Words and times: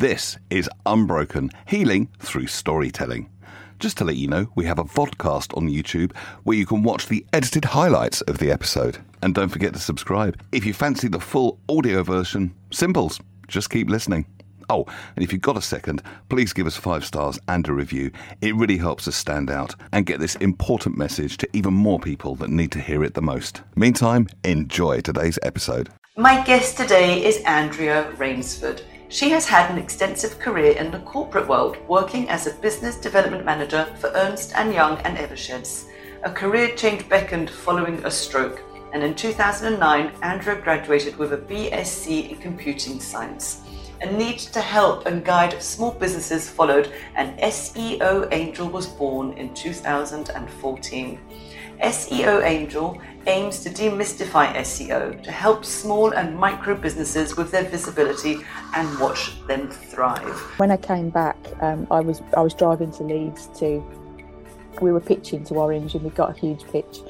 This 0.00 0.38
is 0.48 0.66
Unbroken 0.86 1.50
Healing 1.66 2.08
Through 2.20 2.46
Storytelling. 2.46 3.28
Just 3.78 3.98
to 3.98 4.04
let 4.04 4.16
you 4.16 4.28
know, 4.28 4.50
we 4.54 4.64
have 4.64 4.78
a 4.78 4.84
vodcast 4.84 5.54
on 5.54 5.68
YouTube 5.68 6.16
where 6.44 6.56
you 6.56 6.64
can 6.64 6.82
watch 6.82 7.06
the 7.06 7.22
edited 7.34 7.66
highlights 7.66 8.22
of 8.22 8.38
the 8.38 8.50
episode. 8.50 8.96
And 9.20 9.34
don't 9.34 9.50
forget 9.50 9.74
to 9.74 9.78
subscribe. 9.78 10.42
If 10.52 10.64
you 10.64 10.72
fancy 10.72 11.08
the 11.08 11.20
full 11.20 11.58
audio 11.68 12.02
version, 12.02 12.54
simples, 12.70 13.20
just 13.46 13.68
keep 13.68 13.90
listening. 13.90 14.24
Oh, 14.70 14.86
and 15.16 15.22
if 15.22 15.34
you've 15.34 15.42
got 15.42 15.58
a 15.58 15.60
second, 15.60 16.02
please 16.30 16.54
give 16.54 16.66
us 16.66 16.78
five 16.78 17.04
stars 17.04 17.38
and 17.48 17.68
a 17.68 17.74
review. 17.74 18.10
It 18.40 18.54
really 18.54 18.78
helps 18.78 19.06
us 19.06 19.16
stand 19.16 19.50
out 19.50 19.74
and 19.92 20.06
get 20.06 20.18
this 20.18 20.36
important 20.36 20.96
message 20.96 21.36
to 21.36 21.48
even 21.52 21.74
more 21.74 22.00
people 22.00 22.36
that 22.36 22.48
need 22.48 22.72
to 22.72 22.80
hear 22.80 23.04
it 23.04 23.12
the 23.12 23.20
most. 23.20 23.60
Meantime, 23.76 24.28
enjoy 24.44 25.02
today's 25.02 25.38
episode. 25.42 25.90
My 26.16 26.42
guest 26.42 26.78
today 26.78 27.22
is 27.22 27.42
Andrea 27.44 28.10
Rainsford. 28.16 28.80
She 29.10 29.30
has 29.30 29.44
had 29.44 29.72
an 29.72 29.76
extensive 29.76 30.38
career 30.38 30.76
in 30.76 30.92
the 30.92 31.00
corporate 31.00 31.48
world, 31.48 31.76
working 31.88 32.30
as 32.30 32.46
a 32.46 32.54
business 32.54 32.94
development 32.94 33.44
manager 33.44 33.92
for 33.98 34.12
Ernst 34.14 34.52
Young 34.54 34.98
and 34.98 35.18
Eversheds. 35.18 35.86
A 36.22 36.30
career 36.30 36.76
change 36.76 37.08
beckoned 37.08 37.50
following 37.50 38.04
a 38.04 38.10
stroke, 38.10 38.62
and 38.92 39.02
in 39.02 39.16
2009, 39.16 40.12
Andrea 40.22 40.62
graduated 40.62 41.16
with 41.16 41.32
a 41.32 41.38
BSc 41.38 42.30
in 42.30 42.36
computing 42.36 43.00
science. 43.00 43.62
A 44.00 44.12
need 44.12 44.38
to 44.38 44.60
help 44.60 45.06
and 45.06 45.24
guide 45.24 45.60
small 45.60 45.90
businesses 45.90 46.48
followed, 46.48 46.92
and 47.16 47.36
SEO 47.40 48.28
Angel 48.30 48.68
was 48.68 48.86
born 48.86 49.32
in 49.32 49.52
2014. 49.54 51.18
SEO 51.82 52.44
Angel 52.44 53.00
aims 53.26 53.60
to 53.60 53.70
demystify 53.70 54.54
SEO 54.54 55.22
to 55.22 55.30
help 55.30 55.64
small 55.64 56.12
and 56.12 56.36
micro 56.36 56.74
businesses 56.74 57.36
with 57.36 57.50
their 57.50 57.64
visibility 57.64 58.38
and 58.74 58.98
watch 58.98 59.46
them 59.46 59.70
thrive. 59.70 60.38
When 60.58 60.70
I 60.70 60.76
came 60.76 61.10
back, 61.10 61.36
um, 61.60 61.86
I 61.90 62.00
was 62.00 62.22
I 62.36 62.40
was 62.40 62.54
driving 62.54 62.92
to 62.92 63.02
Leeds 63.02 63.48
to. 63.58 63.84
We 64.80 64.92
were 64.92 65.00
pitching 65.00 65.44
to 65.44 65.54
Orange, 65.54 65.94
and 65.94 66.04
we 66.04 66.10
got 66.10 66.30
a 66.30 66.40
huge 66.40 66.64
pitch. 66.64 67.00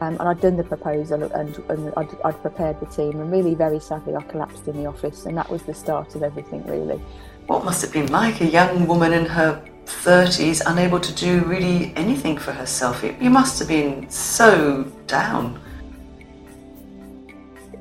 Um, 0.00 0.16
and 0.20 0.28
I'd 0.28 0.40
done 0.40 0.56
the 0.56 0.62
proposal 0.62 1.24
and, 1.24 1.58
and 1.68 1.92
I'd, 1.96 2.08
I'd, 2.24 2.40
prepared 2.40 2.78
the 2.78 2.86
team, 2.86 3.18
and 3.20 3.32
really, 3.32 3.56
very 3.56 3.80
sadly, 3.80 4.14
I 4.14 4.22
collapsed 4.22 4.68
in 4.68 4.76
the 4.76 4.86
office, 4.86 5.26
and 5.26 5.36
that 5.36 5.50
was 5.50 5.64
the 5.64 5.74
start 5.74 6.14
of 6.14 6.22
everything, 6.22 6.64
really. 6.66 7.00
What 7.48 7.64
must 7.64 7.82
have 7.82 7.92
been 7.92 8.06
like 8.12 8.40
a 8.40 8.46
young 8.46 8.86
woman 8.86 9.12
in 9.12 9.26
her 9.26 9.60
30s, 9.88 10.62
unable 10.66 11.00
to 11.00 11.12
do 11.14 11.42
really 11.44 11.92
anything 11.96 12.36
for 12.36 12.52
herself. 12.52 13.02
You 13.02 13.30
must 13.30 13.58
have 13.58 13.68
been 13.68 14.08
so 14.10 14.84
down. 15.06 15.60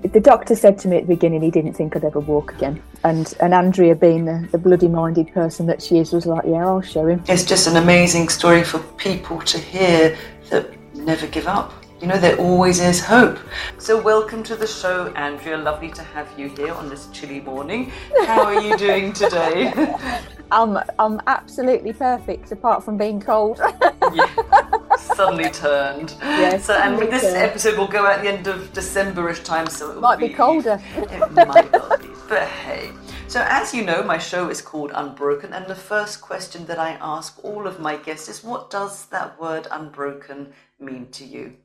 The 0.01 0.19
doctor 0.21 0.55
said 0.55 0.77
to 0.79 0.87
me 0.87 0.97
at 0.97 1.07
the 1.07 1.15
beginning 1.15 1.41
he 1.41 1.51
didn't 1.51 1.73
think 1.73 1.95
I'd 1.95 2.05
ever 2.05 2.19
walk 2.19 2.53
again. 2.53 2.81
And 3.03 3.33
and 3.41 3.53
Andrea, 3.53 3.95
being 3.95 4.25
the, 4.25 4.47
the 4.51 4.57
bloody 4.57 4.87
minded 4.87 5.33
person 5.33 5.65
that 5.67 5.81
she 5.81 5.97
is, 5.97 6.13
was 6.13 6.25
like, 6.25 6.45
Yeah, 6.45 6.65
I'll 6.65 6.81
show 6.81 7.07
him. 7.07 7.23
It's 7.27 7.43
just 7.43 7.67
an 7.67 7.75
amazing 7.75 8.29
story 8.29 8.63
for 8.63 8.79
people 8.97 9.39
to 9.41 9.57
hear 9.57 10.17
that 10.49 10.69
never 10.95 11.27
give 11.27 11.47
up. 11.47 11.73
You 11.99 12.07
know, 12.07 12.19
there 12.19 12.37
always 12.37 12.79
is 12.79 13.03
hope. 13.03 13.39
So, 13.79 13.99
welcome 13.99 14.43
to 14.43 14.55
the 14.55 14.67
show, 14.67 15.07
Andrea. 15.15 15.57
Lovely 15.57 15.89
to 15.91 16.03
have 16.03 16.27
you 16.37 16.47
here 16.49 16.73
on 16.73 16.89
this 16.89 17.07
chilly 17.07 17.41
morning. 17.41 17.91
How 18.27 18.43
are 18.43 18.61
you 18.61 18.77
doing 18.77 19.13
today? 19.13 19.73
I'm, 20.51 20.77
I'm 20.99 21.21
absolutely 21.27 21.93
perfect, 21.93 22.51
apart 22.51 22.83
from 22.83 22.97
being 22.97 23.19
cold. 23.19 23.59
yeah, 24.13 24.95
suddenly 24.97 25.49
turned. 25.49 26.15
Yes. 26.21 26.65
So, 26.65 26.73
and 26.73 26.99
this 26.99 27.23
turned. 27.23 27.37
episode 27.37 27.77
will 27.77 27.87
go 27.87 28.05
out 28.05 28.19
at 28.19 28.21
the 28.21 28.29
end 28.29 28.47
of 28.47 28.73
Decemberish 28.73 29.43
time, 29.43 29.67
so 29.67 29.91
it 29.91 29.99
might 29.99 30.19
be, 30.19 30.29
be 30.29 30.33
colder. 30.33 30.81
It 30.95 31.31
might 31.33 31.71
well 31.71 31.97
be, 31.97 32.07
but 32.29 32.47
hey. 32.47 32.91
So, 33.27 33.45
as 33.45 33.73
you 33.73 33.83
know, 33.83 34.03
my 34.03 34.17
show 34.17 34.49
is 34.49 34.61
called 34.61 34.91
Unbroken, 34.95 35.51
and 35.51 35.67
the 35.67 35.75
first 35.75 36.21
question 36.21 36.65
that 36.67 36.79
I 36.79 36.91
ask 37.01 37.43
all 37.43 37.67
of 37.67 37.79
my 37.79 37.97
guests 37.97 38.29
is 38.29 38.43
what 38.43 38.69
does 38.69 39.07
that 39.07 39.39
word 39.39 39.67
unbroken 39.69 40.53
mean 40.79 41.07
to 41.11 41.25
you? 41.25 41.57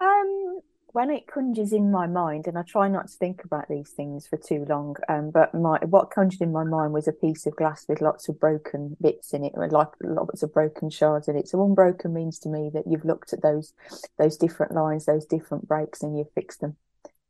Um, 0.00 0.60
when 0.96 1.10
it 1.10 1.26
conjures 1.26 1.74
in 1.74 1.90
my 1.90 2.06
mind, 2.06 2.46
and 2.46 2.56
I 2.56 2.62
try 2.62 2.88
not 2.88 3.08
to 3.08 3.18
think 3.18 3.44
about 3.44 3.68
these 3.68 3.90
things 3.90 4.26
for 4.26 4.38
too 4.38 4.64
long, 4.66 4.96
um, 5.10 5.30
but 5.30 5.52
my 5.52 5.78
what 5.84 6.10
conjured 6.10 6.40
in 6.40 6.52
my 6.52 6.64
mind 6.64 6.94
was 6.94 7.06
a 7.06 7.12
piece 7.12 7.44
of 7.44 7.54
glass 7.54 7.84
with 7.86 8.00
lots 8.00 8.30
of 8.30 8.40
broken 8.40 8.96
bits 8.98 9.34
in 9.34 9.44
it, 9.44 9.52
like 9.58 9.90
lots 10.00 10.42
of 10.42 10.54
broken 10.54 10.88
shards 10.88 11.28
in 11.28 11.36
it. 11.36 11.48
So 11.48 11.62
unbroken 11.62 12.14
means 12.14 12.38
to 12.38 12.48
me 12.48 12.70
that 12.72 12.86
you've 12.86 13.04
looked 13.04 13.34
at 13.34 13.42
those 13.42 13.74
those 14.16 14.38
different 14.38 14.72
lines, 14.72 15.04
those 15.04 15.26
different 15.26 15.68
breaks, 15.68 16.02
and 16.02 16.16
you've 16.16 16.32
fixed 16.34 16.62
them, 16.62 16.76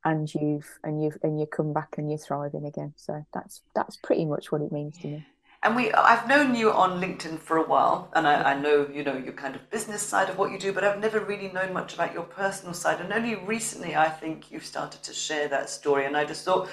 and 0.05 0.33
you've 0.33 0.79
and 0.85 1.03
you've 1.03 1.19
and 1.25 1.41
you 1.41 1.47
come 1.47 1.73
back 1.73 1.97
and 1.99 2.09
you're 2.09 2.21
thriving 2.21 2.67
again. 2.67 2.95
So 2.95 3.27
that's 3.35 3.63
that's 3.75 3.97
pretty 3.97 4.27
much 4.27 4.53
what 4.53 4.63
it 4.63 4.71
means 4.71 4.97
to 4.99 5.09
me 5.09 5.27
and 5.63 5.75
we 5.75 5.93
I've 5.93 6.29
known 6.29 6.55
you 6.55 6.73
on 6.73 7.01
LinkedIn 7.01 7.39
for 7.39 7.57
a 7.57 7.67
while, 7.67 8.11
and 8.15 8.27
I, 8.27 8.53
I, 8.53 8.61
know 8.61 8.89
you 8.93 9.03
know 9.03 9.17
your 9.17 9.33
kind 9.33 9.55
of 9.55 9.69
business 9.71 10.03
side 10.03 10.29
of 10.29 10.39
what 10.39 10.53
you 10.53 10.59
do, 10.59 10.73
but 10.73 10.85
I've 10.85 11.01
never 11.01 11.21
really 11.21 11.49
known 11.49 11.73
much 11.73 11.95
about 11.95 12.13
your 12.13 12.25
personal 12.25 12.75
side. 12.75 13.01
And 13.01 13.13
only 13.13 13.35
recently, 13.35 13.97
I 13.97 14.09
think 14.09 14.51
you've 14.51 14.65
started 14.65 15.03
to 15.03 15.13
share 15.13 15.49
that 15.49 15.71
story. 15.71 16.07
And 16.07 16.17
I 16.17 16.25
just 16.25 16.45
thought 16.45 16.69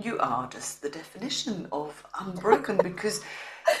you 0.00 0.18
are 0.18 0.48
just 0.48 0.82
the 0.82 0.90
definition 0.90 1.68
of 1.72 2.04
unbroken 2.20 2.76
because 2.82 3.22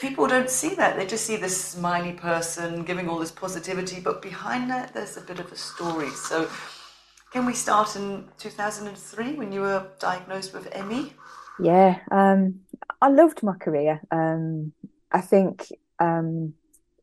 people 0.00 0.26
don't 0.26 0.50
see 0.50 0.74
that. 0.76 0.96
They 0.96 1.06
just 1.06 1.26
see 1.26 1.36
this 1.36 1.62
smiley 1.62 2.12
person 2.12 2.84
giving 2.84 3.08
all 3.08 3.18
this 3.18 3.32
positivity, 3.32 4.00
but 4.00 4.22
behind 4.22 4.70
that, 4.70 4.94
there's 4.94 5.16
a 5.16 5.22
bit 5.22 5.40
of 5.40 5.50
a 5.52 5.56
story. 5.56 6.10
So. 6.10 6.48
Can 7.30 7.44
we 7.44 7.52
start 7.52 7.94
in 7.94 8.26
2003 8.38 9.34
when 9.34 9.52
you 9.52 9.60
were 9.60 9.86
diagnosed 9.98 10.54
with 10.54 10.74
ME? 10.86 11.12
Yeah, 11.62 11.98
um, 12.10 12.60
I 13.00 13.08
loved 13.08 13.42
my 13.42 13.54
career. 13.54 14.00
Um, 14.10 14.72
I 15.10 15.20
think 15.20 15.68
um, 15.98 16.54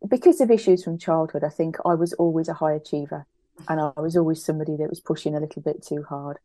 because 0.08 0.42
of 0.42 0.52
issues 0.52 0.84
from 0.84 0.98
childhood, 0.98 1.44
I 1.44 1.50
think 1.50 1.78
I 1.86 1.96
was 1.96 2.14
always 2.14 2.48
a 2.48 2.54
high 2.54 2.74
achiever, 2.74 3.26
and 3.68 3.80
I 3.80 4.00
was 4.00 4.16
always 4.16 4.44
somebody 4.44 4.76
that 4.78 4.90
was 4.90 5.00
pushing 5.00 5.36
a 5.36 5.40
little 5.40 5.62
bit 5.62 5.84
too 5.84 6.04
hard. 6.08 6.38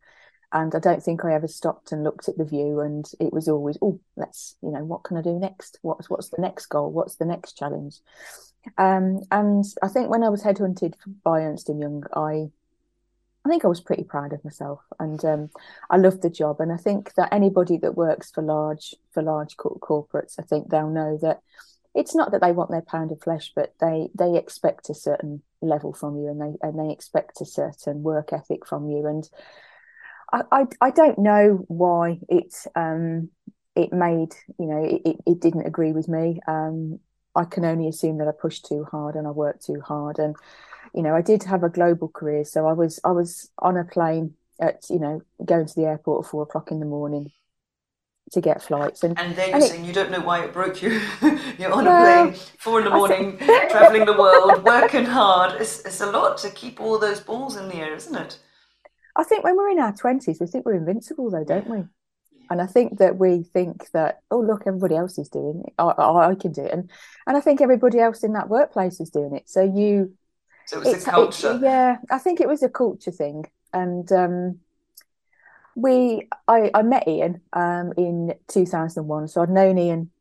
And 0.53 0.75
I 0.75 0.79
don't 0.79 1.01
think 1.01 1.23
I 1.23 1.33
ever 1.33 1.47
stopped 1.47 1.93
and 1.93 2.03
looked 2.03 2.27
at 2.27 2.37
the 2.37 2.43
view, 2.43 2.81
and 2.81 3.09
it 3.21 3.31
was 3.31 3.47
always, 3.47 3.77
oh, 3.81 4.01
let's, 4.17 4.57
you 4.61 4.71
know, 4.71 4.83
what 4.83 5.03
can 5.03 5.15
I 5.15 5.21
do 5.21 5.39
next? 5.39 5.79
What's 5.81 6.09
what's 6.09 6.29
the 6.29 6.41
next 6.41 6.65
goal? 6.65 6.91
What's 6.91 7.15
the 7.15 7.25
next 7.25 7.57
challenge? 7.57 7.99
Um, 8.77 9.21
and 9.31 9.65
I 9.81 9.87
think 9.87 10.09
when 10.09 10.23
I 10.23 10.29
was 10.29 10.43
headhunted 10.43 10.95
by 11.23 11.41
Ernst 11.41 11.69
and 11.69 11.79
Young, 11.79 12.03
I 12.13 12.49
I 13.43 13.49
think 13.49 13.65
I 13.65 13.69
was 13.69 13.81
pretty 13.81 14.03
proud 14.03 14.33
of 14.33 14.43
myself, 14.43 14.81
and 14.99 15.23
um, 15.25 15.49
I 15.89 15.97
loved 15.97 16.21
the 16.21 16.29
job. 16.29 16.59
And 16.59 16.71
I 16.71 16.77
think 16.77 17.13
that 17.15 17.33
anybody 17.33 17.77
that 17.77 17.97
works 17.97 18.29
for 18.31 18.43
large 18.43 18.93
for 19.11 19.23
large 19.23 19.57
corporates, 19.57 20.35
I 20.39 20.43
think 20.43 20.69
they'll 20.69 20.89
know 20.89 21.17
that 21.21 21.41
it's 21.95 22.13
not 22.15 22.31
that 22.31 22.41
they 22.41 22.51
want 22.51 22.69
their 22.69 22.83
pound 22.83 23.11
of 23.11 23.21
flesh, 23.21 23.51
but 23.55 23.73
they 23.81 24.09
they 24.13 24.37
expect 24.37 24.89
a 24.89 24.93
certain 24.93 25.41
level 25.61 25.91
from 25.91 26.17
you, 26.17 26.27
and 26.27 26.39
they 26.39 26.57
and 26.61 26.77
they 26.79 26.93
expect 26.93 27.41
a 27.41 27.45
certain 27.45 28.03
work 28.03 28.31
ethic 28.31 28.67
from 28.67 28.87
you. 28.87 29.07
And 29.07 29.27
I 30.31 30.43
I, 30.51 30.65
I 30.79 30.91
don't 30.91 31.17
know 31.17 31.65
why 31.67 32.19
it 32.29 32.53
um, 32.75 33.29
it 33.75 33.91
made 33.91 34.35
you 34.59 34.67
know 34.67 34.83
it, 35.03 35.17
it 35.25 35.39
didn't 35.39 35.65
agree 35.65 35.93
with 35.93 36.07
me. 36.07 36.39
Um, 36.47 36.99
I 37.35 37.45
can 37.45 37.65
only 37.65 37.87
assume 37.87 38.17
that 38.17 38.27
I 38.27 38.31
pushed 38.31 38.65
too 38.65 38.85
hard 38.91 39.15
and 39.15 39.25
I 39.25 39.31
worked 39.31 39.65
too 39.65 39.81
hard 39.81 40.19
and 40.19 40.35
you 40.93 41.01
know, 41.01 41.15
I 41.15 41.21
did 41.21 41.43
have 41.43 41.63
a 41.63 41.69
global 41.69 42.09
career, 42.09 42.43
so 42.43 42.67
I 42.67 42.73
was 42.73 42.99
I 43.03 43.11
was 43.11 43.49
on 43.59 43.77
a 43.77 43.85
plane 43.85 44.35
at 44.59 44.85
you 44.89 44.99
know 44.99 45.21
going 45.43 45.65
to 45.65 45.75
the 45.75 45.85
airport 45.85 46.25
at 46.25 46.31
four 46.31 46.43
o'clock 46.43 46.71
in 46.71 46.79
the 46.79 46.85
morning 46.85 47.31
to 48.31 48.41
get 48.41 48.61
flights. 48.61 49.03
And, 49.03 49.17
and 49.19 49.35
then 49.35 49.49
you're 49.49 49.61
saying 49.61 49.85
you 49.85 49.93
don't 49.93 50.11
know 50.11 50.21
why 50.21 50.43
it 50.43 50.53
broke 50.53 50.81
you. 50.81 51.01
you're 51.59 51.71
on 51.71 51.85
well, 51.85 52.27
a 52.27 52.31
plane, 52.31 52.41
four 52.59 52.79
in 52.79 52.85
the 52.85 52.91
morning, 52.91 53.37
think... 53.37 53.71
traveling 53.71 54.05
the 54.05 54.13
world, 54.13 54.63
working 54.63 55.05
hard. 55.05 55.59
It's, 55.59 55.81
it's 55.81 56.01
a 56.01 56.09
lot 56.09 56.37
to 56.39 56.49
keep 56.49 56.79
all 56.79 56.97
those 56.97 57.19
balls 57.19 57.57
in 57.57 57.67
the 57.67 57.75
air, 57.75 57.93
isn't 57.93 58.15
it? 58.15 58.39
I 59.15 59.23
think 59.23 59.43
when 59.43 59.57
we're 59.57 59.69
in 59.69 59.79
our 59.79 59.91
20s, 59.91 60.39
we 60.39 60.47
think 60.47 60.65
we're 60.65 60.75
invincible, 60.75 61.29
though, 61.29 61.43
don't 61.43 61.69
we? 61.69 61.83
And 62.49 62.61
I 62.61 62.67
think 62.67 62.99
that 62.99 63.17
we 63.17 63.43
think 63.43 63.91
that, 63.91 64.21
oh, 64.29 64.39
look, 64.39 64.63
everybody 64.65 64.95
else 64.95 65.17
is 65.17 65.29
doing 65.29 65.63
it. 65.65 65.73
I, 65.77 65.83
I, 65.83 66.29
I 66.31 66.35
can 66.35 66.51
do 66.51 66.63
it. 66.63 66.71
And, 66.71 66.89
and 67.27 67.37
I 67.37 67.41
think 67.41 67.61
everybody 67.61 67.99
else 67.99 68.23
in 68.23 68.33
that 68.33 68.49
workplace 68.49 68.99
is 68.99 69.09
doing 69.09 69.35
it. 69.35 69.49
So 69.49 69.61
you 69.61 70.13
so 70.65 70.77
it 70.77 70.85
was 70.85 70.93
it's, 70.93 71.07
a 71.07 71.11
culture. 71.11 71.51
It, 71.53 71.61
yeah, 71.61 71.97
I 72.09 72.17
think 72.17 72.39
it 72.39 72.47
was 72.47 72.63
a 72.63 72.69
culture 72.69 73.11
thing, 73.11 73.45
and 73.73 74.11
um, 74.11 74.59
we 75.75 76.27
I, 76.47 76.71
I 76.73 76.81
met 76.81 77.07
Ian 77.07 77.41
um, 77.53 77.93
in 77.97 78.33
two 78.47 78.65
thousand 78.65 79.01
and 79.01 79.09
one, 79.09 79.27
so 79.27 79.41
I'd 79.41 79.49
known 79.49 79.77
Ian 79.77 80.11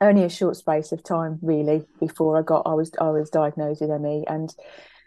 only 0.00 0.24
a 0.24 0.30
short 0.30 0.56
space 0.56 0.92
of 0.92 1.02
time 1.02 1.38
really 1.42 1.86
before 1.98 2.38
I 2.38 2.42
got 2.42 2.62
I 2.66 2.74
was 2.74 2.90
I 3.00 3.10
was 3.10 3.30
diagnosed 3.30 3.80
with 3.82 4.00
ME, 4.00 4.24
and 4.28 4.54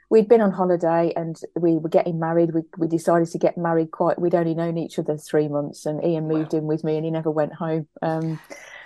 we'd 0.10 0.30
been 0.30 0.42
on 0.42 0.51
holiday 0.51 1.12
and 1.15 1.36
we 1.56 1.74
were 1.74 1.89
getting 1.89 2.19
married. 2.19 2.54
We 2.54 2.62
we 2.77 2.88
decided 2.88 3.30
to 3.30 3.38
get 3.39 3.57
married 3.57 3.92
quite. 3.92 4.19
We'd 4.19 4.36
only 4.36 4.54
known 4.54 4.77
each 4.77 5.00
other 5.00 5.18
three 5.18 5.48
months, 5.48 5.86
and 5.86 6.04
Ian 6.04 6.27
moved 6.27 6.54
wow. 6.54 6.60
in 6.60 6.65
with 6.65 6.83
me, 6.83 6.95
and 6.95 7.06
he 7.06 7.12
never 7.12 7.31
went 7.31 7.54
home. 7.54 7.88
Um, 8.01 8.39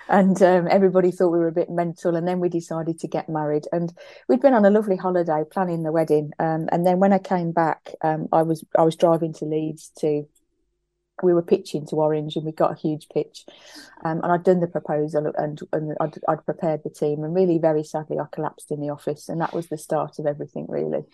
and 0.08 0.42
um, 0.42 0.68
everybody 0.70 1.12
thought 1.12 1.32
we 1.32 1.40
were 1.40 1.48
a 1.48 1.52
bit 1.54 1.70
mental. 1.70 2.16
And 2.16 2.28
then 2.28 2.40
we 2.40 2.50
decided 2.50 3.00
to 3.00 3.08
get 3.08 3.30
married, 3.30 3.66
and 3.72 3.94
we'd 4.28 4.42
been 4.42 4.54
on 4.54 4.66
a 4.66 4.70
lovely 4.70 4.96
holiday 4.96 5.44
planning 5.50 5.84
the 5.84 5.92
wedding. 5.92 6.32
Um, 6.40 6.70
and 6.72 6.86
then 6.86 7.00
when 7.00 7.14
I 7.14 7.20
came 7.20 7.52
back, 7.52 7.94
um, 8.02 8.28
I 8.32 8.44
was 8.44 8.64
I 8.78 8.84
was 8.84 8.96
driving 8.96 9.34
to 9.34 9.46
Leeds 9.46 9.92
to 10.00 10.28
we 11.24 11.34
were 11.34 11.42
pitching 11.42 11.86
to 11.88 11.96
Orange 11.96 12.36
and 12.36 12.46
we 12.46 12.52
got 12.52 12.72
a 12.72 12.80
huge 12.80 13.08
pitch. 13.10 13.46
Um, 14.04 14.22
and 14.22 14.32
I'd 14.32 14.44
done 14.44 14.60
the 14.60 14.68
proposal 14.68 15.32
and, 15.36 15.60
and 15.74 15.96
I'd, 16.00 16.20
I'd, 16.28 16.46
prepared 16.46 16.82
the 16.84 16.90
team. 16.90 17.24
And 17.24 17.34
really, 17.34 17.58
very 17.58 17.84
sadly, 17.84 18.20
I 18.20 18.26
collapsed 18.32 18.72
in 18.72 18.80
the 18.80 18.90
office. 18.90 19.28
And 19.28 19.42
that 19.42 19.54
was 19.54 19.68
the 19.68 19.78
start 19.78 20.20
of 20.20 20.28
everything, 20.28 20.68
really. 20.70 21.06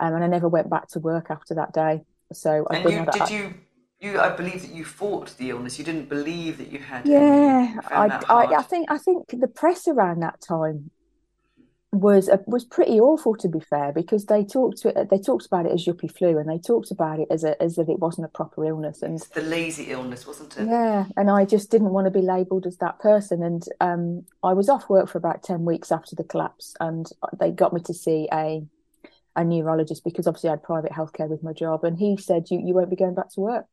Um, 0.00 0.14
and 0.14 0.24
I 0.24 0.26
never 0.26 0.48
went 0.48 0.68
back 0.68 0.88
to 0.88 0.98
work 0.98 1.30
after 1.30 1.54
that 1.54 1.72
day. 1.72 2.02
So 2.32 2.66
and 2.70 2.90
you, 2.90 3.06
did 3.12 3.30
you? 3.30 3.54
You, 4.02 4.18
I 4.18 4.30
believe 4.30 4.62
that 4.62 4.74
you 4.74 4.84
fought 4.84 5.36
the 5.38 5.50
illness. 5.50 5.78
You 5.78 5.84
didn't 5.84 6.08
believe 6.08 6.58
that 6.58 6.72
you 6.72 6.80
had. 6.80 7.06
Yeah, 7.06 7.76
I, 7.86 8.08
I, 8.28 8.56
I 8.56 8.62
think 8.62 8.90
I 8.90 8.98
think 8.98 9.28
the 9.28 9.46
press 9.46 9.86
around 9.86 10.20
that 10.20 10.40
time 10.40 10.90
was 11.92 12.28
uh, 12.28 12.38
was 12.46 12.64
pretty 12.64 12.98
awful 12.98 13.36
to 13.36 13.48
be 13.48 13.60
fair 13.60 13.92
because 13.92 14.24
they 14.26 14.42
talked 14.42 14.78
to, 14.78 15.06
they 15.10 15.18
talked 15.18 15.44
about 15.44 15.66
it 15.66 15.72
as 15.72 15.84
yuppie 15.84 16.10
flu 16.10 16.38
and 16.38 16.48
they 16.48 16.58
talked 16.58 16.90
about 16.90 17.20
it 17.20 17.28
as 17.30 17.44
a, 17.44 17.62
as 17.62 17.76
if 17.76 17.88
it 17.88 17.98
wasn't 17.98 18.24
a 18.24 18.30
proper 18.30 18.64
illness 18.64 19.02
and 19.02 19.16
it's 19.16 19.28
the 19.28 19.42
lazy 19.42 19.90
illness 19.90 20.26
wasn't 20.26 20.56
it 20.56 20.66
yeah 20.66 21.04
and 21.18 21.30
I 21.30 21.44
just 21.44 21.70
didn't 21.70 21.90
want 21.90 22.06
to 22.06 22.10
be 22.10 22.22
labelled 22.22 22.66
as 22.66 22.78
that 22.78 22.98
person 22.98 23.42
and 23.42 23.62
um, 23.80 24.24
I 24.42 24.54
was 24.54 24.70
off 24.70 24.88
work 24.88 25.10
for 25.10 25.18
about 25.18 25.42
10 25.42 25.66
weeks 25.66 25.92
after 25.92 26.16
the 26.16 26.24
collapse 26.24 26.74
and 26.80 27.06
they 27.38 27.50
got 27.50 27.74
me 27.74 27.82
to 27.82 27.94
see 27.94 28.26
a 28.32 28.62
a 29.36 29.44
neurologist 29.44 30.02
because 30.02 30.26
obviously 30.26 30.48
I 30.48 30.52
had 30.52 30.62
private 30.62 30.92
healthcare 30.92 31.28
with 31.28 31.42
my 31.42 31.52
job 31.52 31.84
and 31.84 31.98
he 31.98 32.16
said 32.16 32.46
you 32.50 32.58
you 32.64 32.72
won't 32.72 32.90
be 32.90 32.96
going 32.96 33.14
back 33.14 33.30
to 33.34 33.40
work 33.40 33.66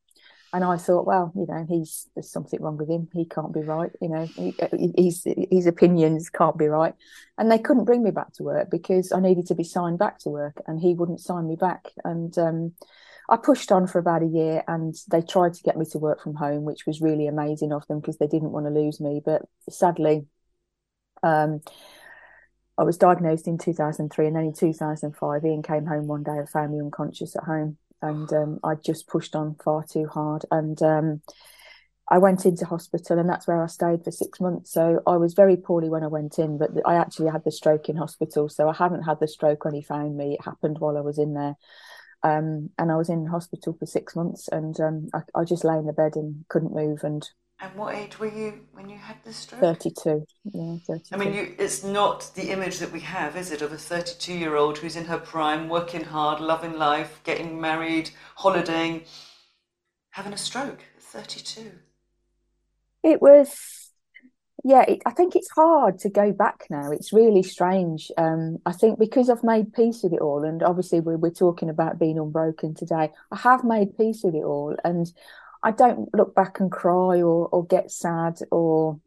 and 0.51 0.63
I 0.63 0.77
thought, 0.77 1.05
well, 1.05 1.31
you 1.35 1.45
know, 1.47 1.65
he's 1.69 2.07
there's 2.15 2.31
something 2.31 2.61
wrong 2.61 2.77
with 2.77 2.89
him. 2.89 3.07
He 3.13 3.25
can't 3.25 3.53
be 3.53 3.61
right. 3.61 3.91
You 4.01 4.09
know, 4.09 4.25
he, 4.25 4.55
he's, 4.97 5.23
his 5.51 5.67
opinions 5.67 6.29
can't 6.29 6.57
be 6.57 6.67
right. 6.67 6.95
And 7.37 7.51
they 7.51 7.59
couldn't 7.59 7.85
bring 7.85 8.03
me 8.03 8.11
back 8.11 8.33
to 8.33 8.43
work 8.43 8.71
because 8.71 9.11
I 9.11 9.19
needed 9.19 9.45
to 9.47 9.55
be 9.55 9.63
signed 9.63 9.99
back 9.99 10.17
to 10.19 10.29
work, 10.29 10.61
and 10.65 10.79
he 10.79 10.95
wouldn't 10.95 11.21
sign 11.21 11.47
me 11.47 11.55
back. 11.55 11.89
And 12.03 12.35
um, 12.39 12.73
I 13.29 13.37
pushed 13.37 13.71
on 13.71 13.85
for 13.85 13.99
about 13.99 14.23
a 14.23 14.27
year, 14.27 14.63
and 14.67 14.95
they 15.11 15.21
tried 15.21 15.53
to 15.53 15.63
get 15.63 15.77
me 15.77 15.85
to 15.91 15.99
work 15.99 16.23
from 16.23 16.33
home, 16.33 16.63
which 16.63 16.87
was 16.87 17.01
really 17.01 17.27
amazing 17.27 17.71
of 17.71 17.85
them 17.87 17.99
because 17.99 18.17
they 18.17 18.27
didn't 18.27 18.51
want 18.51 18.65
to 18.65 18.71
lose 18.71 18.99
me. 18.99 19.21
But 19.23 19.43
sadly, 19.69 20.25
um, 21.21 21.61
I 22.75 22.83
was 22.83 22.97
diagnosed 22.97 23.47
in 23.47 23.59
2003, 23.59 24.25
and 24.25 24.35
then 24.35 24.45
in 24.45 24.53
2005, 24.53 25.45
Ian 25.45 25.61
came 25.61 25.85
home 25.85 26.07
one 26.07 26.23
day 26.23 26.37
and 26.37 26.49
found 26.49 26.71
me 26.71 26.79
unconscious 26.79 27.35
at 27.35 27.43
home 27.43 27.77
and 28.01 28.31
um, 28.33 28.59
I 28.63 28.75
just 28.75 29.07
pushed 29.07 29.35
on 29.35 29.55
far 29.63 29.83
too 29.83 30.07
hard. 30.07 30.45
And 30.51 30.81
um, 30.81 31.21
I 32.09 32.17
went 32.17 32.45
into 32.45 32.65
hospital, 32.65 33.19
and 33.19 33.29
that's 33.29 33.47
where 33.47 33.61
I 33.61 33.67
stayed 33.67 34.03
for 34.03 34.11
six 34.11 34.39
months. 34.39 34.71
So 34.71 35.01
I 35.05 35.17
was 35.17 35.33
very 35.33 35.57
poorly 35.57 35.89
when 35.89 36.03
I 36.03 36.07
went 36.07 36.39
in, 36.39 36.57
but 36.57 36.71
I 36.85 36.95
actually 36.95 37.29
had 37.29 37.43
the 37.43 37.51
stroke 37.51 37.89
in 37.89 37.97
hospital. 37.97 38.49
So 38.49 38.67
I 38.69 38.73
hadn't 38.73 39.03
had 39.03 39.19
the 39.19 39.27
stroke 39.27 39.65
when 39.65 39.73
he 39.73 39.81
found 39.81 40.17
me. 40.17 40.33
It 40.33 40.45
happened 40.45 40.79
while 40.79 40.97
I 40.97 41.01
was 41.01 41.19
in 41.19 41.33
there. 41.33 41.55
Um, 42.21 42.71
and 42.77 42.91
I 42.91 42.97
was 42.97 43.09
in 43.09 43.25
hospital 43.25 43.75
for 43.79 43.85
six 43.85 44.15
months, 44.15 44.47
and 44.49 44.77
um, 44.79 45.09
I, 45.13 45.21
I 45.35 45.43
just 45.43 45.63
lay 45.63 45.77
in 45.77 45.85
the 45.85 45.93
bed 45.93 46.15
and 46.15 46.45
couldn't 46.49 46.73
move. 46.73 47.03
And 47.03 47.27
and 47.61 47.75
what 47.75 47.93
age 47.95 48.19
were 48.19 48.31
you 48.31 48.61
when 48.71 48.89
you 48.89 48.97
had 48.97 49.17
the 49.25 49.33
stroke? 49.33 49.61
32. 49.61 50.25
Yeah, 50.45 50.77
32. 50.87 51.03
I 51.11 51.17
mean, 51.17 51.33
you, 51.33 51.55
it's 51.59 51.83
not 51.83 52.31
the 52.35 52.51
image 52.51 52.79
that 52.79 52.91
we 52.91 53.01
have, 53.01 53.35
is 53.35 53.51
it, 53.51 53.61
of 53.61 53.73
a 53.73 53.77
32 53.77 54.33
year 54.33 54.55
old 54.55 54.77
who's 54.77 54.95
in 54.95 55.05
her 55.05 55.17
prime, 55.17 55.67
working 55.67 56.05
hard, 56.05 56.39
loving 56.39 56.77
life, 56.77 57.19
getting 57.25 57.59
married, 57.59 58.11
holidaying, 58.35 59.03
having 60.11 60.31
a 60.31 60.37
stroke 60.37 60.79
at 60.95 61.01
32? 61.01 61.71
It 63.03 63.21
was, 63.21 63.91
yeah, 64.63 64.85
it, 64.87 65.01
I 65.05 65.11
think 65.11 65.35
it's 65.35 65.51
hard 65.51 65.99
to 65.99 66.09
go 66.09 66.31
back 66.31 66.65
now. 66.69 66.91
It's 66.91 67.11
really 67.11 67.43
strange. 67.43 68.09
Um, 68.17 68.59
I 68.65 68.71
think 68.71 68.99
because 68.99 69.29
I've 69.29 69.43
made 69.43 69.73
peace 69.73 70.01
with 70.01 70.13
it 70.13 70.21
all, 70.21 70.45
and 70.45 70.63
obviously 70.63 71.01
we're, 71.01 71.17
we're 71.17 71.29
talking 71.29 71.69
about 71.69 71.99
being 71.99 72.17
unbroken 72.17 72.73
today, 72.73 73.11
I 73.31 73.35
have 73.37 73.65
made 73.65 73.97
peace 73.97 74.21
with 74.23 74.35
it 74.35 74.43
all. 74.43 74.77
And 74.85 75.11
I 75.61 75.71
don't 75.71 76.13
look 76.15 76.35
back 76.35 76.59
and 76.59 76.71
cry 76.71 77.21
or 77.21 77.47
or 77.47 77.65
get 77.65 77.91
sad 77.91 78.39
or 78.51 78.99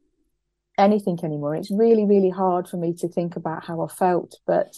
anything 0.79 1.19
anymore. 1.23 1.55
It's 1.55 1.71
really 1.71 2.05
really 2.05 2.31
hard 2.31 2.69
for 2.69 2.77
me 2.77 2.95
to 2.95 3.09
think 3.09 3.37
about 3.37 3.65
how 3.65 3.83
I 3.83 3.89
felt, 3.89 4.39
but 4.47 4.77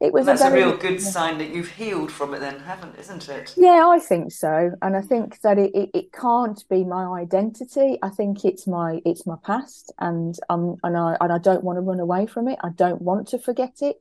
it 0.00 0.12
was. 0.12 0.26
And 0.26 0.28
that's 0.28 0.40
a, 0.42 0.50
very, 0.50 0.62
a 0.62 0.66
real 0.68 0.76
good 0.76 1.00
sign 1.00 1.38
that 1.38 1.50
you've 1.50 1.70
healed 1.70 2.10
from 2.10 2.34
it, 2.34 2.40
then, 2.40 2.58
haven't? 2.60 2.98
Isn't 2.98 3.28
it? 3.28 3.54
Yeah, 3.56 3.86
I 3.88 4.00
think 4.00 4.32
so, 4.32 4.72
and 4.82 4.96
I 4.96 5.00
think 5.00 5.40
that 5.42 5.58
it, 5.58 5.74
it, 5.74 5.90
it 5.94 6.12
can't 6.12 6.62
be 6.68 6.82
my 6.82 7.20
identity. 7.20 7.98
I 8.02 8.08
think 8.08 8.44
it's 8.44 8.66
my 8.66 9.00
it's 9.04 9.26
my 9.26 9.36
past, 9.44 9.92
and 9.98 10.36
um 10.50 10.76
and 10.82 10.96
I 10.96 11.16
and 11.20 11.32
I 11.32 11.38
don't 11.38 11.62
want 11.62 11.76
to 11.76 11.82
run 11.82 12.00
away 12.00 12.26
from 12.26 12.48
it. 12.48 12.58
I 12.62 12.70
don't 12.70 13.00
want 13.00 13.28
to 13.28 13.38
forget 13.38 13.76
it 13.80 13.96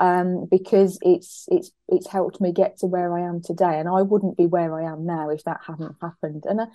um, 0.00 0.46
because 0.50 0.98
it's 1.02 1.46
it's 1.48 1.70
it's 1.88 2.08
helped 2.08 2.40
me 2.40 2.52
get 2.52 2.78
to 2.78 2.86
where 2.86 3.16
I 3.16 3.22
am 3.28 3.42
today, 3.42 3.78
and 3.78 3.88
I 3.88 4.02
wouldn't 4.02 4.36
be 4.36 4.46
where 4.46 4.74
I 4.74 4.90
am 4.90 5.06
now 5.06 5.30
if 5.30 5.44
that 5.44 5.60
hadn't 5.66 5.96
happened. 6.00 6.44
And 6.46 6.60
I, 6.60 6.66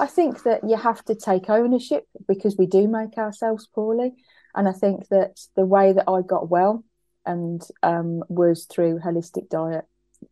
I 0.00 0.06
think 0.06 0.42
that 0.44 0.68
you 0.68 0.76
have 0.76 1.04
to 1.04 1.14
take 1.14 1.48
ownership 1.48 2.06
because 2.26 2.56
we 2.56 2.66
do 2.66 2.88
make 2.88 3.18
ourselves 3.18 3.68
poorly, 3.72 4.12
and 4.54 4.68
I 4.68 4.72
think 4.72 5.08
that 5.08 5.40
the 5.54 5.66
way 5.66 5.92
that 5.92 6.08
I 6.08 6.22
got 6.22 6.48
well 6.48 6.84
and 7.24 7.62
um, 7.82 8.24
was 8.28 8.64
through 8.64 8.98
holistic 8.98 9.48
diet, 9.48 9.84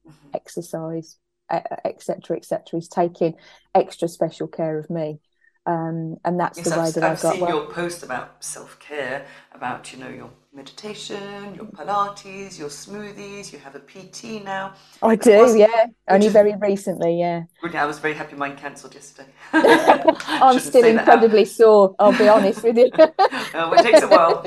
mm-hmm. 0.06 0.28
exercise, 0.34 1.18
etc., 1.50 2.36
etc. 2.36 2.78
is 2.78 2.88
taking 2.88 3.34
extra 3.74 4.08
special 4.08 4.48
care 4.48 4.78
of 4.78 4.90
me. 4.90 5.20
Um, 5.66 6.16
and 6.24 6.40
that's 6.40 6.58
yes, 6.58 6.70
the 6.70 6.80
way 6.80 6.86
I've, 6.86 6.94
that 6.94 7.04
I've 7.04 7.18
I 7.18 7.22
got 7.22 7.32
seen 7.34 7.40
well. 7.42 7.50
your 7.50 7.66
post 7.66 8.02
about 8.02 8.42
self 8.42 8.78
care, 8.78 9.26
about 9.52 9.92
you 9.92 9.98
know 9.98 10.08
your 10.08 10.30
meditation, 10.54 11.54
your 11.54 11.66
Pilates, 11.66 12.58
your 12.58 12.70
smoothies. 12.70 13.52
You 13.52 13.58
have 13.58 13.74
a 13.74 13.80
PT 13.80 14.42
now. 14.42 14.72
I 15.02 15.16
do, 15.16 15.54
yeah. 15.56 15.86
Only 16.08 16.26
is, 16.28 16.32
very 16.32 16.54
recently, 16.56 17.20
yeah. 17.20 17.44
I 17.62 17.84
was 17.84 17.98
very 17.98 18.14
happy 18.14 18.36
mine 18.36 18.56
cancelled 18.56 18.94
yesterday. 18.94 19.28
I'm 19.52 20.58
still 20.58 20.84
incredibly 20.84 21.44
sore. 21.44 21.94
I'll 21.98 22.16
be 22.16 22.28
honest 22.28 22.62
with 22.62 22.78
you. 22.78 22.90
oh, 22.98 23.74
it 23.74 23.82
takes 23.82 24.02
a 24.02 24.08
while, 24.08 24.42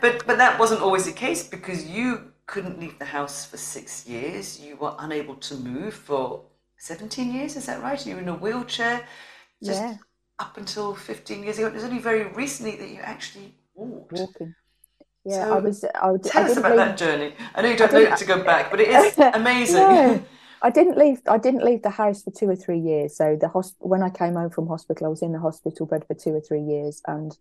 but 0.00 0.26
but 0.26 0.36
that 0.38 0.58
wasn't 0.58 0.80
always 0.82 1.04
the 1.04 1.12
case 1.12 1.46
because 1.46 1.86
you 1.86 2.32
couldn't 2.46 2.80
leave 2.80 2.98
the 2.98 3.04
house 3.04 3.46
for 3.46 3.56
six 3.56 4.04
years. 4.08 4.58
You 4.58 4.74
were 4.76 4.96
unable 4.98 5.36
to 5.36 5.54
move 5.54 5.94
for 5.94 6.42
17 6.78 7.32
years. 7.32 7.54
Is 7.54 7.66
that 7.66 7.80
right? 7.80 8.04
You 8.04 8.16
were 8.16 8.22
in 8.22 8.28
a 8.28 8.34
wheelchair. 8.34 9.06
Just 9.62 9.80
yeah 9.80 9.96
up 10.40 10.56
until 10.56 10.94
15 10.94 11.44
years 11.44 11.58
ago. 11.58 11.68
It 11.68 11.74
was 11.74 11.84
only 11.84 11.98
very 11.98 12.24
recently 12.24 12.76
that 12.76 12.88
you 12.88 13.00
actually 13.00 13.54
walked. 13.74 14.12
Walking. 14.12 14.54
Yeah, 15.24 15.44
so 15.44 15.54
I 15.54 15.58
was. 15.58 15.84
I, 15.84 16.16
tell 16.24 16.44
I 16.44 16.50
us 16.50 16.56
about 16.56 16.70
leave, 16.70 16.78
that 16.78 16.96
journey. 16.96 17.34
I 17.54 17.60
know 17.60 17.68
you 17.68 17.76
don't 17.76 17.92
need 17.92 18.16
to 18.16 18.24
go 18.24 18.42
back, 18.42 18.70
but 18.70 18.80
it 18.80 18.88
is 18.88 19.18
amazing. 19.34 19.76
no, 19.76 20.24
I 20.62 20.70
didn't 20.70 20.96
leave. 20.96 21.20
I 21.28 21.36
didn't 21.36 21.62
leave 21.62 21.82
the 21.82 21.90
house 21.90 22.22
for 22.22 22.30
two 22.30 22.48
or 22.48 22.56
three 22.56 22.78
years. 22.78 23.16
So 23.16 23.36
the 23.38 23.48
hosp- 23.48 23.76
when 23.80 24.02
I 24.02 24.08
came 24.08 24.34
home 24.34 24.48
from 24.48 24.66
hospital, 24.66 25.06
I 25.06 25.10
was 25.10 25.20
in 25.20 25.32
the 25.32 25.38
hospital 25.38 25.84
bed 25.84 26.06
for 26.06 26.14
two 26.14 26.30
or 26.30 26.40
three 26.40 26.62
years, 26.62 27.02
and 27.06 27.36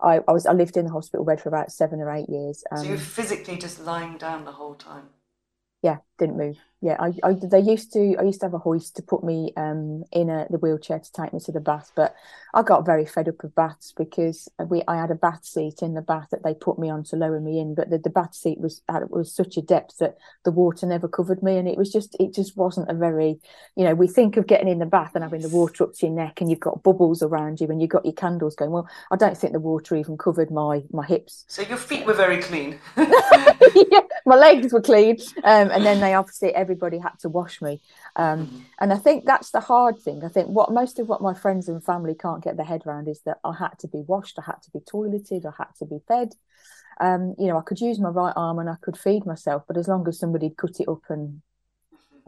I, 0.00 0.20
I 0.28 0.32
was. 0.32 0.46
I 0.46 0.52
lived 0.52 0.76
in 0.76 0.84
the 0.84 0.92
hospital 0.92 1.24
bed 1.24 1.40
for 1.40 1.48
about 1.48 1.72
seven 1.72 2.00
or 2.00 2.08
eight 2.14 2.28
years. 2.28 2.62
Um, 2.70 2.78
so 2.78 2.84
you 2.84 2.90
were 2.92 2.98
physically 2.98 3.58
just 3.58 3.84
lying 3.84 4.16
down 4.16 4.44
the 4.44 4.52
whole 4.52 4.74
time. 4.74 5.08
Yeah, 5.84 5.98
didn't 6.18 6.38
move 6.38 6.56
yeah, 6.84 6.98
I, 7.00 7.14
I, 7.26 7.32
they 7.32 7.60
used 7.60 7.94
to. 7.94 8.14
I 8.18 8.24
used 8.24 8.40
to 8.40 8.46
have 8.46 8.52
a 8.52 8.58
hoist 8.58 8.96
to 8.96 9.02
put 9.02 9.24
me 9.24 9.54
um, 9.56 10.04
in 10.12 10.28
a, 10.28 10.46
the 10.50 10.58
wheelchair 10.58 10.98
to 10.98 11.12
take 11.12 11.32
me 11.32 11.40
to 11.40 11.50
the 11.50 11.58
bath, 11.58 11.90
but 11.96 12.14
I 12.52 12.62
got 12.62 12.84
very 12.84 13.06
fed 13.06 13.26
up 13.26 13.42
of 13.42 13.54
baths 13.54 13.94
because 13.96 14.50
we 14.68 14.82
I 14.86 14.96
had 14.96 15.10
a 15.10 15.14
bath 15.14 15.46
seat 15.46 15.80
in 15.80 15.94
the 15.94 16.02
bath 16.02 16.28
that 16.30 16.44
they 16.44 16.52
put 16.52 16.78
me 16.78 16.90
on 16.90 17.02
to 17.04 17.16
lower 17.16 17.40
me 17.40 17.58
in, 17.58 17.74
but 17.74 17.88
the, 17.88 17.96
the 17.96 18.10
bath 18.10 18.34
seat 18.34 18.60
was 18.60 18.82
was 19.08 19.34
such 19.34 19.56
a 19.56 19.62
depth 19.62 19.96
that 19.96 20.18
the 20.44 20.50
water 20.50 20.84
never 20.84 21.08
covered 21.08 21.42
me, 21.42 21.56
and 21.56 21.66
it 21.66 21.78
was 21.78 21.90
just 21.90 22.16
it 22.20 22.34
just 22.34 22.54
wasn't 22.54 22.90
a 22.90 22.94
very, 22.94 23.38
you 23.76 23.84
know, 23.84 23.94
we 23.94 24.06
think 24.06 24.36
of 24.36 24.46
getting 24.46 24.68
in 24.68 24.78
the 24.78 24.84
bath 24.84 25.12
and 25.14 25.24
having 25.24 25.40
the 25.40 25.48
water 25.48 25.84
up 25.84 25.94
to 25.94 26.06
your 26.06 26.14
neck, 26.14 26.42
and 26.42 26.50
you've 26.50 26.60
got 26.60 26.82
bubbles 26.82 27.22
around 27.22 27.62
you, 27.62 27.68
and 27.68 27.80
you've 27.80 27.88
got 27.88 28.04
your 28.04 28.12
candles 28.12 28.56
going. 28.56 28.72
Well, 28.72 28.90
I 29.10 29.16
don't 29.16 29.38
think 29.38 29.54
the 29.54 29.58
water 29.58 29.96
even 29.96 30.18
covered 30.18 30.50
my 30.50 30.82
my 30.90 31.06
hips. 31.06 31.46
So 31.48 31.62
your 31.62 31.78
feet 31.78 32.04
were 32.04 32.12
very 32.12 32.42
clean. 32.42 32.78
yeah, 33.90 34.00
my 34.26 34.36
legs 34.36 34.72
were 34.72 34.80
clean, 34.80 35.18
um, 35.42 35.70
and 35.70 35.84
then 35.84 36.00
they 36.00 36.14
obviously 36.14 36.54
everybody 36.54 36.98
had 36.98 37.18
to 37.20 37.28
wash 37.28 37.60
me. 37.60 37.80
Um. 38.16 38.66
And 38.84 38.92
I 38.92 38.96
think 38.96 39.24
that's 39.24 39.50
the 39.50 39.60
hard 39.60 39.98
thing. 39.98 40.22
I 40.24 40.28
think 40.28 40.48
what 40.48 40.72
most 40.72 40.98
of 40.98 41.08
what 41.08 41.22
my 41.22 41.32
friends 41.32 41.68
and 41.68 41.82
family 41.82 42.14
can't 42.14 42.44
get 42.44 42.56
their 42.56 42.66
head 42.66 42.82
around 42.86 43.08
is 43.08 43.20
that 43.22 43.38
I 43.42 43.54
had 43.54 43.78
to 43.78 43.88
be 43.88 44.02
washed, 44.06 44.38
I 44.38 44.42
had 44.42 44.62
to 44.62 44.70
be 44.70 44.80
toileted, 44.80 45.46
I 45.46 45.52
had 45.56 45.74
to 45.78 45.86
be 45.86 46.00
fed. 46.06 46.34
Um, 47.00 47.34
you 47.38 47.46
know, 47.46 47.58
I 47.58 47.62
could 47.62 47.80
use 47.80 47.98
my 47.98 48.10
right 48.10 48.32
arm 48.36 48.58
and 48.58 48.68
I 48.68 48.76
could 48.80 48.98
feed 48.98 49.26
myself, 49.26 49.62
but 49.66 49.76
as 49.76 49.88
long 49.88 50.06
as 50.06 50.18
somebody 50.18 50.50
cut 50.56 50.80
it 50.80 50.88
up 50.88 51.02
and 51.08 51.40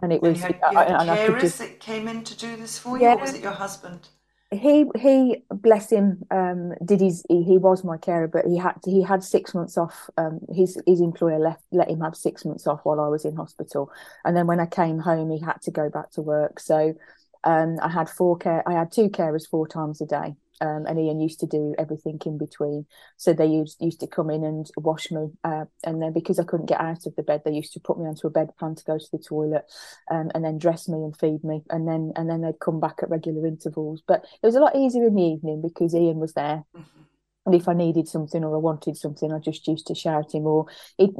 and 0.02 0.12
it 0.12 0.20
was, 0.20 0.42
and 0.42 0.54
you 0.54 0.60
had, 0.62 0.72
you 0.72 0.78
had 0.78 1.08
I, 1.08 1.26
could 1.26 1.40
just, 1.40 1.58
that 1.58 1.80
came 1.80 2.06
in 2.08 2.22
to 2.24 2.36
do 2.36 2.56
this 2.56 2.78
for 2.78 2.96
you, 2.96 3.04
yeah, 3.04 3.14
or 3.14 3.18
was 3.18 3.34
it 3.34 3.42
your 3.42 3.52
husband? 3.52 4.08
He 4.52 4.86
he 4.96 5.44
bless 5.50 5.90
him 5.90 6.22
um, 6.30 6.72
did 6.84 7.00
his 7.00 7.24
he, 7.28 7.42
he, 7.42 7.58
was 7.58 7.84
my 7.84 7.96
carer 7.96 8.28
but 8.28 8.46
he 8.46 8.56
had 8.56 8.74
he 8.84 9.02
had 9.02 9.24
six 9.24 9.54
months 9.54 9.76
off 9.76 10.08
um, 10.16 10.40
his 10.54 10.80
his 10.86 11.00
employer 11.00 11.38
left 11.38 11.62
let 11.72 11.90
him 11.90 12.00
have 12.00 12.16
six 12.16 12.44
months 12.44 12.66
off 12.66 12.80
while 12.84 13.00
I 13.00 13.08
was 13.08 13.24
in 13.24 13.36
hospital 13.36 13.90
and 14.24 14.36
then 14.36 14.46
when 14.46 14.60
I 14.60 14.66
came 14.66 14.98
home 15.00 15.30
he 15.30 15.40
had 15.40 15.60
to 15.62 15.70
go 15.72 15.90
back 15.90 16.10
to 16.12 16.22
work 16.22 16.60
so 16.60 16.94
Um, 17.44 17.78
I 17.80 17.88
had 17.88 18.08
four 18.10 18.36
care. 18.38 18.62
I 18.68 18.72
had 18.74 18.90
two 18.92 19.08
carers 19.08 19.48
four 19.48 19.68
times 19.68 20.00
a 20.00 20.06
day, 20.06 20.34
um, 20.60 20.86
and 20.86 20.98
Ian 20.98 21.20
used 21.20 21.40
to 21.40 21.46
do 21.46 21.74
everything 21.78 22.20
in 22.24 22.38
between. 22.38 22.86
So 23.16 23.32
they 23.32 23.46
used 23.46 23.76
used 23.80 24.00
to 24.00 24.06
come 24.06 24.30
in 24.30 24.44
and 24.44 24.68
wash 24.76 25.10
me, 25.10 25.30
uh, 25.44 25.66
and 25.84 26.02
then 26.02 26.12
because 26.12 26.38
I 26.38 26.44
couldn't 26.44 26.66
get 26.66 26.80
out 26.80 27.06
of 27.06 27.14
the 27.16 27.22
bed, 27.22 27.42
they 27.44 27.52
used 27.52 27.72
to 27.74 27.80
put 27.80 27.98
me 27.98 28.06
onto 28.06 28.26
a 28.26 28.30
bedpan 28.30 28.76
to 28.76 28.84
go 28.84 28.98
to 28.98 29.08
the 29.12 29.18
toilet, 29.18 29.64
um, 30.10 30.30
and 30.34 30.44
then 30.44 30.58
dress 30.58 30.88
me 30.88 30.98
and 30.98 31.16
feed 31.16 31.44
me, 31.44 31.62
and 31.70 31.86
then 31.86 32.12
and 32.16 32.28
then 32.28 32.42
they'd 32.42 32.60
come 32.60 32.80
back 32.80 33.00
at 33.02 33.10
regular 33.10 33.46
intervals. 33.46 34.02
But 34.06 34.24
it 34.42 34.46
was 34.46 34.56
a 34.56 34.60
lot 34.60 34.76
easier 34.76 35.06
in 35.06 35.14
the 35.14 35.22
evening 35.22 35.62
because 35.62 35.94
Ian 35.94 36.18
was 36.18 36.32
there. 36.34 36.64
Mm-hmm. 36.76 37.02
And 37.46 37.54
if 37.54 37.68
I 37.68 37.74
needed 37.74 38.08
something 38.08 38.42
or 38.42 38.56
I 38.56 38.58
wanted 38.58 38.96
something, 38.96 39.32
I 39.32 39.38
just 39.38 39.68
used 39.68 39.86
to 39.86 39.94
shout 39.94 40.34
him, 40.34 40.46
or 40.46 40.66
it 40.98 41.10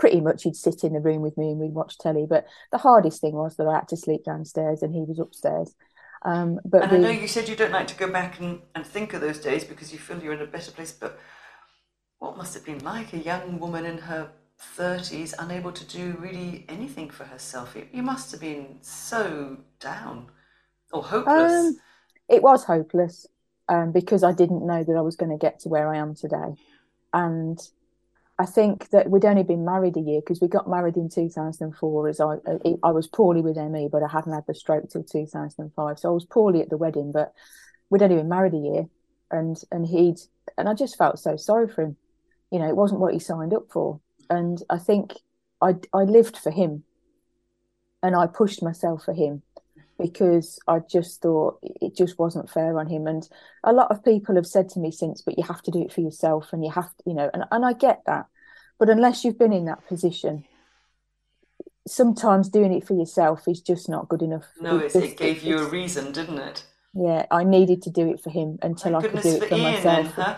pretty 0.00 0.20
much 0.20 0.42
he'd 0.42 0.56
sit 0.56 0.82
in 0.82 0.94
the 0.94 1.00
room 1.00 1.22
with 1.22 1.36
me 1.36 1.50
and 1.50 1.58
we'd 1.58 1.72
watch 1.72 1.98
telly. 1.98 2.26
But 2.28 2.46
the 2.72 2.78
hardest 2.78 3.20
thing 3.20 3.34
was 3.34 3.56
that 3.56 3.66
I 3.66 3.76
had 3.76 3.88
to 3.88 3.96
sleep 3.96 4.24
downstairs 4.24 4.82
and 4.82 4.94
he 4.94 5.02
was 5.02 5.18
upstairs. 5.18 5.74
Um, 6.22 6.60
but 6.64 6.82
and 6.82 6.92
we, 6.92 6.98
I 6.98 7.00
know 7.00 7.10
you 7.10 7.28
said 7.28 7.48
you 7.48 7.56
don't 7.56 7.72
like 7.72 7.86
to 7.88 7.96
go 7.96 8.10
back 8.10 8.40
and, 8.40 8.60
and 8.74 8.86
think 8.86 9.14
of 9.14 9.20
those 9.20 9.38
days 9.38 9.64
because 9.64 9.92
you 9.92 9.98
feel 9.98 10.22
you're 10.22 10.34
in 10.34 10.42
a 10.42 10.46
better 10.46 10.70
place. 10.70 10.92
But 10.92 11.18
what 12.18 12.36
must 12.36 12.54
it 12.56 12.60
have 12.60 12.66
been 12.66 12.84
like 12.84 13.12
a 13.12 13.18
young 13.18 13.58
woman 13.58 13.86
in 13.86 13.98
her 13.98 14.30
30s, 14.76 15.34
unable 15.38 15.72
to 15.72 15.84
do 15.84 16.16
really 16.20 16.66
anything 16.68 17.10
for 17.10 17.24
herself? 17.24 17.76
You, 17.92 18.02
must 18.02 18.30
have 18.32 18.40
been 18.40 18.78
so 18.82 19.58
down 19.78 20.26
or 20.92 21.02
hopeless. 21.02 21.52
Um, 21.52 21.76
it 22.28 22.42
was 22.42 22.64
hopeless 22.64 23.26
um, 23.68 23.92
because 23.92 24.22
I 24.22 24.32
didn't 24.32 24.66
know 24.66 24.84
that 24.84 24.96
I 24.96 25.00
was 25.00 25.16
going 25.16 25.32
to 25.32 25.38
get 25.38 25.60
to 25.60 25.70
where 25.70 25.88
I 25.88 25.96
am 25.96 26.14
today. 26.14 26.54
And 27.14 27.58
I 28.40 28.46
think 28.46 28.88
that 28.88 29.10
we'd 29.10 29.26
only 29.26 29.42
been 29.42 29.66
married 29.66 29.98
a 29.98 30.00
year 30.00 30.20
because 30.20 30.40
we 30.40 30.48
got 30.48 30.66
married 30.66 30.96
in 30.96 31.10
2004 31.10 32.08
as 32.08 32.20
I 32.20 32.24
uh, 32.24 32.58
I 32.82 32.90
was 32.90 33.06
poorly 33.06 33.42
with 33.42 33.58
ME 33.58 33.90
but 33.92 34.02
I 34.02 34.08
hadn't 34.08 34.32
had 34.32 34.46
the 34.46 34.54
stroke 34.54 34.88
till 34.88 35.02
2005 35.02 35.98
so 35.98 36.08
I 36.08 36.12
was 36.12 36.24
poorly 36.24 36.62
at 36.62 36.70
the 36.70 36.78
wedding 36.78 37.12
but 37.12 37.34
we'd 37.90 38.02
only 38.02 38.16
been 38.16 38.30
married 38.30 38.54
a 38.54 38.56
year 38.56 38.86
and 39.30 39.62
and 39.70 39.86
he'd 39.86 40.20
and 40.56 40.70
I 40.70 40.72
just 40.72 40.96
felt 40.96 41.18
so 41.18 41.36
sorry 41.36 41.68
for 41.68 41.82
him. 41.82 41.98
You 42.50 42.60
know 42.60 42.68
it 42.70 42.76
wasn't 42.76 43.00
what 43.00 43.12
he 43.12 43.18
signed 43.20 43.52
up 43.52 43.66
for. 43.70 44.00
And 44.30 44.62
I 44.70 44.78
think 44.78 45.16
I 45.60 45.74
I 45.92 46.04
lived 46.04 46.38
for 46.38 46.50
him 46.50 46.84
and 48.02 48.16
I 48.16 48.26
pushed 48.26 48.62
myself 48.62 49.04
for 49.04 49.12
him 49.12 49.42
because 50.00 50.58
I 50.66 50.80
just 50.80 51.22
thought 51.22 51.58
it 51.62 51.96
just 51.96 52.18
wasn't 52.18 52.50
fair 52.50 52.78
on 52.78 52.86
him. 52.88 53.06
And 53.06 53.28
a 53.64 53.72
lot 53.72 53.90
of 53.90 54.04
people 54.04 54.34
have 54.36 54.46
said 54.46 54.68
to 54.70 54.80
me 54.80 54.90
since, 54.90 55.22
but 55.22 55.38
you 55.38 55.44
have 55.44 55.62
to 55.62 55.70
do 55.70 55.82
it 55.82 55.92
for 55.92 56.00
yourself 56.00 56.52
and 56.52 56.64
you 56.64 56.70
have 56.70 56.88
to, 56.96 57.02
you 57.06 57.14
know, 57.14 57.30
and, 57.32 57.44
and 57.50 57.64
I 57.64 57.72
get 57.72 58.02
that. 58.06 58.26
But 58.78 58.88
unless 58.88 59.24
you've 59.24 59.38
been 59.38 59.52
in 59.52 59.66
that 59.66 59.86
position, 59.86 60.44
sometimes 61.86 62.48
doing 62.48 62.72
it 62.72 62.86
for 62.86 62.94
yourself 62.94 63.46
is 63.46 63.60
just 63.60 63.88
not 63.88 64.08
good 64.08 64.22
enough. 64.22 64.46
No, 64.60 64.78
it, 64.78 64.94
it 64.94 65.16
gave 65.16 65.42
you 65.42 65.58
a 65.58 65.68
reason, 65.68 66.12
didn't 66.12 66.38
it? 66.38 66.64
Yeah, 66.94 67.26
I 67.30 67.44
needed 67.44 67.82
to 67.82 67.90
do 67.90 68.10
it 68.10 68.20
for 68.20 68.30
him 68.30 68.58
until 68.62 68.96
I 68.96 69.02
could 69.02 69.22
do 69.22 69.36
it 69.36 69.48
for, 69.48 69.54
Ian, 69.54 69.74
myself. 69.74 70.16
Then, 70.16 70.24
huh? 70.24 70.36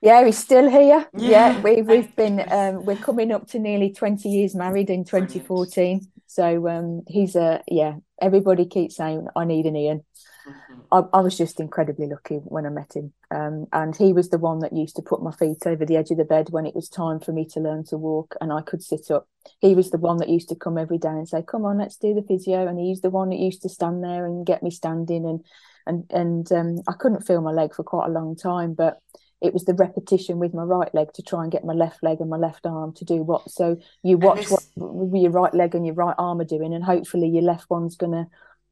Yeah, 0.00 0.24
he's 0.24 0.38
still 0.38 0.70
here. 0.70 1.06
Yeah, 1.16 1.28
yeah 1.28 1.60
we've 1.60 1.86
we've 1.86 2.16
been 2.16 2.44
um, 2.52 2.84
we're 2.84 2.96
coming 2.96 3.32
up 3.32 3.48
to 3.48 3.58
nearly 3.58 3.92
twenty 3.92 4.28
years 4.28 4.54
married 4.54 4.90
in 4.90 5.04
2014. 5.04 6.06
So 6.26 6.68
um, 6.68 7.02
he's 7.08 7.34
a 7.34 7.62
yeah. 7.66 7.96
Everybody 8.20 8.66
keeps 8.66 8.96
saying 8.96 9.26
I 9.36 9.44
need 9.44 9.66
an 9.66 9.76
Ian. 9.76 10.04
Mm-hmm. 10.46 10.80
I, 10.90 11.18
I, 11.18 11.20
was 11.20 11.36
just 11.36 11.60
incredibly 11.60 12.06
lucky 12.06 12.36
when 12.36 12.64
I 12.64 12.70
met 12.70 12.94
him, 12.94 13.12
um, 13.30 13.66
and 13.72 13.94
he 13.94 14.12
was 14.12 14.30
the 14.30 14.38
one 14.38 14.60
that 14.60 14.72
used 14.72 14.96
to 14.96 15.02
put 15.02 15.22
my 15.22 15.32
feet 15.32 15.66
over 15.66 15.84
the 15.84 15.96
edge 15.96 16.10
of 16.10 16.16
the 16.16 16.24
bed 16.24 16.48
when 16.50 16.64
it 16.64 16.74
was 16.74 16.88
time 16.88 17.20
for 17.20 17.32
me 17.32 17.44
to 17.52 17.60
learn 17.60 17.84
to 17.86 17.98
walk, 17.98 18.34
and 18.40 18.52
I 18.52 18.62
could 18.62 18.82
sit 18.82 19.10
up. 19.10 19.28
He 19.60 19.74
was 19.74 19.90
the 19.90 19.98
one 19.98 20.16
that 20.18 20.30
used 20.30 20.48
to 20.48 20.54
come 20.54 20.78
every 20.78 20.96
day 20.96 21.08
and 21.08 21.28
say, 21.28 21.42
"Come 21.42 21.66
on, 21.66 21.78
let's 21.78 21.96
do 21.96 22.14
the 22.14 22.22
physio," 22.22 22.66
and 22.66 22.78
he's 22.78 23.02
the 23.02 23.10
one 23.10 23.28
that 23.28 23.38
used 23.38 23.62
to 23.62 23.68
stand 23.68 24.02
there 24.02 24.24
and 24.24 24.46
get 24.46 24.62
me 24.62 24.70
standing, 24.70 25.26
and 25.26 25.44
and 25.86 26.04
and 26.10 26.52
um, 26.52 26.82
I 26.88 26.92
couldn't 26.92 27.26
feel 27.26 27.42
my 27.42 27.52
leg 27.52 27.74
for 27.74 27.82
quite 27.82 28.06
a 28.06 28.12
long 28.12 28.34
time, 28.34 28.72
but 28.72 28.98
it 29.40 29.52
was 29.52 29.64
the 29.64 29.74
repetition 29.74 30.38
with 30.38 30.52
my 30.54 30.62
right 30.62 30.92
leg 30.94 31.12
to 31.14 31.22
try 31.22 31.42
and 31.42 31.52
get 31.52 31.64
my 31.64 31.72
left 31.72 32.02
leg 32.02 32.20
and 32.20 32.30
my 32.30 32.36
left 32.36 32.66
arm 32.66 32.92
to 32.94 33.04
do 33.04 33.22
what. 33.22 33.50
So 33.50 33.78
you 34.02 34.18
watch 34.18 34.48
this... 34.48 34.70
what 34.74 35.20
your 35.20 35.30
right 35.30 35.54
leg 35.54 35.74
and 35.74 35.86
your 35.86 35.94
right 35.94 36.14
arm 36.18 36.40
are 36.40 36.44
doing, 36.44 36.74
and 36.74 36.84
hopefully 36.84 37.28
your 37.28 37.42
left 37.42 37.70
one's 37.70 37.96
gonna 37.96 38.28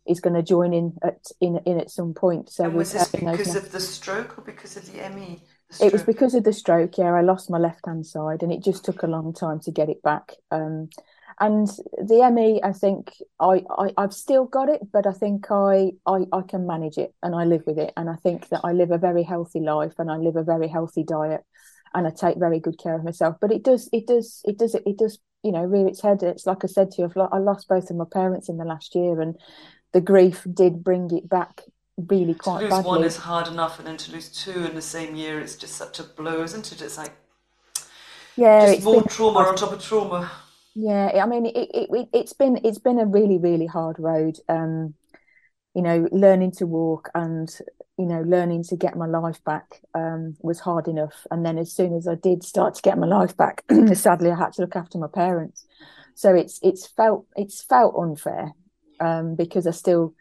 is 0.06 0.20
going 0.20 0.34
to 0.34 0.42
join 0.42 0.72
in 0.72 0.96
at 1.02 1.18
in 1.40 1.58
in 1.66 1.78
at 1.78 1.90
some 1.90 2.14
point. 2.14 2.48
So 2.50 2.68
was 2.68 2.92
this 2.92 3.08
because 3.08 3.56
of 3.56 3.72
the 3.72 3.80
stroke 3.80 4.38
or 4.38 4.42
because 4.42 4.76
of 4.76 4.90
the 4.90 5.08
ME? 5.10 5.42
The 5.70 5.86
it 5.86 5.92
was 5.92 6.02
because 6.02 6.34
of 6.34 6.44
the 6.44 6.52
stroke. 6.52 6.98
Yeah, 6.98 7.12
I 7.12 7.22
lost 7.22 7.50
my 7.50 7.58
left 7.58 7.86
hand 7.86 8.06
side, 8.06 8.42
and 8.42 8.52
it 8.52 8.62
just 8.62 8.84
took 8.84 9.02
a 9.02 9.08
long 9.08 9.32
time 9.32 9.60
to 9.60 9.70
get 9.70 9.88
it 9.88 10.02
back. 10.02 10.32
Um, 10.50 10.90
and 11.38 11.68
the 11.98 12.30
ME, 12.32 12.60
I 12.62 12.72
think 12.72 13.14
I, 13.38 13.62
I 13.78 13.92
I've 13.98 14.14
still 14.14 14.46
got 14.46 14.68
it, 14.68 14.80
but 14.90 15.06
I 15.06 15.12
think 15.12 15.50
I, 15.50 15.92
I 16.06 16.24
I 16.32 16.42
can 16.42 16.66
manage 16.66 16.96
it 16.96 17.14
and 17.22 17.34
I 17.34 17.44
live 17.44 17.64
with 17.66 17.78
it. 17.78 17.92
And 17.96 18.08
I 18.08 18.16
think 18.16 18.48
that 18.48 18.60
I 18.64 18.72
live 18.72 18.90
a 18.90 18.98
very 18.98 19.22
healthy 19.22 19.60
life 19.60 19.94
and 19.98 20.10
I 20.10 20.16
live 20.16 20.36
a 20.36 20.42
very 20.42 20.68
healthy 20.68 21.02
diet 21.02 21.44
and 21.94 22.06
I 22.06 22.10
take 22.10 22.38
very 22.38 22.58
good 22.58 22.78
care 22.78 22.94
of 22.94 23.04
myself. 23.04 23.36
But 23.40 23.52
it 23.52 23.62
does 23.62 23.88
it 23.92 24.06
does 24.06 24.40
it 24.44 24.58
does 24.58 24.74
it 24.74 24.96
does 24.96 25.18
you 25.42 25.52
know 25.52 25.62
rear 25.62 25.86
its 25.86 26.00
head. 26.00 26.22
It's 26.22 26.46
like 26.46 26.64
I 26.64 26.68
said 26.68 26.90
to 26.92 27.02
you, 27.02 27.28
I 27.32 27.38
lost 27.38 27.68
both 27.68 27.90
of 27.90 27.96
my 27.96 28.06
parents 28.10 28.48
in 28.48 28.56
the 28.56 28.64
last 28.64 28.94
year, 28.94 29.20
and 29.20 29.36
the 29.92 30.00
grief 30.00 30.46
did 30.52 30.82
bring 30.82 31.14
it 31.14 31.28
back 31.28 31.62
really 31.96 32.34
quite 32.34 32.58
to 32.58 32.64
lose 32.64 32.70
badly. 32.70 32.88
one 32.88 33.04
is 33.04 33.16
hard 33.16 33.46
enough, 33.46 33.78
and 33.78 33.86
then 33.86 33.96
to 33.98 34.12
lose 34.12 34.30
two 34.30 34.64
in 34.64 34.74
the 34.74 34.82
same 34.82 35.16
year, 35.16 35.38
it's 35.38 35.56
just 35.56 35.74
such 35.74 35.98
a 35.98 36.02
blow, 36.04 36.42
isn't 36.42 36.72
it? 36.72 36.80
It's 36.80 36.96
like 36.96 37.12
yeah, 38.36 38.74
just 38.74 38.84
more 38.84 39.02
trauma 39.02 39.40
on 39.40 39.56
top 39.56 39.72
of 39.72 39.82
trauma. 39.82 40.30
Yeah, 40.78 41.22
I 41.22 41.26
mean, 41.26 41.46
it, 41.46 41.56
it, 41.56 41.88
it 41.90 42.08
it's 42.12 42.34
been 42.34 42.60
it's 42.62 42.78
been 42.78 42.98
a 42.98 43.06
really 43.06 43.38
really 43.38 43.64
hard 43.66 43.96
road. 43.98 44.36
Um, 44.48 44.94
you 45.74 45.82
know, 45.82 46.08
learning 46.12 46.52
to 46.52 46.66
walk 46.66 47.10
and 47.14 47.48
you 47.98 48.06
know 48.06 48.22
learning 48.22 48.64
to 48.64 48.76
get 48.76 48.96
my 48.96 49.06
life 49.06 49.42
back 49.44 49.80
um, 49.94 50.36
was 50.42 50.60
hard 50.60 50.88
enough. 50.88 51.26
And 51.30 51.46
then 51.46 51.58
as 51.58 51.72
soon 51.72 51.94
as 51.96 52.06
I 52.06 52.16
did 52.16 52.44
start 52.44 52.74
to 52.76 52.82
get 52.82 52.98
my 52.98 53.06
life 53.06 53.36
back, 53.36 53.64
sadly, 53.94 54.30
I 54.30 54.36
had 54.38 54.52
to 54.54 54.62
look 54.62 54.76
after 54.76 54.98
my 54.98 55.08
parents. 55.08 55.64
So 56.14 56.34
it's 56.34 56.60
it's 56.62 56.86
felt 56.86 57.26
it's 57.36 57.62
felt 57.62 57.94
unfair 57.98 58.52
um, 59.00 59.34
because 59.34 59.66
I 59.66 59.72
still 59.72 60.14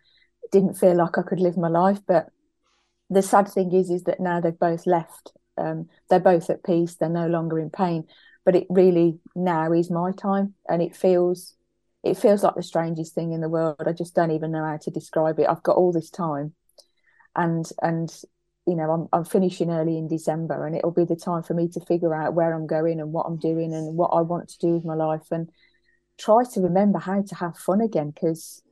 didn't 0.52 0.76
feel 0.76 0.96
like 0.96 1.18
I 1.18 1.24
could 1.24 1.42
live 1.42 1.58
my 1.58 1.70
life. 1.70 2.00
But 2.08 2.30
the 3.10 3.22
sad 3.22 3.48
thing 3.50 3.74
is, 3.74 3.90
is 3.90 4.04
that 4.04 4.20
now 4.20 4.40
they've 4.40 4.58
both 4.58 4.88
left. 4.88 5.34
Um, 5.58 5.90
they're 6.10 6.20
both 6.20 6.50
at 6.50 6.64
peace. 6.64 6.96
They're 6.96 7.10
no 7.10 7.28
longer 7.28 7.60
in 7.60 7.70
pain 7.70 8.06
but 8.46 8.56
it 8.56 8.68
really 8.70 9.20
now 9.36 9.74
is 9.74 9.90
my 9.90 10.12
time 10.12 10.54
and 10.70 10.82
it 10.82 10.96
feels 10.96 11.56
it 12.04 12.18
feels 12.18 12.44
like 12.44 12.54
the 12.54 12.62
strangest 12.62 13.16
thing 13.16 13.34
in 13.34 13.42
the 13.42 13.50
world. 13.50 13.78
I 13.84 13.92
just 13.92 14.14
don't 14.14 14.30
even 14.30 14.52
know 14.52 14.64
how 14.64 14.78
to 14.78 14.92
describe 14.92 15.40
it. 15.40 15.48
I've 15.50 15.64
got 15.64 15.76
all 15.76 15.92
this 15.92 16.12
time 16.12 16.54
and 17.36 17.66
and 17.82 18.16
you 18.68 18.76
know 18.76 18.90
I'm, 18.92 19.08
I'm 19.12 19.26
finishing 19.26 19.70
early 19.70 19.98
in 19.98 20.08
december 20.08 20.66
and 20.66 20.76
it'll 20.76 20.92
be 20.92 21.06
the 21.06 21.16
time 21.16 21.44
for 21.44 21.54
me 21.54 21.68
to 21.70 21.80
figure 21.82 22.16
out 22.16 22.34
where 22.34 22.54
i'm 22.54 22.66
going 22.66 23.00
and 23.00 23.12
what 23.12 23.26
i'm 23.26 23.38
doing 23.38 23.74
and 23.74 23.96
what 23.96 24.08
i 24.08 24.22
want 24.22 24.50
to 24.50 24.58
do 24.60 24.74
with 24.74 24.86
my 24.86 24.96
life 24.96 25.28
and 25.32 25.50
try 26.18 26.44
to 26.54 26.62
remember 26.62 27.00
how 27.00 27.22
to 27.22 27.36
have 27.36 27.58
fun 27.58 27.82
again 27.82 28.12
because 28.12 28.64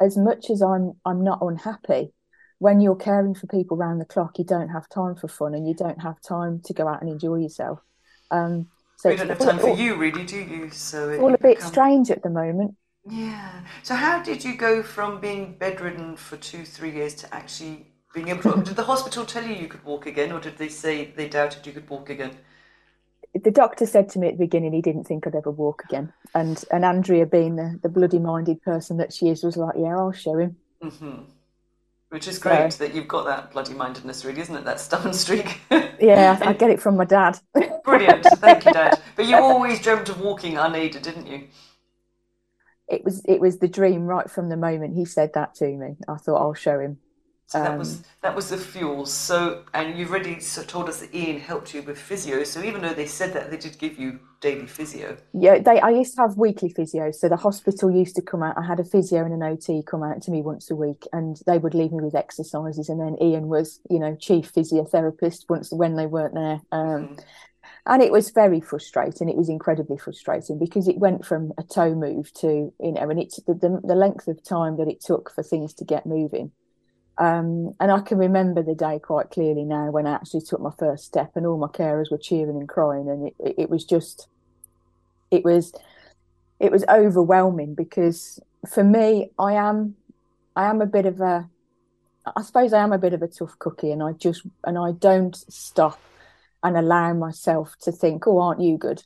as 0.00 0.16
much 0.16 0.48
as 0.50 0.62
i'm 0.62 0.92
i'm 1.04 1.22
not 1.22 1.38
unhappy 1.42 2.12
when 2.58 2.80
you're 2.80 2.96
caring 2.96 3.34
for 3.34 3.46
people 3.46 3.76
around 3.76 3.98
the 3.98 4.04
clock 4.04 4.38
you 4.38 4.44
don't 4.44 4.68
have 4.68 4.88
time 4.88 5.14
for 5.14 5.28
fun 5.28 5.54
and 5.54 5.68
you 5.68 5.74
don't 5.74 6.00
have 6.00 6.20
time 6.20 6.60
to 6.64 6.72
go 6.72 6.88
out 6.88 7.02
and 7.02 7.10
enjoy 7.10 7.36
yourself. 7.36 7.80
Um, 8.30 8.68
so 8.96 9.10
we 9.10 9.16
don't 9.16 9.28
have 9.28 9.38
time 9.38 9.58
all, 9.60 9.74
for 9.74 9.76
you, 9.76 9.94
really, 9.94 10.24
do 10.24 10.38
you? 10.38 10.70
So 10.70 11.10
it's 11.10 11.22
all 11.22 11.34
a 11.34 11.38
bit 11.38 11.62
strange 11.62 12.10
at 12.10 12.22
the 12.22 12.30
moment. 12.30 12.74
Yeah. 13.08 13.60
So 13.82 13.94
how 13.94 14.22
did 14.22 14.44
you 14.44 14.56
go 14.56 14.82
from 14.82 15.20
being 15.20 15.56
bedridden 15.58 16.16
for 16.16 16.36
two, 16.36 16.64
three 16.64 16.90
years 16.90 17.14
to 17.16 17.34
actually 17.34 17.86
being 18.14 18.28
able 18.28 18.42
to? 18.42 18.62
did 18.64 18.76
the 18.76 18.82
hospital 18.82 19.24
tell 19.24 19.44
you 19.44 19.54
you 19.54 19.68
could 19.68 19.84
walk 19.84 20.06
again, 20.06 20.32
or 20.32 20.40
did 20.40 20.56
they 20.56 20.68
say 20.68 21.12
they 21.16 21.28
doubted 21.28 21.66
you 21.66 21.72
could 21.72 21.88
walk 21.88 22.10
again? 22.10 22.32
The 23.34 23.50
doctor 23.50 23.84
said 23.84 24.08
to 24.10 24.18
me 24.18 24.28
at 24.28 24.38
the 24.38 24.44
beginning 24.44 24.72
he 24.72 24.80
didn't 24.80 25.04
think 25.04 25.26
I'd 25.26 25.34
ever 25.34 25.50
walk 25.50 25.84
again, 25.84 26.12
and 26.34 26.64
and 26.72 26.84
Andrea, 26.84 27.26
being 27.26 27.56
the, 27.56 27.78
the 27.82 27.90
bloody 27.90 28.18
minded 28.18 28.62
person 28.62 28.96
that 28.96 29.12
she 29.12 29.28
is, 29.28 29.44
was 29.44 29.58
like, 29.58 29.74
"Yeah, 29.78 29.98
I'll 29.98 30.12
show 30.12 30.38
him." 30.38 30.56
Mm-hmm. 30.82 31.22
Which 32.10 32.28
is 32.28 32.38
great 32.38 32.72
so, 32.72 32.84
that 32.84 32.94
you've 32.94 33.08
got 33.08 33.26
that 33.26 33.50
bloody 33.50 33.74
mindedness, 33.74 34.24
really, 34.24 34.40
isn't 34.40 34.54
it? 34.54 34.64
That 34.64 34.78
stubborn 34.78 35.12
streak. 35.12 35.60
yeah, 35.70 36.38
I, 36.40 36.52
get 36.58 36.70
it 36.70 36.80
from 36.80 36.96
my 36.96 37.04
dad. 37.04 37.38
Brilliant, 37.84 38.24
thank 38.24 38.64
you, 38.64 38.72
Dad. 38.72 39.00
But 39.16 39.26
you 39.26 39.36
always 39.36 39.80
dreamt 39.80 40.08
of 40.08 40.20
walking 40.20 40.56
unaided, 40.56 41.02
didn't 41.02 41.26
you? 41.26 41.48
It 42.88 43.04
was 43.04 43.22
it 43.26 43.40
was 43.40 43.58
the 43.58 43.66
dream 43.66 44.04
right 44.04 44.30
from 44.30 44.48
the 44.48 44.56
moment 44.56 44.94
he 44.94 45.04
said 45.04 45.32
that 45.34 45.54
to 45.56 45.66
me. 45.66 45.96
I 46.06 46.16
thought 46.16 46.40
I'll 46.40 46.54
show 46.54 46.78
him. 46.78 46.98
So 47.48 47.62
that 47.62 47.78
was 47.78 47.98
um, 47.98 48.04
that 48.22 48.34
was 48.34 48.48
the 48.48 48.58
fuel. 48.58 49.06
So 49.06 49.62
and 49.72 49.96
you've 49.96 50.10
already 50.10 50.38
told 50.66 50.88
us 50.88 50.98
that 50.98 51.14
Ian 51.14 51.38
helped 51.38 51.74
you 51.74 51.82
with 51.82 51.96
physio. 51.96 52.42
So 52.42 52.60
even 52.62 52.82
though 52.82 52.92
they 52.92 53.06
said 53.06 53.32
that, 53.34 53.52
they 53.52 53.56
did 53.56 53.78
give 53.78 53.98
you 53.98 54.18
daily 54.40 54.66
physio. 54.66 55.16
Yeah, 55.32 55.60
they. 55.60 55.78
I 55.80 55.90
used 55.90 56.16
to 56.16 56.22
have 56.22 56.36
weekly 56.36 56.70
physio. 56.70 57.12
So 57.12 57.28
the 57.28 57.36
hospital 57.36 57.88
used 57.88 58.16
to 58.16 58.22
come 58.22 58.42
out. 58.42 58.58
I 58.58 58.66
had 58.66 58.80
a 58.80 58.84
physio 58.84 59.24
and 59.24 59.32
an 59.32 59.44
OT 59.44 59.84
come 59.86 60.02
out 60.02 60.22
to 60.22 60.32
me 60.32 60.42
once 60.42 60.72
a 60.72 60.76
week, 60.76 61.04
and 61.12 61.40
they 61.46 61.58
would 61.58 61.74
leave 61.74 61.92
me 61.92 62.02
with 62.02 62.16
exercises. 62.16 62.88
And 62.88 63.00
then 63.00 63.16
Ian 63.22 63.46
was, 63.46 63.80
you 63.88 64.00
know, 64.00 64.16
chief 64.16 64.52
physiotherapist 64.52 65.44
once 65.48 65.70
when 65.72 65.94
they 65.94 66.06
weren't 66.06 66.34
there. 66.34 66.60
Um, 66.72 67.08
mm 67.08 67.24
and 67.88 68.02
it 68.02 68.10
was 68.10 68.30
very 68.30 68.60
frustrating. 68.60 69.28
It 69.28 69.36
was 69.36 69.48
incredibly 69.48 69.96
frustrating 69.96 70.58
because 70.58 70.88
it 70.88 70.98
went 70.98 71.24
from 71.24 71.52
a 71.56 71.62
toe 71.62 71.94
move 71.94 72.32
to 72.34 72.72
you 72.80 72.92
know, 72.92 73.08
and 73.08 73.20
it's 73.20 73.36
the, 73.42 73.54
the, 73.54 73.80
the 73.82 73.94
length 73.94 74.26
of 74.26 74.42
time 74.42 74.76
that 74.78 74.88
it 74.88 75.00
took 75.00 75.32
for 75.32 75.42
things 75.42 75.72
to 75.74 75.84
get 75.84 76.04
moving. 76.04 76.50
Um, 77.18 77.74
and 77.80 77.90
I 77.90 78.00
can 78.00 78.18
remember 78.18 78.62
the 78.62 78.74
day 78.74 78.98
quite 78.98 79.30
clearly 79.30 79.64
now 79.64 79.90
when 79.90 80.06
I 80.06 80.14
actually 80.14 80.42
took 80.42 80.60
my 80.60 80.72
first 80.78 81.04
step, 81.04 81.32
and 81.34 81.46
all 81.46 81.56
my 81.56 81.68
carers 81.68 82.10
were 82.10 82.18
cheering 82.18 82.56
and 82.56 82.68
crying, 82.68 83.08
and 83.08 83.28
it, 83.28 83.54
it 83.58 83.70
was 83.70 83.84
just, 83.84 84.28
it 85.30 85.44
was, 85.44 85.72
it 86.60 86.70
was 86.70 86.84
overwhelming 86.88 87.74
because 87.74 88.38
for 88.68 88.84
me, 88.84 89.30
I 89.38 89.54
am, 89.54 89.96
I 90.54 90.66
am 90.66 90.80
a 90.82 90.86
bit 90.86 91.06
of 91.06 91.20
a, 91.20 91.48
I 92.36 92.42
suppose 92.42 92.72
I 92.72 92.82
am 92.82 92.92
a 92.92 92.98
bit 92.98 93.14
of 93.14 93.22
a 93.22 93.28
tough 93.28 93.58
cookie, 93.58 93.92
and 93.92 94.02
I 94.02 94.12
just, 94.12 94.42
and 94.64 94.76
I 94.76 94.92
don't 94.92 95.36
stop 95.50 95.98
and 96.62 96.76
allow 96.76 97.14
myself 97.14 97.76
to 97.82 97.92
think, 97.92 98.26
oh, 98.26 98.40
aren't 98.40 98.60
you 98.60 98.76
good? 98.76 99.04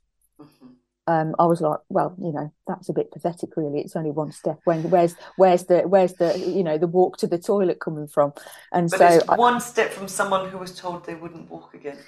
Um, 1.11 1.35
I 1.41 1.47
was 1.47 1.61
like, 1.61 1.81
well, 1.89 2.15
you 2.23 2.31
know, 2.31 2.53
that's 2.69 2.89
a 2.89 2.93
bit 2.93 3.11
pathetic, 3.11 3.57
really. 3.57 3.81
It's 3.81 3.97
only 3.97 4.13
one 4.13 4.31
step. 4.31 4.61
When 4.63 4.89
where's 4.91 5.17
where's 5.37 5.65
the 5.65 5.81
where's 5.81 6.15
the 6.15 6.39
you 6.39 6.63
know 6.63 6.79
the 6.79 6.87
walk 6.87 7.17
to 7.19 7.27
the 7.27 7.39
toilet 7.39 7.81
coming 7.81 8.07
from? 8.07 8.33
And 8.73 8.89
but 8.89 8.99
so 8.99 9.07
it's 9.07 9.27
one 9.27 9.61
step 9.61 9.91
from 9.93 10.07
someone 10.07 10.49
who 10.49 10.59
was 10.59 10.79
told 10.79 11.05
they 11.05 11.17
wouldn't 11.17 11.51
walk 11.51 11.75
again. 11.75 11.99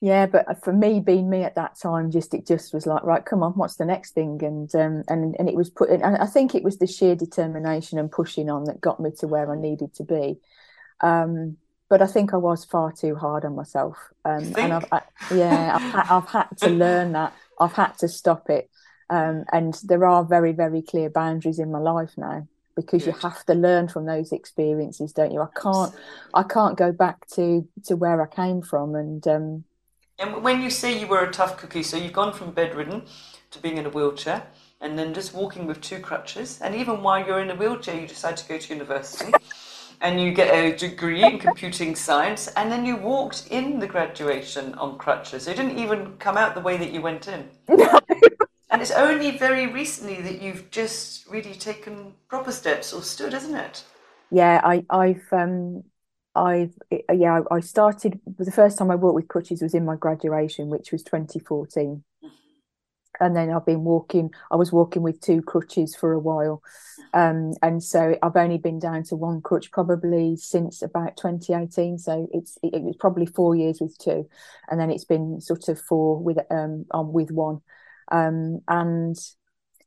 Yeah, 0.00 0.26
but 0.26 0.64
for 0.64 0.72
me, 0.72 0.98
being 0.98 1.30
me 1.30 1.44
at 1.44 1.54
that 1.54 1.78
time, 1.78 2.10
just 2.10 2.34
it 2.34 2.48
just 2.48 2.74
was 2.74 2.84
like, 2.84 3.04
right, 3.04 3.24
come 3.24 3.44
on, 3.44 3.52
what's 3.52 3.76
the 3.76 3.84
next 3.84 4.12
thing? 4.12 4.42
And 4.42 4.74
um, 4.74 5.04
and 5.06 5.36
and 5.38 5.48
it 5.48 5.54
was 5.54 5.70
put. 5.70 5.90
And 5.90 6.04
I 6.04 6.26
think 6.26 6.56
it 6.56 6.64
was 6.64 6.78
the 6.78 6.88
sheer 6.88 7.14
determination 7.14 7.96
and 8.00 8.10
pushing 8.10 8.50
on 8.50 8.64
that 8.64 8.80
got 8.80 8.98
me 8.98 9.10
to 9.20 9.28
where 9.28 9.52
I 9.52 9.56
needed 9.56 9.94
to 9.94 10.02
be. 10.02 10.40
Um, 11.00 11.58
but 11.88 12.02
I 12.02 12.06
think 12.06 12.34
I 12.34 12.36
was 12.36 12.64
far 12.64 12.92
too 12.92 13.14
hard 13.14 13.44
on 13.44 13.54
myself. 13.54 13.96
Um, 14.24 14.52
and 14.58 14.72
I've, 14.74 14.84
I, 14.92 15.02
yeah, 15.32 15.76
I've, 15.76 16.10
I've, 16.10 16.28
had 16.28 16.48
to 16.58 16.68
learn 16.84 17.12
that. 17.12 17.32
I've 17.58 17.72
had 17.72 17.98
to 17.98 18.08
stop 18.08 18.50
it. 18.50 18.70
Um, 19.10 19.44
and 19.52 19.74
there 19.84 20.04
are 20.04 20.24
very, 20.24 20.52
very 20.52 20.82
clear 20.82 21.08
boundaries 21.08 21.58
in 21.58 21.72
my 21.72 21.78
life 21.78 22.12
now 22.16 22.46
because 22.76 23.06
you 23.06 23.12
have 23.12 23.44
to 23.46 23.54
learn 23.54 23.88
from 23.88 24.06
those 24.06 24.30
experiences, 24.30 25.12
don't 25.12 25.32
you? 25.32 25.40
I 25.42 25.48
can't, 25.60 25.92
I 26.32 26.42
can't 26.44 26.76
go 26.76 26.92
back 26.92 27.26
to 27.34 27.66
to 27.86 27.96
where 27.96 28.22
I 28.22 28.26
came 28.26 28.62
from. 28.62 28.94
And 28.94 29.26
um, 29.26 29.64
and 30.18 30.42
when 30.44 30.62
you 30.62 30.70
say 30.70 30.98
you 30.98 31.06
were 31.08 31.24
a 31.24 31.32
tough 31.32 31.56
cookie, 31.56 31.82
so 31.82 31.96
you've 31.96 32.12
gone 32.12 32.32
from 32.32 32.52
bedridden 32.52 33.02
to 33.50 33.58
being 33.60 33.78
in 33.78 33.86
a 33.86 33.90
wheelchair, 33.90 34.46
and 34.80 34.98
then 34.98 35.12
just 35.12 35.34
walking 35.34 35.66
with 35.66 35.80
two 35.80 35.98
crutches, 35.98 36.60
and 36.60 36.74
even 36.74 37.02
while 37.02 37.26
you're 37.26 37.40
in 37.40 37.50
a 37.50 37.56
wheelchair, 37.56 38.00
you 38.00 38.06
decide 38.06 38.36
to 38.36 38.48
go 38.48 38.58
to 38.58 38.72
university 38.72 39.32
and 40.00 40.20
you 40.20 40.32
get 40.32 40.54
a 40.54 40.76
degree 40.76 41.24
in 41.24 41.38
computing 41.38 41.94
science, 41.94 42.48
and 42.56 42.70
then 42.70 42.86
you 42.86 42.96
walked 42.96 43.48
in 43.50 43.78
the 43.78 43.86
graduation 43.86 44.74
on 44.74 44.98
crutches. 44.98 45.48
It 45.48 45.56
didn't 45.56 45.78
even 45.78 46.16
come 46.18 46.36
out 46.36 46.54
the 46.54 46.60
way 46.60 46.76
that 46.76 46.92
you 46.92 47.00
went 47.00 47.28
in. 47.28 47.48
and 47.68 48.82
it's 48.82 48.90
only 48.90 49.36
very 49.36 49.66
recently 49.66 50.20
that 50.22 50.40
you've 50.40 50.70
just 50.70 51.26
really 51.28 51.54
taken 51.54 52.12
proper 52.28 52.52
steps 52.52 52.92
or 52.92 53.02
stood, 53.02 53.34
isn't 53.34 53.54
it? 53.56 53.84
Yeah, 54.30 54.60
I, 54.62 54.84
I've, 54.90 55.26
um, 55.32 55.84
I've, 56.34 56.74
yeah, 57.12 57.40
I 57.50 57.60
started. 57.60 58.20
The 58.38 58.52
first 58.52 58.78
time 58.78 58.90
I 58.90 58.94
walked 58.94 59.16
with 59.16 59.28
crutches 59.28 59.62
was 59.62 59.74
in 59.74 59.84
my 59.84 59.96
graduation, 59.96 60.68
which 60.68 60.92
was 60.92 61.02
2014 61.02 62.04
and 63.20 63.36
then 63.36 63.50
I've 63.50 63.66
been 63.66 63.84
walking. 63.84 64.30
I 64.50 64.56
was 64.56 64.72
walking 64.72 65.02
with 65.02 65.20
two 65.20 65.42
crutches 65.42 65.94
for 65.94 66.12
a 66.12 66.18
while, 66.18 66.62
um, 67.14 67.52
and 67.62 67.82
so 67.82 68.16
I've 68.22 68.36
only 68.36 68.58
been 68.58 68.78
down 68.78 69.02
to 69.04 69.16
one 69.16 69.40
crutch 69.40 69.70
probably 69.70 70.36
since 70.36 70.82
about 70.82 71.16
2018. 71.16 71.98
So 71.98 72.28
it's 72.32 72.58
it 72.62 72.82
was 72.82 72.96
probably 72.96 73.26
four 73.26 73.54
years 73.56 73.80
with 73.80 73.96
two, 73.98 74.28
and 74.70 74.80
then 74.80 74.90
it's 74.90 75.04
been 75.04 75.40
sort 75.40 75.68
of 75.68 75.80
four 75.80 76.18
with 76.22 76.38
um 76.50 76.86
on 76.90 77.12
with 77.12 77.30
one, 77.30 77.60
um, 78.12 78.60
and 78.68 79.16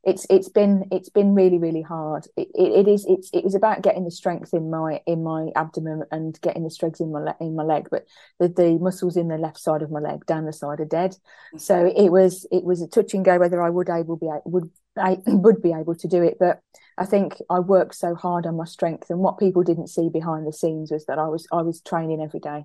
it's 0.04 0.26
it's 0.28 0.48
been 0.48 0.88
it's 0.90 1.08
been 1.08 1.34
really 1.34 1.58
really 1.58 1.82
hard. 1.82 2.26
It, 2.36 2.48
it, 2.54 2.86
it 2.86 2.88
is 2.88 3.06
it's 3.08 3.30
it 3.32 3.44
was 3.44 3.54
about 3.54 3.82
getting 3.82 4.04
the 4.04 4.10
strength 4.10 4.52
in 4.52 4.68
my 4.70 5.00
in 5.06 5.22
my 5.22 5.50
abdomen 5.54 6.02
and 6.10 6.40
getting 6.40 6.64
the 6.64 6.70
strength 6.70 7.00
in 7.00 7.12
my 7.12 7.20
le- 7.20 7.36
in 7.40 7.54
my 7.54 7.62
leg, 7.62 7.88
but 7.90 8.06
the, 8.40 8.48
the 8.48 8.78
muscles 8.80 9.16
in 9.16 9.28
the 9.28 9.38
left 9.38 9.58
side 9.58 9.82
of 9.82 9.90
my 9.90 10.00
leg 10.00 10.26
down 10.26 10.44
the 10.44 10.52
side 10.52 10.80
are 10.80 10.84
dead. 10.84 11.12
Mm-hmm. 11.12 11.58
So 11.58 11.92
it 11.96 12.10
was 12.10 12.46
it 12.50 12.64
was 12.64 12.82
a 12.82 12.88
touch 12.88 13.14
and 13.14 13.24
go 13.24 13.38
whether 13.38 13.62
I 13.62 13.70
would 13.70 13.90
able 13.90 14.16
be 14.16 14.28
would 14.44 14.70
I 14.98 15.18
would 15.26 15.62
be 15.62 15.72
able 15.72 15.94
to 15.94 16.08
do 16.08 16.22
it. 16.22 16.36
But 16.38 16.60
I 16.98 17.04
think 17.04 17.40
I 17.48 17.60
worked 17.60 17.94
so 17.94 18.16
hard 18.16 18.44
on 18.44 18.56
my 18.56 18.64
strength, 18.64 19.08
and 19.08 19.20
what 19.20 19.38
people 19.38 19.62
didn't 19.62 19.88
see 19.88 20.08
behind 20.08 20.46
the 20.46 20.52
scenes 20.52 20.90
was 20.90 21.06
that 21.06 21.18
I 21.18 21.28
was 21.28 21.46
I 21.52 21.62
was 21.62 21.80
training 21.80 22.20
every 22.20 22.40
day. 22.40 22.64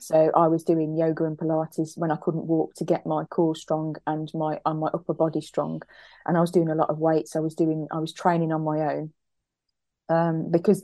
So 0.00 0.30
I 0.34 0.48
was 0.48 0.64
doing 0.64 0.96
yoga 0.96 1.24
and 1.24 1.36
Pilates 1.36 1.96
when 1.96 2.10
I 2.10 2.16
couldn't 2.16 2.46
walk 2.46 2.74
to 2.76 2.84
get 2.84 3.06
my 3.06 3.24
core 3.24 3.54
strong 3.54 3.96
and 4.06 4.30
my 4.34 4.58
and 4.64 4.80
my 4.80 4.88
upper 4.88 5.14
body 5.14 5.40
strong, 5.40 5.82
and 6.26 6.36
I 6.36 6.40
was 6.40 6.50
doing 6.50 6.70
a 6.70 6.74
lot 6.74 6.90
of 6.90 6.98
weights. 6.98 7.36
I 7.36 7.40
was 7.40 7.54
doing 7.54 7.86
I 7.90 7.98
was 7.98 8.12
training 8.12 8.52
on 8.52 8.62
my 8.62 8.94
own 8.94 9.12
um, 10.08 10.50
because 10.50 10.82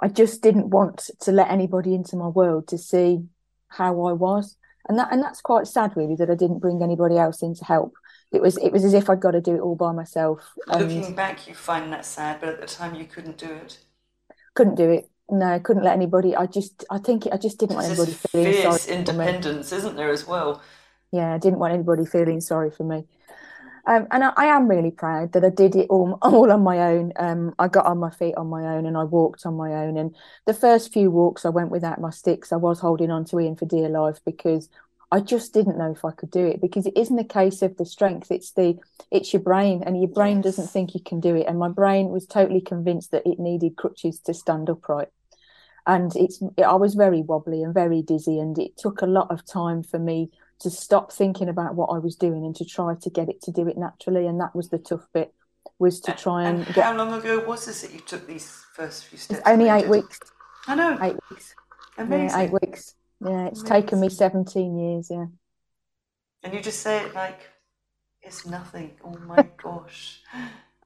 I 0.00 0.08
just 0.08 0.42
didn't 0.42 0.70
want 0.70 1.10
to 1.20 1.32
let 1.32 1.50
anybody 1.50 1.94
into 1.94 2.16
my 2.16 2.28
world 2.28 2.68
to 2.68 2.78
see 2.78 3.24
how 3.68 4.06
I 4.06 4.12
was, 4.12 4.56
and 4.88 4.98
that 4.98 5.12
and 5.12 5.22
that's 5.22 5.40
quite 5.40 5.66
sad 5.66 5.96
really 5.96 6.16
that 6.16 6.30
I 6.30 6.34
didn't 6.34 6.60
bring 6.60 6.82
anybody 6.82 7.18
else 7.18 7.42
in 7.42 7.54
to 7.56 7.64
help. 7.64 7.94
It 8.32 8.42
was 8.42 8.56
it 8.58 8.72
was 8.72 8.84
as 8.84 8.94
if 8.94 9.10
I'd 9.10 9.20
got 9.20 9.32
to 9.32 9.40
do 9.40 9.56
it 9.56 9.60
all 9.60 9.76
by 9.76 9.92
myself. 9.92 10.52
Looking 10.66 11.14
back, 11.14 11.46
you 11.46 11.54
find 11.54 11.92
that 11.92 12.06
sad, 12.06 12.40
but 12.40 12.48
at 12.48 12.60
the 12.60 12.66
time 12.66 12.94
you 12.94 13.04
couldn't 13.04 13.38
do 13.38 13.50
it. 13.50 13.78
Couldn't 14.54 14.76
do 14.76 14.90
it 14.90 15.11
no, 15.32 15.46
I 15.46 15.58
couldn't 15.58 15.82
let 15.82 15.94
anybody. 15.94 16.36
I 16.36 16.46
just, 16.46 16.84
I 16.90 16.98
think, 16.98 17.26
I 17.32 17.38
just 17.38 17.58
didn't 17.58 17.76
want 17.76 17.86
anybody 17.86 18.12
feeling 18.12 18.52
fierce 18.52 18.82
sorry. 18.82 18.98
independence, 18.98 19.72
isn't 19.72 19.96
there 19.96 20.10
as 20.10 20.26
well? 20.26 20.62
Yeah, 21.10 21.34
I 21.34 21.38
didn't 21.38 21.58
want 21.58 21.72
anybody 21.72 22.04
feeling 22.04 22.40
sorry 22.40 22.70
for 22.70 22.84
me. 22.84 23.04
Um, 23.86 24.06
and 24.10 24.22
I, 24.24 24.32
I, 24.36 24.44
am 24.46 24.68
really 24.68 24.92
proud 24.92 25.32
that 25.32 25.44
I 25.44 25.48
did 25.48 25.74
it 25.74 25.88
all, 25.90 26.18
all 26.22 26.52
on 26.52 26.62
my 26.62 26.78
own. 26.78 27.12
Um, 27.16 27.54
I 27.58 27.66
got 27.66 27.86
on 27.86 27.98
my 27.98 28.10
feet 28.10 28.36
on 28.36 28.46
my 28.46 28.76
own 28.76 28.86
and 28.86 28.96
I 28.96 29.04
walked 29.04 29.44
on 29.44 29.54
my 29.54 29.72
own. 29.72 29.96
And 29.96 30.14
the 30.44 30.54
first 30.54 30.92
few 30.92 31.10
walks 31.10 31.44
I 31.44 31.48
went 31.48 31.70
without 31.70 32.00
my 32.00 32.10
sticks. 32.10 32.52
I 32.52 32.56
was 32.56 32.78
holding 32.78 33.10
on 33.10 33.24
to 33.26 33.40
Ian 33.40 33.56
for 33.56 33.66
dear 33.66 33.88
life 33.88 34.20
because 34.24 34.68
I 35.10 35.20
just 35.20 35.52
didn't 35.52 35.78
know 35.78 35.90
if 35.90 36.04
I 36.04 36.12
could 36.12 36.30
do 36.30 36.46
it 36.46 36.60
because 36.60 36.86
it 36.86 36.96
isn't 36.96 37.18
a 37.18 37.24
case 37.24 37.60
of 37.60 37.76
the 37.76 37.84
strength. 37.84 38.30
It's 38.30 38.52
the 38.52 38.78
it's 39.10 39.32
your 39.32 39.42
brain, 39.42 39.82
and 39.84 39.98
your 39.98 40.08
brain 40.08 40.36
yes. 40.36 40.44
doesn't 40.44 40.70
think 40.70 40.94
you 40.94 41.00
can 41.00 41.20
do 41.20 41.36
it. 41.36 41.46
And 41.46 41.58
my 41.58 41.68
brain 41.68 42.08
was 42.08 42.26
totally 42.26 42.62
convinced 42.62 43.10
that 43.10 43.26
it 43.26 43.38
needed 43.38 43.76
crutches 43.76 44.20
to 44.20 44.32
stand 44.32 44.70
upright. 44.70 45.08
And 45.86 46.14
it's 46.14 46.40
I 46.64 46.74
was 46.74 46.94
very 46.94 47.22
wobbly 47.22 47.62
and 47.62 47.74
very 47.74 48.02
dizzy, 48.02 48.38
and 48.38 48.56
it 48.58 48.76
took 48.76 49.02
a 49.02 49.06
lot 49.06 49.30
of 49.30 49.44
time 49.44 49.82
for 49.82 49.98
me 49.98 50.30
to 50.60 50.70
stop 50.70 51.12
thinking 51.12 51.48
about 51.48 51.74
what 51.74 51.86
I 51.86 51.98
was 51.98 52.14
doing 52.14 52.44
and 52.44 52.54
to 52.56 52.64
try 52.64 52.94
to 52.94 53.10
get 53.10 53.28
it 53.28 53.42
to 53.42 53.50
do 53.50 53.66
it 53.66 53.76
naturally. 53.76 54.26
And 54.26 54.40
that 54.40 54.54
was 54.54 54.68
the 54.68 54.78
tough 54.78 55.06
bit 55.12 55.34
was 55.78 56.00
to 56.00 56.12
try 56.12 56.44
and, 56.44 56.64
and 56.64 56.74
get... 56.74 56.84
how 56.84 56.96
long 56.96 57.12
ago 57.12 57.44
was 57.44 57.66
this 57.66 57.82
that 57.82 57.92
you 57.92 58.00
took 58.00 58.26
these 58.26 58.64
first 58.74 59.06
few 59.06 59.18
steps? 59.18 59.40
It's 59.40 59.48
only 59.48 59.68
eight 59.68 59.88
weeks. 59.88 60.20
I 60.66 60.76
know. 60.76 60.96
Eight 61.02 61.16
weeks. 61.30 61.54
Amazing. 61.98 62.28
Yeah, 62.28 62.44
eight 62.44 62.52
weeks. 62.52 62.94
Yeah, 63.20 63.46
it's 63.46 63.60
Amazing. 63.60 63.82
taken 63.82 64.00
me 64.00 64.08
17 64.08 64.78
years, 64.78 65.08
yeah. 65.10 65.26
And 66.42 66.54
you 66.54 66.60
just 66.60 66.80
say 66.80 67.04
it 67.04 67.14
like 67.14 67.40
it's 68.22 68.46
nothing. 68.46 68.92
Oh 69.04 69.16
my 69.26 69.46
gosh. 69.62 70.22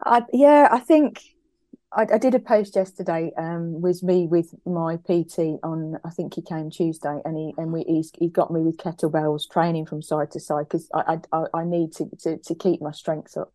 I, 0.05 0.23
yeah, 0.33 0.69
I 0.71 0.81
think 0.81 1.23
I, 1.97 2.07
I 2.13 2.19
did 2.19 2.35
a 2.35 2.39
post 2.39 2.77
yesterday. 2.77 3.33
Um, 3.39 3.81
was 3.81 4.03
me 4.03 4.27
with 4.27 4.55
my 4.67 4.99
PT 4.99 5.59
on. 5.63 5.99
I 6.05 6.11
think 6.11 6.35
he 6.35 6.43
came 6.43 6.71
Tuesday, 6.71 7.21
and 7.25 7.37
he 7.37 7.55
and 7.57 7.73
we 7.73 7.83
he's, 7.85 8.13
he 8.19 8.29
got 8.29 8.53
me 8.53 8.61
with 8.61 8.77
kettlebells 8.77 9.51
training 9.51 9.87
from 9.87 10.03
side 10.03 10.31
to 10.33 10.41
side 10.41 10.67
because 10.69 10.89
I, 10.95 11.19
I 11.33 11.45
I 11.55 11.65
need 11.65 11.93
to, 11.95 12.09
to 12.21 12.37
to 12.37 12.55
keep 12.55 12.83
my 12.83 12.93
strength 12.93 13.37
up. 13.37 13.53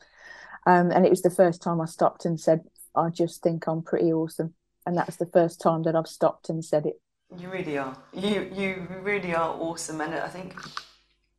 Um, 0.65 0.91
and 0.91 1.05
it 1.05 1.09
was 1.09 1.21
the 1.21 1.29
first 1.29 1.61
time 1.61 1.79
I 1.79 1.85
stopped 1.85 2.25
and 2.25 2.39
said, 2.39 2.61
"I 2.95 3.09
just 3.09 3.43
think 3.43 3.67
I'm 3.67 3.83
pretty 3.83 4.11
awesome," 4.11 4.55
and 4.87 4.97
that's 4.97 5.17
the 5.17 5.27
first 5.27 5.61
time 5.61 5.83
that 5.83 5.95
I've 5.95 6.07
stopped 6.07 6.49
and 6.49 6.65
said 6.65 6.87
it. 6.87 6.99
You 7.37 7.49
really 7.49 7.77
are. 7.77 7.95
You 8.11 8.49
you 8.53 8.87
really 9.01 9.35
are 9.35 9.51
awesome, 9.51 10.01
and 10.01 10.15
I 10.15 10.27
think 10.27 10.59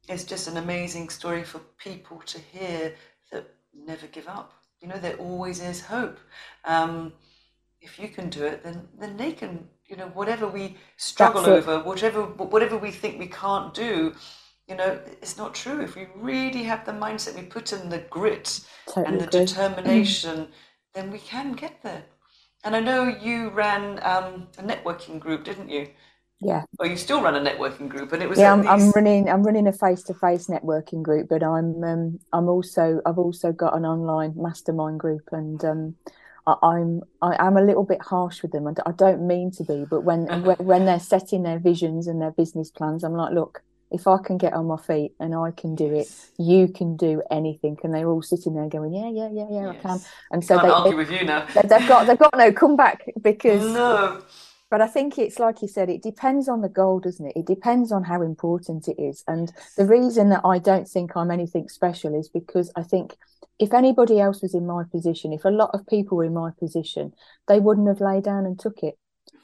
it's 0.08 0.24
just 0.24 0.46
an 0.46 0.56
amazing 0.56 1.08
story 1.08 1.42
for 1.42 1.58
people 1.78 2.22
to 2.26 2.38
hear 2.38 2.94
that 3.32 3.52
never 3.74 4.06
give 4.06 4.28
up. 4.28 4.61
You 4.82 4.88
know, 4.88 4.98
there 4.98 5.16
always 5.16 5.62
is 5.62 5.82
hope. 5.82 6.18
Um, 6.66 7.14
if 7.82 7.98
you 7.98 8.08
can 8.08 8.30
do 8.30 8.44
it, 8.46 8.64
then 8.64 8.88
then 8.98 9.18
they 9.18 9.32
can. 9.32 9.68
You 9.88 9.96
know, 9.98 10.08
whatever 10.08 10.48
we 10.48 10.78
struggle 10.98 11.46
over, 11.46 11.80
whatever 11.80 12.24
whatever 12.24 12.78
we 12.78 12.92
think 12.92 13.20
we 13.20 13.28
can't 13.28 13.74
do, 13.74 14.14
you 14.68 14.76
know, 14.76 15.00
it's 15.22 15.38
not 15.38 15.54
true. 15.54 15.82
If 15.82 15.96
we 15.96 16.08
really 16.16 16.64
have 16.64 16.86
the 16.86 16.92
mindset, 16.92 17.36
we 17.36 17.42
put 17.44 17.72
in 17.72 17.90
the 17.90 17.98
grit 17.98 18.60
totally 18.86 19.06
and 19.06 19.20
the 19.20 19.26
determination, 19.28 20.48
then 20.94 21.12
we 21.12 21.20
can 21.20 21.54
get 21.54 21.82
there. 21.82 22.04
And 22.64 22.76
I 22.76 22.80
know 22.80 23.08
you 23.08 23.50
ran 23.50 24.00
um, 24.02 24.48
a 24.58 24.62
networking 24.64 25.20
group, 25.20 25.44
didn't 25.44 25.70
you? 25.70 25.88
Yeah. 26.44 26.64
Or 26.78 26.86
you 26.86 26.96
still 26.96 27.22
run 27.22 27.34
a 27.34 27.40
networking 27.40 27.88
group, 27.88 28.12
and 28.12 28.22
it 28.22 28.28
was. 28.28 28.38
Yeah, 28.38 28.52
I'm, 28.52 28.66
I'm, 28.66 28.90
running. 28.90 29.28
I'm 29.28 29.42
running 29.42 29.66
a 29.66 29.72
face-to-face 29.72 30.48
networking 30.48 31.02
group, 31.02 31.28
but 31.28 31.42
I'm 31.42 31.82
um, 31.84 32.18
I'm 32.32 32.48
also 32.48 33.00
I've 33.06 33.18
also 33.18 33.52
got 33.52 33.76
an 33.76 33.84
online 33.84 34.34
mastermind 34.36 35.00
group, 35.00 35.28
and 35.32 35.64
um, 35.64 35.94
I, 36.46 36.54
I'm 36.62 37.02
I 37.20 37.46
am 37.46 37.56
a 37.56 37.62
little 37.62 37.84
bit 37.84 38.02
harsh 38.02 38.42
with 38.42 38.52
them, 38.52 38.66
and 38.66 38.78
I 38.84 38.92
don't 38.92 39.26
mean 39.26 39.50
to 39.52 39.64
be, 39.64 39.84
but 39.88 40.02
when 40.02 40.26
when, 40.44 40.56
when 40.56 40.84
they're 40.84 41.00
setting 41.00 41.42
their 41.42 41.58
visions 41.58 42.06
and 42.06 42.20
their 42.20 42.32
business 42.32 42.70
plans, 42.70 43.04
I'm 43.04 43.14
like, 43.14 43.32
look, 43.32 43.62
if 43.92 44.06
I 44.06 44.18
can 44.18 44.38
get 44.38 44.54
on 44.54 44.66
my 44.66 44.78
feet 44.78 45.12
and 45.20 45.34
I 45.34 45.50
can 45.50 45.74
do 45.74 45.94
it, 45.94 46.08
you 46.38 46.68
can 46.68 46.96
do 46.96 47.22
anything. 47.30 47.76
And 47.84 47.94
they're 47.94 48.08
all 48.08 48.22
sitting 48.22 48.54
there 48.54 48.68
going, 48.68 48.94
yeah, 48.94 49.10
yeah, 49.10 49.28
yeah, 49.32 49.46
yeah, 49.50 49.72
yes. 49.72 49.76
I 49.78 49.88
can. 49.88 50.00
And 50.30 50.44
so 50.44 50.56
Can't 50.56 50.66
they 50.66 50.72
argue 50.72 50.96
with 50.96 51.10
you 51.10 51.24
now. 51.24 51.46
They've 51.54 51.88
got 51.88 52.06
they've 52.06 52.18
got 52.18 52.36
no 52.36 52.52
comeback 52.52 53.04
because 53.22 53.62
no. 53.62 54.22
But 54.72 54.80
I 54.80 54.86
think 54.86 55.18
it's 55.18 55.38
like 55.38 55.60
you 55.60 55.68
said, 55.68 55.90
it 55.90 56.02
depends 56.02 56.48
on 56.48 56.62
the 56.62 56.68
goal, 56.70 56.98
doesn't 56.98 57.26
it? 57.26 57.36
It 57.36 57.44
depends 57.44 57.92
on 57.92 58.04
how 58.04 58.22
important 58.22 58.88
it 58.88 58.98
is. 58.98 59.22
And 59.28 59.52
the 59.76 59.84
reason 59.84 60.30
that 60.30 60.40
I 60.46 60.58
don't 60.58 60.88
think 60.88 61.14
I'm 61.14 61.30
anything 61.30 61.68
special 61.68 62.18
is 62.18 62.30
because 62.30 62.72
I 62.74 62.82
think 62.82 63.14
if 63.58 63.74
anybody 63.74 64.18
else 64.18 64.40
was 64.40 64.54
in 64.54 64.66
my 64.66 64.84
position, 64.90 65.34
if 65.34 65.44
a 65.44 65.50
lot 65.50 65.72
of 65.74 65.86
people 65.86 66.16
were 66.16 66.24
in 66.24 66.32
my 66.32 66.52
position, 66.58 67.12
they 67.48 67.60
wouldn't 67.60 67.86
have 67.86 68.00
laid 68.00 68.24
down 68.24 68.46
and 68.46 68.58
took 68.58 68.82
it. 68.82 68.94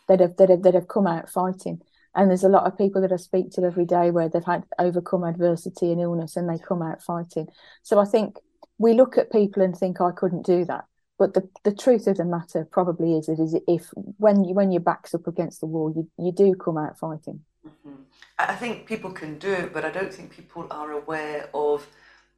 They'd 0.08 0.20
have, 0.20 0.38
they'd 0.38 0.48
have, 0.48 0.62
they'd 0.62 0.72
have 0.72 0.88
come 0.88 1.06
out 1.06 1.28
fighting. 1.28 1.82
And 2.14 2.30
there's 2.30 2.42
a 2.42 2.48
lot 2.48 2.64
of 2.64 2.78
people 2.78 3.02
that 3.02 3.12
I 3.12 3.16
speak 3.16 3.50
to 3.50 3.62
every 3.64 3.84
day 3.84 4.10
where 4.10 4.30
they've 4.30 4.42
had 4.42 4.64
overcome 4.78 5.24
adversity 5.24 5.92
and 5.92 6.00
illness 6.00 6.38
and 6.38 6.48
they 6.48 6.58
come 6.58 6.80
out 6.80 7.02
fighting. 7.02 7.48
So 7.82 7.98
I 7.98 8.06
think 8.06 8.38
we 8.78 8.94
look 8.94 9.18
at 9.18 9.30
people 9.30 9.62
and 9.62 9.76
think 9.76 10.00
I 10.00 10.10
couldn't 10.10 10.46
do 10.46 10.64
that 10.64 10.86
but 11.18 11.34
the, 11.34 11.48
the 11.64 11.74
truth 11.74 12.06
of 12.06 12.16
the 12.16 12.24
matter 12.24 12.66
probably 12.70 13.16
is 13.16 13.26
that 13.26 13.40
is 13.40 13.56
if 13.66 13.90
when 14.18 14.44
you 14.44 14.54
when 14.54 14.72
your 14.72 14.80
back's 14.80 15.14
up 15.14 15.26
against 15.26 15.60
the 15.60 15.66
wall 15.66 15.92
you, 15.94 16.08
you 16.24 16.32
do 16.32 16.54
come 16.54 16.78
out 16.78 16.98
fighting 16.98 17.40
mm-hmm. 17.66 18.02
i 18.38 18.54
think 18.54 18.86
people 18.86 19.10
can 19.10 19.38
do 19.38 19.52
it 19.52 19.72
but 19.72 19.84
i 19.84 19.90
don't 19.90 20.12
think 20.12 20.30
people 20.30 20.66
are 20.70 20.92
aware 20.92 21.50
of 21.52 21.86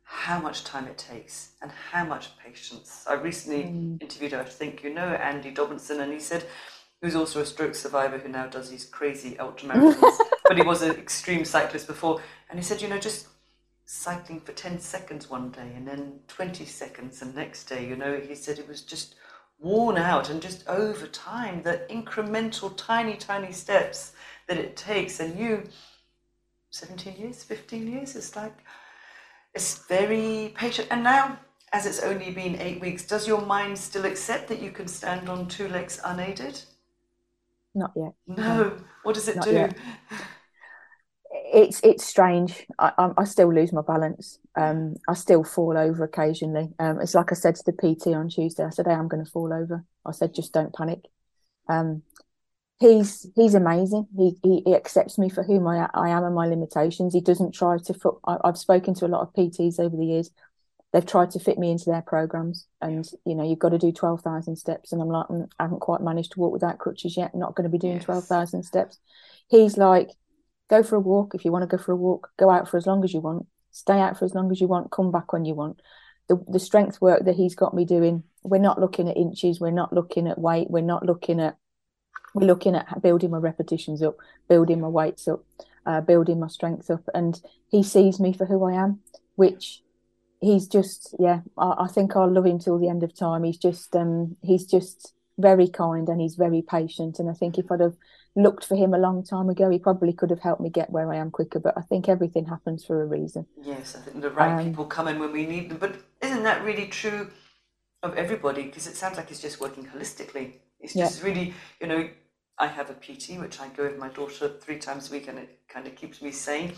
how 0.02 0.40
much 0.40 0.64
time 0.64 0.86
it 0.86 0.98
takes 0.98 1.52
and 1.62 1.70
how 1.92 2.04
much 2.04 2.36
patience 2.38 3.04
i 3.08 3.14
recently 3.14 3.64
mm. 3.64 4.02
interviewed 4.02 4.34
i 4.34 4.42
think 4.42 4.82
you 4.82 4.92
know 4.92 5.06
andy 5.14 5.50
dobinson 5.50 6.00
and 6.00 6.12
he 6.12 6.18
said 6.18 6.44
he 7.00 7.06
was 7.06 7.14
also 7.14 7.40
a 7.40 7.46
stroke 7.46 7.74
survivor 7.74 8.18
who 8.18 8.28
now 8.28 8.46
does 8.46 8.70
these 8.70 8.84
crazy 8.84 9.36
ultramarathons 9.36 10.18
but 10.48 10.56
he 10.56 10.62
was 10.62 10.82
an 10.82 10.90
extreme 10.96 11.44
cyclist 11.44 11.86
before 11.86 12.20
and 12.50 12.58
he 12.58 12.64
said 12.64 12.82
you 12.82 12.88
know 12.88 12.98
just 12.98 13.28
cycling 13.92 14.40
for 14.40 14.52
10 14.52 14.78
seconds 14.78 15.28
one 15.28 15.50
day 15.50 15.72
and 15.74 15.86
then 15.86 16.20
20 16.28 16.64
seconds 16.64 17.18
the 17.18 17.26
next 17.26 17.64
day. 17.64 17.84
You 17.84 17.96
know, 17.96 18.20
he 18.20 18.36
said 18.36 18.60
it 18.60 18.68
was 18.68 18.82
just 18.82 19.16
worn 19.58 19.98
out 19.98 20.30
and 20.30 20.40
just 20.40 20.66
over 20.68 21.08
time, 21.08 21.60
the 21.64 21.84
incremental, 21.90 22.72
tiny, 22.76 23.16
tiny 23.16 23.50
steps 23.50 24.12
that 24.46 24.58
it 24.58 24.76
takes. 24.76 25.18
And 25.18 25.36
you, 25.36 25.64
17 26.70 27.16
years, 27.16 27.42
15 27.42 27.92
years, 27.92 28.14
it's 28.14 28.36
like, 28.36 28.56
it's 29.54 29.78
very 29.88 30.54
patient. 30.56 30.86
And 30.92 31.02
now, 31.02 31.40
as 31.72 31.84
it's 31.84 32.00
only 32.00 32.30
been 32.30 32.60
eight 32.60 32.80
weeks, 32.80 33.04
does 33.04 33.26
your 33.26 33.44
mind 33.44 33.76
still 33.76 34.04
accept 34.04 34.46
that 34.48 34.62
you 34.62 34.70
can 34.70 34.86
stand 34.86 35.28
on 35.28 35.48
two 35.48 35.66
legs 35.66 36.00
unaided? 36.04 36.62
Not 37.74 37.90
yet. 37.96 38.12
No. 38.28 38.76
What 39.02 39.16
does 39.16 39.26
it 39.26 39.36
Not 39.36 39.44
do? 39.46 39.68
It's 41.52 41.80
it's 41.82 42.04
strange. 42.04 42.66
I, 42.78 43.12
I 43.16 43.24
still 43.24 43.52
lose 43.52 43.72
my 43.72 43.82
balance. 43.82 44.38
Um, 44.56 44.96
I 45.08 45.14
still 45.14 45.42
fall 45.42 45.76
over 45.76 46.04
occasionally. 46.04 46.68
Um, 46.78 47.00
it's 47.00 47.14
like 47.14 47.32
I 47.32 47.34
said 47.34 47.56
to 47.56 47.64
the 47.64 47.72
PT 47.72 48.08
on 48.08 48.28
Tuesday. 48.28 48.64
I 48.64 48.70
said, 48.70 48.86
"Hey, 48.86 48.94
I'm 48.94 49.08
going 49.08 49.24
to 49.24 49.30
fall 49.30 49.52
over." 49.52 49.84
I 50.06 50.12
said, 50.12 50.34
"Just 50.34 50.52
don't 50.52 50.74
panic." 50.74 51.00
Um, 51.68 52.02
he's 52.80 53.30
he's 53.36 53.54
amazing. 53.54 54.08
He, 54.16 54.36
he, 54.42 54.62
he 54.66 54.74
accepts 54.74 55.18
me 55.18 55.28
for 55.28 55.42
whom 55.42 55.66
I 55.66 55.88
I 55.94 56.10
am 56.10 56.24
and 56.24 56.34
my 56.34 56.46
limitations. 56.46 57.14
He 57.14 57.20
doesn't 57.20 57.52
try 57.52 57.78
to. 57.78 57.94
Foot, 57.94 58.18
I, 58.24 58.38
I've 58.44 58.58
spoken 58.58 58.94
to 58.94 59.06
a 59.06 59.08
lot 59.08 59.22
of 59.22 59.32
PTs 59.34 59.78
over 59.78 59.96
the 59.96 60.06
years. 60.06 60.30
They've 60.92 61.06
tried 61.06 61.30
to 61.32 61.38
fit 61.38 61.58
me 61.58 61.70
into 61.70 61.90
their 61.90 62.02
programs, 62.02 62.66
and 62.80 63.08
you 63.24 63.34
know 63.34 63.48
you've 63.48 63.60
got 63.60 63.68
to 63.68 63.78
do 63.78 63.92
twelve 63.92 64.22
thousand 64.22 64.56
steps, 64.56 64.92
and 64.92 65.00
I'm 65.00 65.08
like, 65.08 65.26
mm, 65.26 65.48
I 65.58 65.64
haven't 65.64 65.80
quite 65.80 66.00
managed 66.00 66.32
to 66.32 66.40
walk 66.40 66.52
without 66.52 66.78
crutches 66.78 67.16
yet. 67.16 67.34
not 67.34 67.54
going 67.54 67.64
to 67.64 67.70
be 67.70 67.78
doing 67.78 67.94
yes. 67.94 68.04
twelve 68.04 68.24
thousand 68.24 68.64
steps. 68.64 68.98
He's 69.48 69.76
like, 69.76 70.10
go 70.70 70.82
for 70.82 70.96
a 70.96 71.00
walk 71.00 71.34
if 71.34 71.44
you 71.44 71.52
want 71.52 71.68
to 71.68 71.76
go 71.76 71.82
for 71.82 71.92
a 71.92 71.96
walk 71.96 72.30
go 72.38 72.48
out 72.48 72.68
for 72.68 72.76
as 72.78 72.86
long 72.86 73.04
as 73.04 73.12
you 73.12 73.20
want 73.20 73.46
stay 73.72 73.98
out 74.00 74.18
for 74.18 74.24
as 74.24 74.34
long 74.34 74.50
as 74.50 74.60
you 74.60 74.66
want 74.66 74.90
come 74.90 75.10
back 75.10 75.32
when 75.32 75.44
you 75.44 75.54
want. 75.54 75.80
The, 76.28 76.42
the 76.48 76.60
strength 76.60 77.00
work 77.00 77.24
that 77.24 77.34
he's 77.34 77.56
got 77.56 77.74
me 77.74 77.84
doing 77.84 78.22
we're 78.44 78.60
not 78.60 78.80
looking 78.80 79.08
at 79.08 79.16
inches 79.16 79.58
we're 79.60 79.72
not 79.72 79.92
looking 79.92 80.28
at 80.28 80.38
weight 80.38 80.70
we're 80.70 80.80
not 80.80 81.04
looking 81.04 81.40
at 81.40 81.56
we're 82.34 82.46
looking 82.46 82.76
at 82.76 83.02
building 83.02 83.30
my 83.30 83.38
repetitions 83.38 84.00
up 84.00 84.16
building 84.48 84.80
my 84.80 84.86
weights 84.86 85.26
up 85.26 85.44
uh, 85.86 86.00
building 86.00 86.38
my 86.38 86.46
strength 86.46 86.88
up. 86.88 87.02
And 87.14 87.40
he 87.68 87.82
sees 87.82 88.20
me 88.20 88.32
for 88.32 88.46
who 88.46 88.64
i 88.64 88.74
am 88.74 89.00
which 89.34 89.82
he's 90.40 90.68
just 90.68 91.14
yeah 91.18 91.40
I, 91.58 91.74
I, 91.80 91.86
think 91.88 92.14
i'll 92.14 92.30
love 92.30 92.46
him 92.46 92.58
till 92.58 92.78
the 92.78 92.88
end 92.88 93.02
of 93.02 93.14
time. 93.14 93.44
He's 93.44 93.58
just 93.58 93.96
um 93.96 94.36
he's 94.42 94.66
just 94.66 95.14
very 95.38 95.68
kind 95.68 96.08
and 96.08 96.20
he's 96.20 96.36
very 96.36 96.62
patient. 96.62 97.18
And 97.18 97.28
i 97.28 97.32
think 97.32 97.58
if 97.58 97.72
i'd 97.72 97.80
have 97.80 97.96
looked 98.36 98.64
for 98.64 98.76
him 98.76 98.94
a 98.94 98.98
long 98.98 99.24
time 99.24 99.48
ago, 99.48 99.70
he 99.70 99.78
probably 99.78 100.12
could 100.12 100.30
have 100.30 100.40
helped 100.40 100.60
me 100.60 100.70
get 100.70 100.90
where 100.90 101.12
I 101.12 101.16
am 101.16 101.30
quicker. 101.30 101.58
But 101.58 101.76
I 101.76 101.82
think 101.82 102.08
everything 102.08 102.46
happens 102.46 102.84
for 102.84 103.02
a 103.02 103.06
reason. 103.06 103.46
Yes, 103.60 103.96
I 103.96 104.00
think 104.00 104.20
the 104.22 104.30
right 104.30 104.58
um, 104.58 104.64
people 104.64 104.84
come 104.84 105.08
in 105.08 105.18
when 105.18 105.32
we 105.32 105.46
need 105.46 105.70
them. 105.70 105.78
But 105.78 105.96
isn't 106.22 106.42
that 106.44 106.64
really 106.64 106.86
true 106.86 107.30
of 108.02 108.16
everybody? 108.16 108.64
Because 108.64 108.86
it 108.86 108.96
sounds 108.96 109.16
like 109.16 109.30
it's 109.30 109.42
just 109.42 109.60
working 109.60 109.86
holistically. 109.86 110.54
It's 110.80 110.94
just 110.94 111.20
yeah. 111.20 111.28
really, 111.28 111.54
you 111.80 111.86
know, 111.86 112.08
I 112.58 112.66
have 112.66 112.90
a 112.90 112.94
PT 112.94 113.38
which 113.38 113.60
I 113.60 113.68
go 113.68 113.84
with 113.84 113.98
my 113.98 114.08
daughter 114.08 114.48
three 114.60 114.78
times 114.78 115.10
a 115.10 115.12
week, 115.12 115.28
and 115.28 115.38
it 115.38 115.60
kind 115.68 115.86
of 115.86 115.94
keeps 115.96 116.22
me 116.22 116.30
sane. 116.30 116.72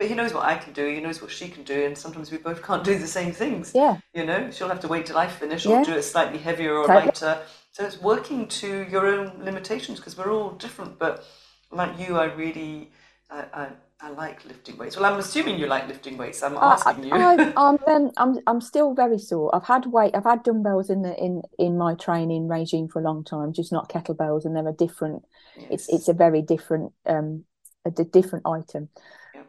But 0.00 0.08
he 0.08 0.14
knows 0.14 0.34
what 0.34 0.46
I 0.46 0.56
can 0.56 0.72
do. 0.72 0.88
He 0.88 0.98
knows 0.98 1.22
what 1.22 1.30
she 1.30 1.48
can 1.48 1.62
do, 1.62 1.84
and 1.84 1.96
sometimes 1.96 2.32
we 2.32 2.38
both 2.38 2.62
can't 2.64 2.82
do 2.82 2.98
the 2.98 3.06
same 3.06 3.32
things. 3.32 3.70
Yeah, 3.74 3.98
you 4.14 4.24
know, 4.24 4.50
she'll 4.50 4.68
have 4.68 4.80
to 4.80 4.88
wait 4.88 5.06
till 5.06 5.18
I 5.18 5.28
finish, 5.28 5.64
or 5.64 5.76
yeah. 5.76 5.84
do 5.84 5.92
it 5.92 6.02
slightly 6.02 6.38
heavier 6.38 6.74
or 6.74 6.88
totally. 6.88 7.06
lighter 7.06 7.42
so 7.72 7.86
it's 7.86 8.00
working 8.00 8.48
to 8.48 8.86
your 8.90 9.06
own 9.06 9.44
limitations 9.44 9.98
because 9.98 10.16
we're 10.16 10.32
all 10.32 10.50
different. 10.50 10.98
But 10.98 11.24
like 11.70 11.98
you, 11.98 12.18
I 12.18 12.24
really, 12.24 12.90
I, 13.30 13.44
I, 13.52 13.68
I, 14.00 14.10
like 14.10 14.44
lifting 14.44 14.76
weights. 14.76 14.96
Well, 14.96 15.10
I'm 15.10 15.18
assuming 15.18 15.58
you 15.58 15.66
like 15.66 15.86
lifting 15.86 16.16
weights. 16.16 16.42
I'm 16.42 16.56
asking 16.56 17.04
you. 17.04 17.12
I, 17.12 17.34
am 17.34 17.40
I'm, 17.56 17.78
um, 17.86 18.10
I'm, 18.16 18.38
I'm 18.46 18.60
still 18.60 18.92
very 18.94 19.18
sore. 19.18 19.54
I've 19.54 19.64
had 19.64 19.86
weight. 19.86 20.16
I've 20.16 20.24
had 20.24 20.42
dumbbells 20.42 20.90
in 20.90 21.02
the 21.02 21.16
in 21.16 21.42
in 21.58 21.78
my 21.78 21.94
training 21.94 22.48
regime 22.48 22.88
for 22.88 23.00
a 23.00 23.04
long 23.04 23.22
time, 23.22 23.52
just 23.52 23.72
not 23.72 23.88
kettlebells, 23.88 24.44
and 24.44 24.56
they're 24.56 24.68
a 24.68 24.72
different. 24.72 25.24
Yes. 25.56 25.68
It's 25.70 25.88
it's 25.88 26.08
a 26.08 26.12
very 26.12 26.42
different 26.42 26.92
um 27.06 27.44
a 27.84 27.90
different 27.90 28.46
item. 28.46 28.88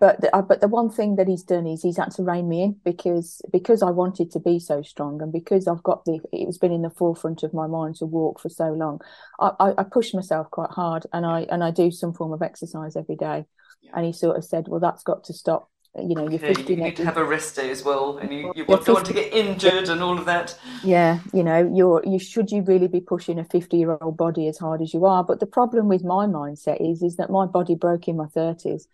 But 0.02 0.20
the, 0.20 0.36
uh, 0.36 0.42
but 0.42 0.62
the 0.62 0.68
one 0.68 0.90
thing 0.90 1.16
that 1.18 1.28
he's 1.28 1.44
done 1.44 1.68
is 1.68 1.84
he's 1.84 1.98
had 1.98 2.10
to 2.14 2.24
rein 2.24 2.50
me 2.50 2.64
in 2.64 2.76
because 2.84 3.40
because 3.54 3.84
I 3.84 3.92
wanted 3.92 4.32
to 4.32 4.40
be 4.40 4.58
so 4.58 4.82
strong 4.82 5.22
and 5.22 5.32
because 5.32 5.68
I've 5.68 5.84
got 5.84 6.06
the 6.06 6.20
it's 6.34 6.58
been 6.58 6.72
in 6.72 6.82
the 6.82 6.90
forefront 6.90 7.44
of 7.44 7.54
my 7.54 7.68
mind 7.68 7.98
to 7.98 8.08
walk 8.08 8.40
for 8.40 8.50
so 8.50 8.70
long. 8.70 9.00
I, 9.40 9.52
I, 9.60 9.74
I 9.78 9.84
push 9.84 10.16
myself 10.16 10.50
quite 10.50 10.72
hard 10.72 11.06
and 11.14 11.24
I 11.24 11.42
and 11.52 11.64
I 11.64 11.70
do 11.70 11.92
some 11.92 12.14
form 12.14 12.34
of 12.34 12.42
exercise 12.42 12.96
every 12.96 13.16
day. 13.16 13.46
Yeah. 13.84 13.92
And 13.94 14.06
he 14.08 14.12
sort 14.12 14.38
of 14.38 14.44
said, 14.44 14.68
"Well, 14.68 14.80
that's 14.80 15.04
got 15.04 15.24
to 15.26 15.34
stop." 15.34 15.70
You 15.96 16.16
know, 16.16 16.24
okay, 16.24 16.38
you're 16.48 16.56
50 16.56 16.74
you 16.74 16.82
need 16.82 16.96
to 16.96 17.06
have 17.06 17.18
a 17.18 17.24
rest 17.24 17.56
day 17.56 17.70
as 17.70 17.84
well, 17.84 18.18
and 18.18 18.34
you, 18.34 18.54
you 18.56 18.66
want, 18.66 18.86
don't 18.86 18.96
want 18.96 19.06
to 19.06 19.14
get 19.14 19.32
injured 19.32 19.90
and 19.90 20.02
all 20.02 20.18
of 20.18 20.26
that. 20.26 20.58
Yeah, 20.84 21.20
you 21.32 21.44
know, 21.44 21.72
you're 21.72 22.02
you 22.08 22.18
should 22.18 22.50
you 22.50 22.64
really 22.64 22.88
be 22.88 23.02
pushing 23.02 23.38
a 23.38 23.44
50 23.44 23.78
year 23.78 24.00
old 24.02 24.18
body 24.18 24.48
as 24.48 24.58
hard 24.58 24.82
as 24.82 24.96
you 24.96 25.06
are? 25.06 25.24
But 25.24 25.42
the 25.42 25.46
problem 25.46 25.90
with 25.90 26.04
my 26.04 26.26
mindset 26.26 26.78
is 26.82 27.04
is 27.04 27.18
that 27.18 27.30
my 27.30 27.46
body 27.46 27.76
broke 27.76 28.08
in 28.08 28.18
my 28.18 28.26
30s 28.26 28.88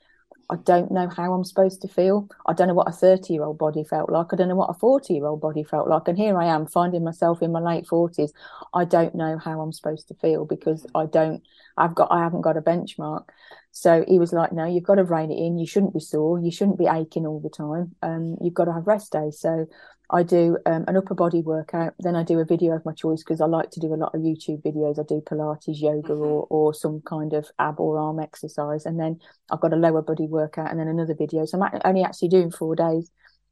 I 0.49 0.55
don't 0.55 0.91
know 0.91 1.09
how 1.09 1.33
I'm 1.33 1.43
supposed 1.43 1.81
to 1.81 1.89
feel. 1.89 2.29
I 2.45 2.53
don't 2.53 2.69
know 2.69 2.73
what 2.73 2.87
a 2.87 2.93
30 2.93 3.33
year 3.33 3.43
old 3.43 3.57
body 3.57 3.83
felt 3.83 4.09
like. 4.09 4.27
I 4.31 4.37
don't 4.37 4.47
know 4.47 4.55
what 4.55 4.69
a 4.69 4.73
40 4.73 5.13
year 5.13 5.25
old 5.25 5.41
body 5.41 5.63
felt 5.63 5.89
like. 5.89 6.07
And 6.07 6.17
here 6.17 6.39
I 6.39 6.45
am 6.45 6.67
finding 6.67 7.03
myself 7.03 7.41
in 7.41 7.51
my 7.51 7.59
late 7.59 7.85
40s. 7.85 8.31
I 8.73 8.85
don't 8.85 9.13
know 9.13 9.37
how 9.37 9.59
I'm 9.59 9.73
supposed 9.73 10.07
to 10.07 10.13
feel 10.15 10.45
because 10.45 10.85
I 10.95 11.05
don't, 11.05 11.43
I've 11.75 11.95
got, 11.95 12.11
I 12.11 12.23
haven't 12.23 12.41
got 12.41 12.55
a 12.55 12.61
benchmark. 12.61 13.25
So 13.71 14.05
he 14.07 14.19
was 14.19 14.31
like, 14.31 14.53
no, 14.53 14.65
you've 14.65 14.85
got 14.85 14.95
to 14.95 15.03
rein 15.03 15.31
it 15.31 15.37
in. 15.37 15.59
You 15.59 15.67
shouldn't 15.67 15.93
be 15.93 15.99
sore. 15.99 16.39
You 16.39 16.51
shouldn't 16.51 16.79
be 16.79 16.87
aching 16.87 17.27
all 17.27 17.41
the 17.41 17.49
time. 17.49 17.95
Um, 18.01 18.37
you've 18.41 18.53
got 18.53 18.65
to 18.65 18.73
have 18.73 18.87
rest 18.87 19.11
days. 19.11 19.39
So 19.39 19.67
I 20.09 20.23
do 20.23 20.57
um, 20.65 20.85
an 20.87 20.95
upper 20.95 21.13
body 21.13 21.41
workout. 21.41 21.93
Then 21.99 22.15
I 22.15 22.23
do 22.23 22.39
a 22.39 22.45
video 22.45 22.73
of 22.73 22.85
my 22.85 22.93
choice 22.93 23.23
because 23.23 23.41
I 23.41 23.45
like 23.45 23.71
to 23.71 23.79
do 23.79 23.93
a 23.93 23.95
lot 23.95 24.15
of 24.15 24.21
YouTube 24.21 24.63
videos. 24.63 24.99
I 24.99 25.03
do 25.03 25.21
Pilates, 25.21 25.81
yoga, 25.81 26.13
mm-hmm. 26.13 26.21
or 26.21 26.47
or 26.49 26.73
some 26.73 27.01
kind 27.01 27.33
of 27.33 27.49
ab 27.59 27.79
or 27.79 27.97
arm 27.97 28.19
exercise. 28.19 28.85
And 28.85 28.99
then 28.99 29.19
I've 29.51 29.59
got 29.59 29.73
a 29.73 29.77
lower 29.77 30.01
body 30.01 30.27
workout, 30.27 30.71
and 30.71 30.79
then 30.79 30.87
another 30.87 31.13
video. 31.13 31.45
So 31.45 31.61
I'm 31.61 31.81
only 31.83 32.03
actually 32.03 32.29
doing 32.29 32.51
four 32.51 32.75
days, 32.75 33.11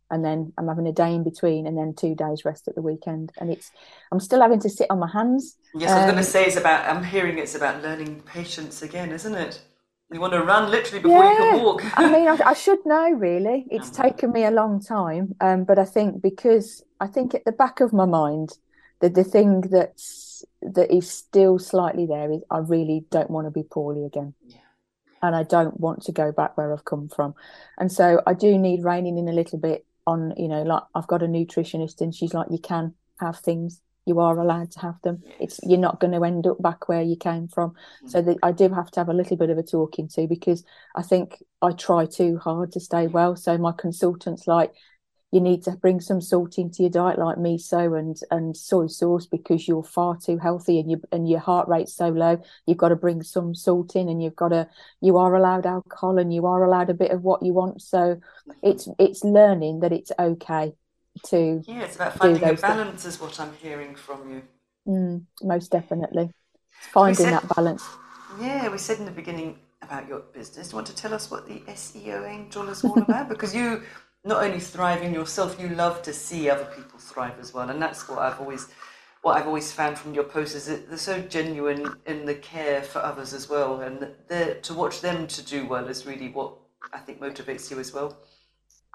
and 0.09 0.23
then 0.23 0.53
I'm 0.57 0.67
having 0.69 0.87
a 0.87 0.93
day 0.93 1.13
in 1.13 1.23
between, 1.23 1.67
and 1.67 1.77
then 1.77 1.93
two 1.93 2.15
days 2.15 2.45
rest 2.45 2.69
at 2.69 2.75
the 2.75 2.81
weekend. 2.81 3.33
And 3.37 3.51
it's 3.51 3.71
I'm 4.11 4.21
still 4.21 4.41
having 4.41 4.61
to 4.61 4.69
sit 4.69 4.89
on 4.89 4.99
my 4.99 5.11
hands. 5.11 5.57
Yes, 5.73 5.91
um, 5.91 5.97
I 5.97 5.99
was 6.01 6.11
going 6.11 6.23
to 6.23 6.31
say 6.31 6.45
it's 6.45 6.57
about. 6.57 6.87
I'm 6.87 7.03
hearing 7.03 7.37
it's 7.37 7.55
about 7.55 7.83
learning 7.83 8.21
patience 8.21 8.81
again, 8.81 9.11
isn't 9.11 9.35
it? 9.35 9.61
You 10.11 10.19
want 10.19 10.33
to 10.33 10.43
run 10.43 10.69
literally 10.69 11.01
before 11.01 11.23
yeah. 11.23 11.31
you 11.31 11.37
can 11.37 11.63
walk. 11.63 11.97
I 11.97 12.11
mean, 12.11 12.27
I, 12.27 12.37
I, 12.45 12.53
should 12.53 12.79
know 12.85 13.11
really. 13.11 13.65
It's 13.71 13.89
taken 13.89 14.31
me 14.31 14.45
a 14.45 14.51
long 14.51 14.79
time, 14.79 15.35
um, 15.41 15.63
but 15.63 15.79
I 15.79 15.85
think 15.85 16.21
because 16.21 16.83
I 16.99 17.07
think 17.07 17.33
at 17.33 17.43
the 17.43 17.51
back 17.51 17.79
of 17.79 17.91
my 17.91 18.05
mind, 18.05 18.57
the 19.01 19.09
the 19.09 19.23
thing 19.23 19.61
that's 19.61 20.45
that 20.61 20.93
is 20.93 21.09
still 21.09 21.57
slightly 21.57 22.05
there 22.05 22.31
is 22.31 22.43
I 22.51 22.59
really 22.59 23.05
don't 23.09 23.31
want 23.31 23.47
to 23.47 23.51
be 23.51 23.63
poorly 23.63 24.05
again. 24.05 24.35
Yeah. 24.45 24.57
And 25.21 25.35
I 25.35 25.43
don't 25.43 25.79
want 25.79 26.03
to 26.03 26.11
go 26.11 26.31
back 26.31 26.55
where 26.55 26.71
I've 26.71 26.85
come 26.85 27.09
from. 27.09 27.33
And 27.79 27.91
so 27.91 28.21
I 28.27 28.33
do 28.35 28.57
need 28.59 28.83
reining 28.83 29.17
in 29.17 29.27
a 29.27 29.33
little 29.33 29.57
bit 29.57 29.85
on, 30.05 30.33
you 30.37 30.47
know, 30.47 30.61
like 30.61 30.83
I've 30.93 31.07
got 31.07 31.23
a 31.23 31.27
nutritionist 31.27 32.01
and 32.01 32.13
she's 32.13 32.33
like, 32.33 32.47
you 32.51 32.59
can 32.59 32.93
have 33.19 33.39
things 33.39 33.81
you 34.05 34.19
are 34.19 34.37
allowed 34.37 34.71
to 34.71 34.79
have 34.79 35.01
them. 35.01 35.23
It's 35.39 35.59
you're 35.63 35.79
not 35.79 35.99
going 35.99 36.13
to 36.13 36.23
end 36.23 36.47
up 36.47 36.61
back 36.61 36.87
where 36.87 37.01
you 37.01 37.15
came 37.15 37.47
from. 37.47 37.71
Mm-hmm. 37.71 38.07
So 38.09 38.21
that 38.21 38.37
I 38.43 38.51
do 38.51 38.69
have 38.69 38.91
to 38.91 38.99
have 38.99 39.09
a 39.09 39.13
little 39.13 39.37
bit 39.37 39.49
of 39.49 39.57
a 39.57 39.63
talking 39.63 40.07
to 40.09 40.27
because 40.27 40.63
I 40.95 41.01
think 41.01 41.43
I 41.61 41.71
try 41.71 42.05
too 42.05 42.37
hard 42.37 42.71
to 42.73 42.79
stay 42.79 43.07
well. 43.07 43.35
So 43.35 43.57
my 43.57 43.71
consultants 43.71 44.47
like 44.47 44.73
you 45.31 45.41
need 45.41 45.63
to 45.63 45.71
bring 45.71 45.99
some 45.99 46.21
salt 46.21 46.57
into 46.57 46.83
your 46.83 46.89
diet 46.89 47.19
like 47.19 47.35
miso 47.35 47.99
and 47.99 48.15
and 48.31 48.55
soy 48.55 48.87
sauce 48.87 49.25
because 49.25 49.67
you're 49.67 49.83
far 49.83 50.15
too 50.15 50.37
healthy 50.37 50.79
and 50.79 50.89
you 50.89 51.01
and 51.11 51.27
your 51.27 51.41
heart 51.41 51.67
rate's 51.67 51.93
so 51.93 52.07
low 52.07 52.41
you've 52.65 52.77
got 52.77 52.89
to 52.89 52.95
bring 52.95 53.21
some 53.21 53.53
salt 53.53 53.97
in 53.97 54.07
and 54.07 54.23
you've 54.23 54.35
got 54.35 54.49
to 54.49 54.65
you 55.01 55.17
are 55.17 55.35
allowed 55.35 55.65
alcohol 55.65 56.19
and 56.19 56.33
you 56.33 56.45
are 56.45 56.63
allowed 56.63 56.89
a 56.89 56.93
bit 56.93 57.11
of 57.11 57.21
what 57.23 57.43
you 57.43 57.51
want 57.51 57.81
so 57.81 58.17
it's 58.63 58.87
it's 58.97 59.25
learning 59.25 59.81
that 59.81 59.91
it's 59.91 60.11
okay 60.17 60.71
to 61.23 61.61
yeah 61.65 61.83
it's 61.83 61.95
about 61.95 62.15
finding 62.17 62.43
a 62.43 62.53
balance 62.53 63.03
things. 63.03 63.15
is 63.15 63.21
what 63.21 63.39
i'm 63.39 63.53
hearing 63.61 63.95
from 63.95 64.29
you 64.29 64.41
mm, 64.87 65.21
most 65.43 65.71
definitely 65.71 66.29
finding 66.91 67.25
said, 67.25 67.33
that 67.33 67.47
balance 67.55 67.83
yeah 68.39 68.69
we 68.69 68.77
said 68.77 68.99
in 68.99 69.05
the 69.05 69.11
beginning 69.11 69.57
about 69.85 70.07
your 70.07 70.19
business. 70.19 70.67
Do 70.67 70.71
you 70.71 70.75
want 70.77 70.87
to 70.87 70.95
tell 70.95 71.13
us 71.13 71.31
what 71.31 71.47
the 71.47 71.59
SEO 71.71 72.27
Angel 72.27 72.67
is 72.69 72.83
all 72.83 72.97
about? 72.97 73.29
because 73.29 73.55
you 73.55 73.83
not 74.23 74.43
only 74.43 74.59
thriving 74.59 75.13
yourself, 75.13 75.59
you 75.59 75.69
love 75.69 76.01
to 76.01 76.13
see 76.13 76.49
other 76.49 76.65
people 76.75 76.99
thrive 76.99 77.39
as 77.39 77.53
well, 77.53 77.69
and 77.69 77.81
that's 77.81 78.09
what 78.09 78.19
I've 78.19 78.39
always 78.39 78.67
what 79.21 79.37
I've 79.37 79.47
always 79.47 79.71
found 79.71 79.97
from 79.97 80.13
your 80.13 80.23
posts 80.23 80.53
is 80.55 80.65
that 80.67 80.87
they're 80.87 80.99
so 80.99 81.19
genuine 81.19 81.95
in 82.05 82.25
the 82.25 82.35
care 82.35 82.83
for 82.83 82.99
others 82.99 83.33
as 83.33 83.49
well, 83.49 83.81
and 83.81 84.07
to 84.29 84.73
watch 84.73 85.01
them 85.01 85.27
to 85.27 85.41
do 85.43 85.65
well 85.67 85.87
is 85.87 86.05
really 86.05 86.29
what 86.29 86.53
I 86.93 86.99
think 86.99 87.19
motivates 87.21 87.71
you 87.71 87.79
as 87.79 87.93
well. 87.93 88.17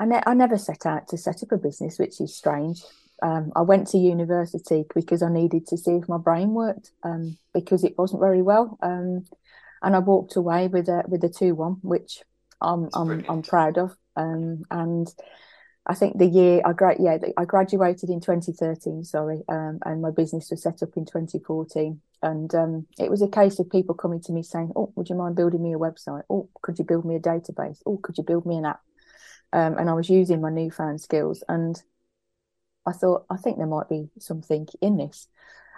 I, 0.00 0.06
ne- 0.06 0.22
I 0.26 0.32
never 0.32 0.56
set 0.56 0.86
out 0.86 1.08
to 1.08 1.18
set 1.18 1.42
up 1.42 1.52
a 1.52 1.58
business, 1.58 1.98
which 1.98 2.20
is 2.20 2.34
strange. 2.34 2.82
Um, 3.22 3.52
I 3.54 3.60
went 3.60 3.86
to 3.88 3.98
university 3.98 4.86
because 4.94 5.22
I 5.22 5.30
needed 5.30 5.66
to 5.66 5.76
see 5.76 5.92
if 5.92 6.08
my 6.08 6.16
brain 6.16 6.54
worked 6.54 6.90
um, 7.02 7.36
because 7.52 7.84
it 7.84 7.98
wasn't 7.98 8.22
very 8.22 8.40
well, 8.40 8.78
um, 8.80 9.26
and 9.82 9.94
I 9.94 9.98
walked 9.98 10.36
away 10.36 10.68
with 10.68 10.88
a 10.88 11.04
with 11.06 11.22
a 11.22 11.28
two 11.28 11.54
one, 11.54 11.76
which 11.82 12.22
I'm 12.62 12.88
I'm, 12.94 13.26
I'm 13.28 13.42
proud 13.42 13.76
of. 13.76 13.94
Um, 14.16 14.64
and 14.70 15.06
I 15.86 15.94
think 15.94 16.16
the 16.16 16.26
year 16.26 16.62
I 16.64 16.72
gra- 16.72 16.96
yeah 16.98 17.18
I 17.36 17.44
graduated 17.44 18.08
in 18.08 18.22
2013, 18.22 19.04
sorry, 19.04 19.42
um, 19.50 19.80
and 19.84 20.00
my 20.00 20.10
business 20.10 20.50
was 20.50 20.62
set 20.62 20.82
up 20.82 20.96
in 20.96 21.04
2014. 21.04 22.00
And 22.22 22.54
um, 22.54 22.86
it 22.98 23.10
was 23.10 23.20
a 23.20 23.28
case 23.28 23.58
of 23.58 23.70
people 23.70 23.94
coming 23.94 24.22
to 24.22 24.32
me 24.32 24.42
saying, 24.42 24.72
"Oh, 24.74 24.92
would 24.96 25.10
you 25.10 25.14
mind 25.14 25.36
building 25.36 25.62
me 25.62 25.74
a 25.74 25.78
website? 25.78 26.22
Oh, 26.30 26.48
could 26.62 26.78
you 26.78 26.86
build 26.86 27.04
me 27.04 27.16
a 27.16 27.20
database? 27.20 27.82
Oh, 27.84 27.98
could 28.02 28.16
you 28.16 28.24
build 28.24 28.46
me 28.46 28.56
an 28.56 28.64
app?" 28.64 28.80
Um, 29.52 29.76
and 29.78 29.90
I 29.90 29.94
was 29.94 30.08
using 30.08 30.40
my 30.40 30.50
newfound 30.50 31.00
skills, 31.00 31.42
and 31.48 31.80
I 32.86 32.92
thought, 32.92 33.26
I 33.30 33.36
think 33.36 33.56
there 33.56 33.66
might 33.66 33.88
be 33.88 34.10
something 34.18 34.68
in 34.80 34.96
this. 34.96 35.28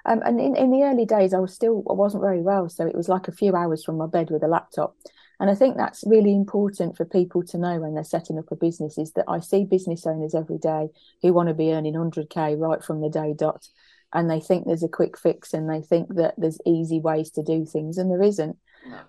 Um, 0.05 0.21
and 0.25 0.41
in, 0.41 0.57
in 0.57 0.71
the 0.71 0.83
early 0.83 1.05
days, 1.05 1.33
I 1.33 1.39
was 1.39 1.55
still 1.55 1.85
I 1.89 1.93
wasn't 1.93 2.23
very 2.23 2.43
well, 2.43 2.69
so 2.69 2.87
it 2.87 2.95
was 2.95 3.09
like 3.09 3.29
a 3.29 3.33
few 3.33 3.55
hours 3.55 3.85
from 3.85 3.99
my 3.99 4.07
bed 4.07 4.31
with 4.31 4.43
a 4.43 4.49
laptop. 4.49 4.97
And 5.41 5.51
I 5.51 5.55
think 5.55 5.77
that's 5.77 6.05
really 6.07 6.33
important 6.33 6.97
for 6.97 7.05
people 7.05 7.43
to 7.45 7.59
know 7.59 7.81
when 7.81 7.95
they're 7.95 8.05
setting 8.05 8.39
up 8.39 8.53
a 8.53 8.57
business 8.57 8.99
is 8.99 9.13
that 9.13 9.25
I 9.27 9.41
see 9.41 9.65
business 9.65 10.07
owners 10.07 10.35
every 10.35 10.59
day 10.59 10.89
who 11.21 11.33
want 11.33 11.49
to 11.49 11.55
be 11.55 11.73
earning 11.73 11.95
100k 11.95 12.59
right 12.59 12.83
from 12.83 13.01
the 13.01 13.09
day 13.09 13.35
dot. 13.37 13.69
And 14.13 14.31
they 14.31 14.41
think 14.41 14.67
there's 14.67 14.85
a 14.85 14.89
quick 14.89 15.19
fix 15.19 15.55
and 15.55 15.69
they 15.69 15.81
think 15.81 16.15
that 16.15 16.35
there's 16.37 16.61
easy 16.67 17.01
ways 17.01 17.31
to 17.33 17.43
do 17.43 17.65
things, 17.65 17.99
and 17.99 18.11
there 18.11 18.23
isn't. 18.23 18.57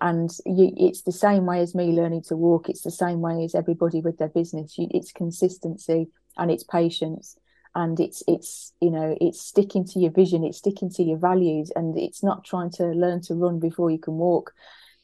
And 0.00 0.30
you, 0.46 0.72
it's 0.76 1.02
the 1.02 1.12
same 1.12 1.46
way 1.46 1.60
as 1.60 1.74
me 1.74 1.86
learning 1.92 2.22
to 2.28 2.36
walk. 2.36 2.68
It's 2.68 2.82
the 2.82 2.90
same 2.90 3.20
way 3.20 3.44
as 3.44 3.54
everybody 3.54 4.00
with 4.00 4.18
their 4.18 4.28
business. 4.28 4.78
You, 4.78 4.88
it's 4.90 5.12
consistency 5.12 6.08
and 6.36 6.50
it's 6.50 6.64
patience. 6.64 7.36
And 7.76 7.98
it's 7.98 8.22
it's 8.28 8.72
you 8.80 8.90
know 8.90 9.16
it's 9.20 9.40
sticking 9.40 9.84
to 9.86 9.98
your 9.98 10.12
vision 10.12 10.44
it's 10.44 10.58
sticking 10.58 10.90
to 10.90 11.02
your 11.02 11.18
values 11.18 11.72
and 11.74 11.98
it's 11.98 12.22
not 12.22 12.44
trying 12.44 12.70
to 12.72 12.84
learn 12.86 13.20
to 13.22 13.34
run 13.34 13.58
before 13.58 13.90
you 13.90 13.98
can 13.98 14.14
walk. 14.14 14.52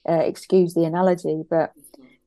Uh, 0.08 0.22
excuse 0.24 0.72
the 0.72 0.84
analogy 0.84 1.42
but 1.50 1.74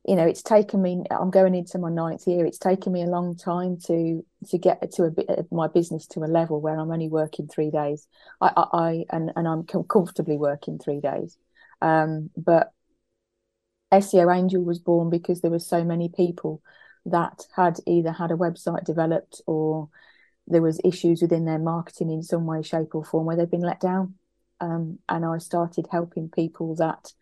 you 0.06 0.14
know 0.14 0.24
it's 0.24 0.42
taken 0.42 0.80
me 0.80 1.02
i'm 1.10 1.30
going 1.30 1.56
into 1.56 1.76
my 1.76 1.90
ninth 1.90 2.26
year 2.28 2.46
it's 2.46 2.58
taken 2.58 2.92
me 2.92 3.02
a 3.02 3.06
long 3.06 3.34
time 3.34 3.76
to 3.76 4.24
to 4.48 4.58
get 4.58 4.92
to 4.92 5.02
a 5.02 5.10
bit 5.10 5.28
of 5.28 5.50
my 5.50 5.66
business 5.66 6.06
to 6.06 6.20
a 6.20 6.26
level 6.26 6.60
where 6.60 6.78
i'm 6.78 6.92
only 6.92 7.08
working 7.08 7.48
three 7.48 7.70
days. 7.70 8.06
I 8.40 8.52
i, 8.56 8.66
I 8.72 9.04
and 9.10 9.32
and 9.34 9.48
i'm 9.48 9.64
comfortably 9.64 10.36
working 10.36 10.78
three 10.78 11.00
days 11.00 11.36
um, 11.82 12.30
but 12.36 12.72
seo 13.92 14.34
angel 14.34 14.62
was 14.62 14.78
born 14.78 15.08
because 15.08 15.40
there 15.40 15.50
were 15.50 15.58
so 15.58 15.84
many 15.84 16.08
people 16.08 16.62
that 17.06 17.46
had 17.54 17.78
either 17.86 18.12
had 18.12 18.30
a 18.30 18.36
website 18.36 18.84
developed 18.84 19.40
or 19.46 19.88
there 20.46 20.62
was 20.62 20.80
issues 20.84 21.22
within 21.22 21.44
their 21.44 21.58
marketing 21.58 22.10
in 22.10 22.22
some 22.22 22.46
way 22.46 22.62
shape 22.62 22.94
or 22.94 23.04
form 23.04 23.26
where 23.26 23.36
they'd 23.36 23.50
been 23.50 23.60
let 23.60 23.80
down. 23.80 24.14
Um, 24.60 24.98
and 25.08 25.24
i 25.24 25.38
started 25.38 25.88
helping 25.90 26.28
people 26.28 26.76
that 26.76 27.12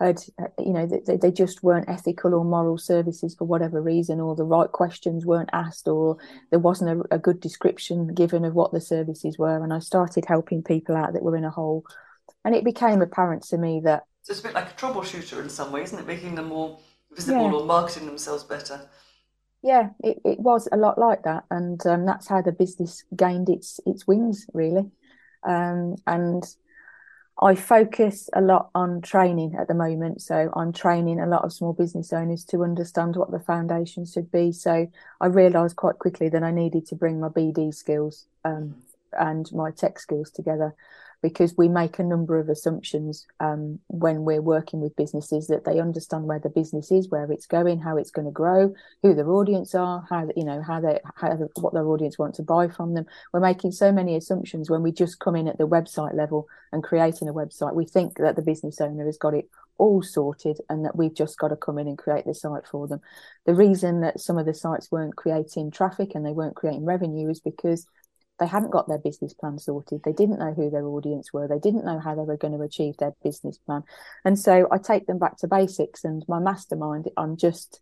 had 0.00 0.22
you 0.58 0.72
know 0.72 0.86
they, 0.86 1.16
they 1.16 1.32
just 1.32 1.62
weren't 1.62 1.88
ethical 1.88 2.32
or 2.32 2.44
moral 2.44 2.78
services 2.78 3.34
for 3.34 3.46
whatever 3.46 3.82
reason 3.82 4.20
or 4.20 4.36
the 4.36 4.44
right 4.44 4.70
questions 4.70 5.26
weren't 5.26 5.50
asked 5.52 5.88
or 5.88 6.18
there 6.50 6.60
wasn't 6.60 6.88
a, 6.88 7.16
a 7.16 7.18
good 7.18 7.40
description 7.40 8.14
given 8.14 8.44
of 8.44 8.54
what 8.54 8.72
the 8.72 8.80
services 8.80 9.36
were. 9.38 9.62
And 9.62 9.72
i 9.72 9.80
started 9.80 10.24
helping 10.26 10.62
people 10.62 10.96
out 10.96 11.14
that 11.14 11.22
were 11.22 11.36
in 11.36 11.44
a 11.44 11.50
hole 11.50 11.84
and 12.44 12.54
it 12.54 12.64
became 12.64 13.02
apparent 13.02 13.42
to 13.42 13.58
me 13.58 13.80
that 13.84 14.04
so 14.22 14.32
it's 14.32 14.40
a 14.40 14.42
bit 14.42 14.54
like 14.54 14.70
a 14.70 14.74
troubleshooter 14.74 15.40
in 15.40 15.48
some 15.48 15.72
way 15.72 15.82
isn't 15.82 15.98
it 15.98 16.06
making 16.06 16.34
them 16.34 16.48
more 16.48 16.78
visible 17.14 17.42
yeah. 17.42 17.52
or 17.52 17.64
marketing 17.64 18.06
themselves 18.06 18.44
better 18.44 18.88
yeah, 19.62 19.90
it, 20.00 20.20
it 20.24 20.38
was 20.38 20.68
a 20.70 20.76
lot 20.76 20.98
like 20.98 21.24
that, 21.24 21.44
and 21.50 21.84
um, 21.86 22.06
that's 22.06 22.28
how 22.28 22.42
the 22.42 22.52
business 22.52 23.02
gained 23.16 23.48
its 23.48 23.80
its 23.84 24.06
wings, 24.06 24.46
really. 24.54 24.90
Um, 25.42 25.96
and 26.06 26.44
I 27.40 27.54
focus 27.56 28.30
a 28.34 28.40
lot 28.40 28.70
on 28.74 29.00
training 29.00 29.56
at 29.58 29.66
the 29.66 29.74
moment, 29.74 30.22
so 30.22 30.52
I'm 30.54 30.72
training 30.72 31.20
a 31.20 31.26
lot 31.26 31.44
of 31.44 31.52
small 31.52 31.72
business 31.72 32.12
owners 32.12 32.44
to 32.46 32.62
understand 32.62 33.16
what 33.16 33.32
the 33.32 33.40
foundation 33.40 34.04
should 34.04 34.30
be. 34.30 34.52
So 34.52 34.86
I 35.20 35.26
realised 35.26 35.76
quite 35.76 35.98
quickly 35.98 36.28
that 36.28 36.42
I 36.44 36.52
needed 36.52 36.86
to 36.86 36.94
bring 36.94 37.20
my 37.20 37.28
BD 37.28 37.74
skills 37.74 38.26
um, 38.44 38.76
and 39.12 39.50
my 39.52 39.72
tech 39.72 39.98
skills 39.98 40.30
together 40.30 40.74
because 41.22 41.54
we 41.56 41.68
make 41.68 41.98
a 41.98 42.04
number 42.04 42.38
of 42.38 42.48
assumptions 42.48 43.26
um, 43.40 43.78
when 43.88 44.24
we're 44.24 44.42
working 44.42 44.80
with 44.80 44.94
businesses 44.96 45.48
that 45.48 45.64
they 45.64 45.80
understand 45.80 46.24
where 46.24 46.38
the 46.38 46.48
business 46.48 46.92
is, 46.92 47.08
where 47.08 47.30
it's 47.32 47.46
going, 47.46 47.80
how 47.80 47.96
it's 47.96 48.10
going 48.10 48.26
to 48.26 48.32
grow, 48.32 48.72
who 49.02 49.14
their 49.14 49.30
audience 49.30 49.74
are, 49.74 50.04
how 50.08 50.28
you 50.36 50.44
know 50.44 50.62
how 50.62 50.80
they 50.80 51.00
how 51.16 51.34
what 51.56 51.74
their 51.74 51.86
audience 51.86 52.18
want 52.18 52.34
to 52.36 52.42
buy 52.42 52.68
from 52.68 52.94
them. 52.94 53.06
We're 53.32 53.40
making 53.40 53.72
so 53.72 53.90
many 53.90 54.16
assumptions 54.16 54.70
when 54.70 54.82
we 54.82 54.92
just 54.92 55.18
come 55.18 55.34
in 55.34 55.48
at 55.48 55.58
the 55.58 55.66
website 55.66 56.14
level 56.14 56.46
and 56.72 56.82
creating 56.84 57.28
a 57.28 57.34
website. 57.34 57.74
We 57.74 57.86
think 57.86 58.18
that 58.18 58.36
the 58.36 58.42
business 58.42 58.80
owner 58.80 59.06
has 59.06 59.18
got 59.18 59.34
it 59.34 59.48
all 59.78 60.02
sorted 60.02 60.60
and 60.68 60.84
that 60.84 60.96
we've 60.96 61.14
just 61.14 61.38
got 61.38 61.48
to 61.48 61.56
come 61.56 61.78
in 61.78 61.86
and 61.86 61.96
create 61.96 62.26
the 62.26 62.34
site 62.34 62.66
for 62.66 62.86
them. 62.86 63.00
The 63.46 63.54
reason 63.54 64.00
that 64.00 64.20
some 64.20 64.36
of 64.36 64.44
the 64.44 64.54
sites 64.54 64.90
weren't 64.90 65.16
creating 65.16 65.70
traffic 65.70 66.14
and 66.14 66.26
they 66.26 66.32
weren't 66.32 66.56
creating 66.56 66.84
revenue 66.84 67.30
is 67.30 67.40
because 67.40 67.86
they 68.38 68.46
hadn't 68.46 68.70
got 68.70 68.88
their 68.88 68.98
business 68.98 69.34
plan 69.34 69.58
sorted. 69.58 70.02
They 70.04 70.12
didn't 70.12 70.38
know 70.38 70.52
who 70.52 70.70
their 70.70 70.86
audience 70.86 71.32
were. 71.32 71.48
They 71.48 71.58
didn't 71.58 71.84
know 71.84 71.98
how 71.98 72.14
they 72.14 72.22
were 72.22 72.36
going 72.36 72.56
to 72.56 72.62
achieve 72.62 72.96
their 72.96 73.14
business 73.22 73.58
plan. 73.58 73.82
And 74.24 74.38
so 74.38 74.68
I 74.70 74.78
take 74.78 75.06
them 75.06 75.18
back 75.18 75.36
to 75.38 75.48
basics 75.48 76.04
and 76.04 76.24
my 76.28 76.38
mastermind. 76.38 77.10
I'm 77.16 77.36
just, 77.36 77.80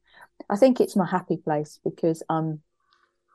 I 0.49 0.57
think 0.57 0.81
it's 0.81 0.97
my 0.97 1.07
happy 1.07 1.37
place 1.37 1.79
because 1.85 2.23
um, 2.29 2.61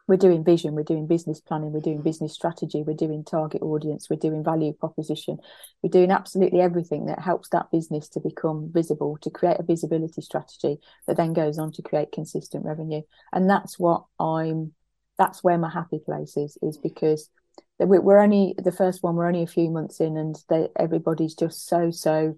we're 0.07 0.17
doing 0.17 0.43
vision, 0.43 0.73
we're 0.73 0.83
doing 0.83 1.07
business 1.07 1.39
planning, 1.39 1.71
we're 1.71 1.79
doing 1.79 2.01
business 2.01 2.33
strategy, 2.33 2.83
we're 2.83 2.95
doing 2.95 3.23
target 3.23 3.61
audience, 3.61 4.09
we're 4.09 4.17
doing 4.17 4.43
value 4.43 4.73
proposition, 4.73 5.37
we're 5.81 5.89
doing 5.89 6.11
absolutely 6.11 6.59
everything 6.59 7.05
that 7.05 7.19
helps 7.19 7.49
that 7.49 7.71
business 7.71 8.09
to 8.09 8.19
become 8.19 8.71
visible, 8.73 9.17
to 9.21 9.29
create 9.29 9.59
a 9.59 9.63
visibility 9.63 10.21
strategy 10.21 10.79
that 11.07 11.17
then 11.17 11.33
goes 11.33 11.59
on 11.59 11.71
to 11.71 11.81
create 11.81 12.11
consistent 12.11 12.65
revenue. 12.65 13.01
And 13.31 13.49
that's 13.49 13.79
what 13.79 14.05
I'm 14.19 14.73
that's 15.21 15.43
where 15.43 15.57
my 15.57 15.69
happy 15.69 15.99
place 15.99 16.35
is 16.35 16.57
is 16.63 16.77
because 16.77 17.29
we're 17.77 18.17
only 18.17 18.55
the 18.57 18.71
first 18.71 19.03
one 19.03 19.15
we're 19.15 19.27
only 19.27 19.43
a 19.43 19.47
few 19.57 19.69
months 19.69 19.99
in 19.99 20.17
and 20.17 20.35
they, 20.49 20.67
everybody's 20.79 21.35
just 21.35 21.67
so 21.67 21.91
so 21.91 22.37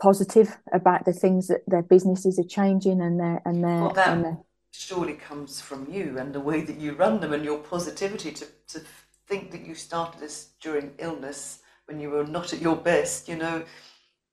positive 0.00 0.58
about 0.72 1.04
the 1.04 1.12
things 1.12 1.46
that 1.46 1.60
their 1.68 1.82
businesses 1.82 2.36
are 2.38 2.48
changing 2.48 3.00
and 3.00 3.20
their 3.20 3.40
and 3.44 3.62
their 3.62 3.82
well, 3.82 3.92
that 3.92 4.08
and 4.08 4.24
their... 4.24 4.38
surely 4.72 5.14
comes 5.14 5.60
from 5.60 5.86
you 5.88 6.18
and 6.18 6.32
the 6.32 6.40
way 6.40 6.62
that 6.62 6.78
you 6.78 6.94
run 6.94 7.20
them 7.20 7.32
and 7.32 7.44
your 7.44 7.58
positivity 7.58 8.32
to 8.32 8.46
to 8.66 8.80
think 9.28 9.52
that 9.52 9.64
you 9.64 9.74
started 9.74 10.20
this 10.20 10.50
during 10.60 10.92
illness 10.98 11.60
when 11.86 12.00
you 12.00 12.10
were 12.10 12.26
not 12.26 12.52
at 12.52 12.60
your 12.60 12.76
best 12.76 13.28
you 13.28 13.36
know 13.36 13.64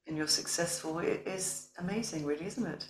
and 0.07 0.17
you're 0.17 0.27
successful. 0.27 0.97
It 0.97 1.23
is 1.27 1.69
amazing 1.77 2.25
really 2.25 2.47
isn't 2.47 2.65
it 2.65 2.85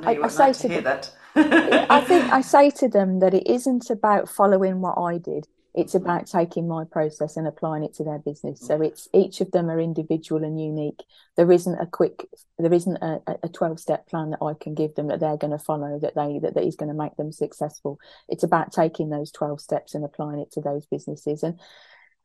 I, 0.00 0.18
I, 0.18 0.28
say 0.28 0.52
to, 0.52 0.68
them, 0.68 1.02
I 1.34 2.00
think 2.00 2.24
I 2.32 2.40
say 2.54 2.70
to 2.70 2.88
them 2.88 3.20
that 3.20 3.34
it 3.34 3.46
isn't 3.46 3.90
about 3.90 4.28
following 4.28 4.80
what 4.80 4.98
I 4.98 5.18
did. 5.18 5.46
It's 5.74 5.94
about 5.94 6.26
taking 6.26 6.68
my 6.68 6.84
process 6.84 7.38
and 7.38 7.46
applying 7.46 7.82
it 7.82 7.94
to 7.94 8.04
their 8.04 8.18
business. 8.18 8.60
So 8.60 8.82
it's 8.82 9.08
each 9.14 9.40
of 9.40 9.52
them 9.52 9.70
are 9.70 9.80
individual 9.80 10.44
and 10.44 10.60
unique. 10.60 11.02
There 11.36 11.50
isn't 11.50 11.80
a 11.80 11.86
quick, 11.86 12.26
there 12.58 12.72
isn't 12.72 12.98
a, 12.98 13.20
a 13.42 13.48
12 13.48 13.80
step 13.80 14.06
plan 14.06 14.30
that 14.30 14.42
I 14.42 14.52
can 14.52 14.74
give 14.74 14.94
them 14.94 15.08
that 15.08 15.20
they're 15.20 15.38
going 15.38 15.56
to 15.56 15.58
follow, 15.58 15.98
that 16.00 16.14
they, 16.14 16.40
that, 16.40 16.54
that 16.54 16.64
is 16.64 16.76
going 16.76 16.90
to 16.90 16.94
make 16.94 17.16
them 17.16 17.32
successful. 17.32 17.98
It's 18.28 18.42
about 18.42 18.72
taking 18.72 19.08
those 19.08 19.32
12 19.32 19.62
steps 19.62 19.94
and 19.94 20.04
applying 20.04 20.40
it 20.40 20.52
to 20.52 20.60
those 20.60 20.84
businesses. 20.84 21.42
And, 21.42 21.58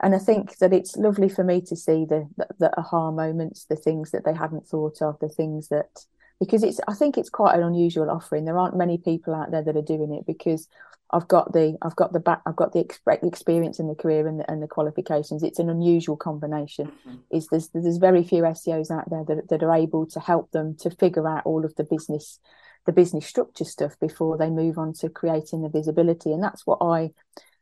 and 0.04 0.14
I 0.14 0.20
think 0.20 0.58
that 0.58 0.74
it's 0.74 0.98
lovely 0.98 1.30
for 1.30 1.46
me 1.46 1.62
to 1.62 1.76
see 1.78 2.04
the, 2.04 2.28
the, 2.36 2.48
the 2.60 2.80
aha 2.80 3.12
moments, 3.12 3.64
the 3.64 3.78
things 3.78 4.12
that 4.12 4.26
they 4.26 4.34
hadn't 4.34 4.68
thought 4.68 5.02
of, 5.02 5.20
the 5.20 5.30
things 5.30 5.70
that, 5.70 6.06
because 6.40 6.64
it's, 6.64 6.80
I 6.88 6.94
think 6.94 7.18
it's 7.18 7.30
quite 7.30 7.56
an 7.56 7.64
unusual 7.64 8.10
offering. 8.10 8.46
There 8.46 8.58
aren't 8.58 8.78
many 8.78 8.98
people 8.98 9.34
out 9.34 9.52
there 9.52 9.64
that 9.64 9.78
are 9.78 9.82
doing 9.82 10.14
it 10.14 10.26
because 10.26 10.68
I've 11.12 11.28
got 11.28 11.54
the 11.54 11.78
I've 11.82 11.96
got 11.96 12.12
the 12.12 12.20
back 12.20 12.42
I've 12.46 12.56
got 12.56 12.74
the 12.74 12.86
experience 13.24 13.80
in 13.80 13.88
the 13.88 13.96
career 13.96 14.28
and 14.28 14.42
the, 14.42 14.52
and 14.52 14.62
the 14.62 14.68
qualifications. 14.68 15.42
It's 15.42 15.60
an 15.60 15.70
unusual 15.70 16.18
combination. 16.18 16.88
Mm-hmm. 16.88 17.16
Is 17.32 17.48
there's 17.48 17.70
there's 17.70 17.98
very 17.98 18.24
few 18.24 18.44
SEOs 18.44 18.92
out 18.92 19.10
there 19.10 19.24
that, 19.24 19.50
that 19.50 19.64
are 19.64 19.76
able 19.76 20.06
to 20.08 20.20
help 20.20 20.52
them 20.52 20.76
to 20.82 20.90
figure 20.90 21.28
out 21.28 21.46
all 21.46 21.64
of 21.64 21.76
the 21.76 21.86
business 21.86 22.40
the 22.86 22.92
business 22.92 23.26
structure 23.26 23.66
stuff 23.66 23.98
before 24.00 24.38
they 24.38 24.50
move 24.50 24.78
on 24.78 24.94
to 24.94 25.10
creating 25.10 25.62
the 25.62 25.70
visibility. 25.70 26.34
And 26.34 26.44
that's 26.44 26.68
what 26.68 26.80
I 26.82 27.12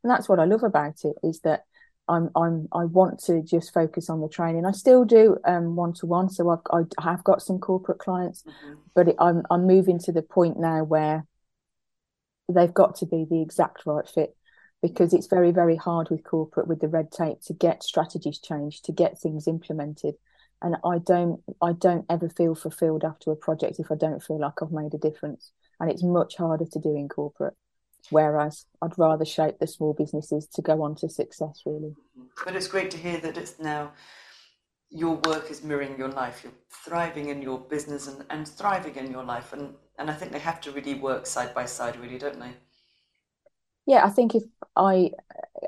and 0.04 0.12
that's 0.12 0.28
what 0.28 0.40
I 0.40 0.46
love 0.46 0.64
about 0.64 1.04
it 1.04 1.16
is 1.24 1.42
that 1.42 1.66
I'm 2.08 2.30
I'm 2.36 2.68
I 2.72 2.86
want 2.86 3.20
to 3.26 3.42
just 3.42 3.74
focus 3.74 4.10
on 4.10 4.22
the 4.22 4.30
training. 4.30 4.66
I 4.66 4.72
still 4.72 5.06
do 5.06 5.38
one 5.44 5.94
to 5.94 6.06
one, 6.06 6.30
so 6.30 6.50
I've 6.50 6.88
I 7.00 7.10
have 7.10 7.24
got 7.24 7.42
some 7.42 7.60
corporate 7.60 8.00
clients, 8.00 8.44
mm-hmm. 8.44 8.80
but 8.94 9.10
it, 9.10 9.16
I'm 9.20 9.44
I'm 9.50 9.66
moving 9.66 10.00
to 10.00 10.12
the 10.12 10.22
point 10.22 10.60
now 10.60 10.84
where 10.84 11.26
they've 12.54 12.74
got 12.74 12.96
to 12.98 13.06
be 13.06 13.26
the 13.30 13.42
exact 13.42 13.86
right 13.86 14.08
fit 14.08 14.36
because 14.82 15.14
it's 15.14 15.28
very 15.28 15.52
very 15.52 15.76
hard 15.76 16.10
with 16.10 16.24
corporate 16.24 16.68
with 16.68 16.80
the 16.80 16.88
red 16.88 17.12
tape 17.12 17.42
to 17.42 17.54
get 17.54 17.84
strategies 17.84 18.40
changed 18.40 18.86
to 18.86 18.92
get 18.92 19.18
things 19.18 19.48
implemented 19.48 20.14
and 20.62 20.76
i 20.86 21.00
don't 21.00 21.42
i 21.62 21.72
don't 21.72 22.06
ever 22.10 22.30
feel 22.30 22.54
fulfilled 22.54 23.04
after 23.04 23.32
a 23.32 23.36
project 23.36 23.80
if 23.80 23.92
i 23.92 23.96
don't 23.96 24.22
feel 24.22 24.40
like 24.40 24.62
i've 24.62 24.72
made 24.72 24.94
a 24.94 24.98
difference 24.98 25.52
and 25.80 25.90
it's 25.90 26.04
much 26.04 26.36
harder 26.38 26.66
to 26.66 26.80
do 26.80 26.96
in 26.96 27.10
corporate 27.10 27.56
whereas 28.10 28.66
i'd 28.82 28.98
rather 28.98 29.26
shape 29.26 29.60
the 29.60 29.68
small 29.68 29.94
businesses 29.94 30.48
to 30.48 30.62
go 30.62 30.82
on 30.84 30.96
to 30.96 31.10
success 31.10 31.62
really 31.66 31.94
but 32.44 32.56
it's 32.56 32.68
great 32.68 32.92
to 32.92 32.98
hear 32.98 33.18
that 33.18 33.38
it's 33.38 33.60
now 33.60 33.92
your 34.90 35.16
work 35.26 35.50
is 35.50 35.64
mirroring 35.64 35.98
your 35.98 36.10
life 36.10 36.42
you're 36.44 36.54
thriving 36.70 37.30
in 37.30 37.42
your 37.42 37.60
business 37.60 38.08
and, 38.08 38.24
and 38.30 38.48
thriving 38.48 38.96
in 38.96 39.12
your 39.12 39.24
life 39.24 39.52
and 39.54 39.74
and 39.98 40.10
I 40.10 40.14
think 40.14 40.32
they 40.32 40.40
have 40.40 40.62
to 40.62 40.72
really 40.72 40.96
work 40.96 41.26
side 41.26 41.54
by 41.54 41.66
side, 41.66 41.98
really, 42.00 42.18
don't 42.18 42.40
they? 42.40 42.54
Yeah, 43.86 44.04
I 44.04 44.10
think 44.10 44.36
if 44.36 44.44
I, 44.76 45.12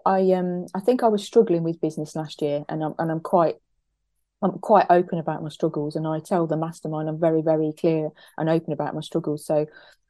I 0.05 0.31
um, 0.33 0.65
I 0.73 0.79
think 0.79 1.03
I 1.03 1.07
was 1.07 1.23
struggling 1.23 1.63
with 1.63 1.81
business 1.81 2.15
last 2.15 2.41
year, 2.41 2.65
and 2.67 2.83
I'm 2.83 2.93
and 2.99 3.11
I'm 3.11 3.19
quite, 3.19 3.55
I'm 4.41 4.59
quite 4.59 4.87
open 4.89 5.19
about 5.19 5.43
my 5.43 5.49
struggles, 5.49 5.95
and 5.95 6.07
I 6.07 6.19
tell 6.19 6.47
the 6.47 6.57
mastermind 6.57 7.07
I'm 7.07 7.19
very 7.19 7.41
very 7.41 7.73
clear 7.79 8.09
and 8.37 8.49
open 8.49 8.73
about 8.73 8.95
my 8.95 9.01
struggles. 9.01 9.45
So, 9.45 9.67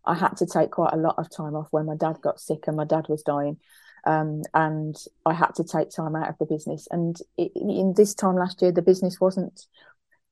I 0.07 0.15
had 0.15 0.37
to 0.37 0.45
take 0.45 0.71
quite 0.71 0.93
a 0.93 0.97
lot 0.97 1.15
of 1.17 1.29
time 1.29 1.55
off 1.55 1.67
when 1.71 1.85
my 1.85 1.95
dad 1.95 2.21
got 2.21 2.39
sick 2.39 2.63
and 2.67 2.77
my 2.77 2.85
dad 2.85 3.05
was 3.09 3.21
dying. 3.23 3.57
Um, 4.05 4.43
and 4.53 4.95
I 5.25 5.33
had 5.33 5.53
to 5.55 5.65
take 5.65 5.89
time 5.89 6.15
out 6.15 6.29
of 6.29 6.37
the 6.39 6.45
business. 6.45 6.87
And 6.89 7.17
it, 7.37 7.51
in 7.55 7.93
this 7.95 8.15
time 8.15 8.35
last 8.35 8.61
year, 8.61 8.71
the 8.71 8.81
business 8.81 9.19
wasn't. 9.19 9.65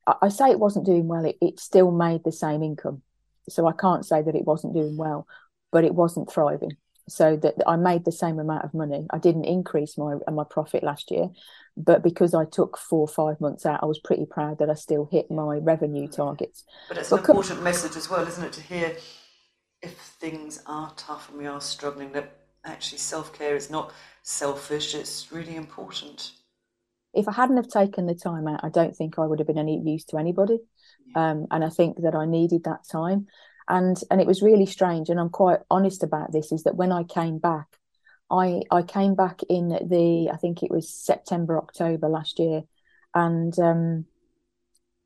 I, 0.06 0.14
I 0.22 0.28
say 0.30 0.50
it 0.50 0.58
wasn't 0.58 0.86
doing 0.86 1.08
well. 1.08 1.26
It, 1.26 1.36
it 1.42 1.60
still 1.60 1.90
made 1.90 2.24
the 2.24 2.32
same 2.32 2.62
income, 2.62 3.02
so 3.50 3.66
I 3.66 3.72
can't 3.72 4.06
say 4.06 4.22
that 4.22 4.34
it 4.34 4.46
wasn't 4.46 4.74
doing 4.74 4.96
well, 4.96 5.26
but 5.72 5.84
it 5.84 5.94
wasn't 5.94 6.32
thriving. 6.32 6.72
So 7.08 7.36
that 7.36 7.54
I 7.68 7.76
made 7.76 8.04
the 8.04 8.12
same 8.12 8.40
amount 8.40 8.64
of 8.64 8.74
money. 8.74 9.06
I 9.10 9.18
didn't 9.18 9.44
increase 9.44 9.98
my 9.98 10.16
my 10.32 10.44
profit 10.48 10.82
last 10.82 11.10
year, 11.10 11.28
but 11.76 12.02
because 12.02 12.34
I 12.34 12.46
took 12.46 12.78
four 12.78 13.00
or 13.00 13.08
five 13.08 13.40
months 13.40 13.66
out, 13.66 13.82
I 13.82 13.86
was 13.86 14.00
pretty 14.00 14.24
proud 14.24 14.58
that 14.58 14.70
I 14.70 14.74
still 14.74 15.08
hit 15.12 15.30
my 15.30 15.58
revenue 15.58 16.08
targets. 16.08 16.64
But 16.88 16.98
it's 16.98 17.10
but 17.10 17.16
an 17.16 17.30
important 17.30 17.62
message 17.62 17.96
as 17.96 18.08
well, 18.08 18.26
isn't 18.26 18.42
it, 18.42 18.52
to 18.54 18.62
hear 18.62 18.96
if 19.86 19.98
things 19.98 20.62
are 20.66 20.92
tough 20.96 21.30
and 21.30 21.38
we 21.38 21.46
are 21.46 21.60
struggling, 21.60 22.12
that 22.12 22.30
actually 22.64 22.98
self 22.98 23.32
care 23.32 23.56
is 23.56 23.70
not 23.70 23.92
selfish; 24.22 24.94
it's 24.94 25.32
really 25.32 25.56
important. 25.56 26.32
If 27.14 27.28
I 27.28 27.32
hadn't 27.32 27.56
have 27.56 27.68
taken 27.68 28.06
the 28.06 28.14
time 28.14 28.46
out, 28.46 28.60
I 28.62 28.68
don't 28.68 28.94
think 28.94 29.18
I 29.18 29.24
would 29.24 29.38
have 29.38 29.46
been 29.46 29.58
any 29.58 29.80
use 29.82 30.04
to 30.06 30.18
anybody 30.18 30.58
um, 31.16 31.46
and 31.50 31.64
I 31.64 31.70
think 31.70 32.02
that 32.02 32.14
I 32.14 32.26
needed 32.26 32.64
that 32.64 32.86
time. 32.90 33.26
And 33.68 33.96
and 34.10 34.20
it 34.20 34.26
was 34.28 34.42
really 34.42 34.66
strange, 34.66 35.08
and 35.08 35.18
I'm 35.18 35.30
quite 35.30 35.60
honest 35.70 36.04
about 36.04 36.30
this. 36.30 36.52
Is 36.52 36.62
that 36.64 36.76
when 36.76 36.92
I 36.92 37.02
came 37.02 37.38
back, 37.38 37.66
I 38.30 38.62
I 38.70 38.82
came 38.82 39.16
back 39.16 39.40
in 39.48 39.68
the 39.68 40.30
I 40.32 40.36
think 40.36 40.62
it 40.62 40.70
was 40.70 40.88
September 40.88 41.58
October 41.58 42.08
last 42.08 42.38
year, 42.38 42.62
and 43.12 43.58
um, 43.58 44.04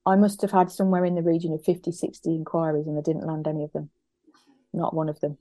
I 0.05 0.17
must 0.17 0.43
have 0.43 0.51
had 0.51 0.71
somewhere 0.71 1.07
in 1.07 1.15
the 1.15 1.23
region 1.23 1.55
of 1.55 1.65
50, 1.65 1.91
60 1.91 2.35
inquiries, 2.35 2.87
and 2.87 2.99
I 2.99 3.03
didn't 3.03 3.27
land 3.27 3.47
any 3.47 3.65
of 3.65 3.73
them, 3.73 3.89
not 4.73 4.95
one 4.95 5.09
of 5.09 5.21
them. 5.21 5.39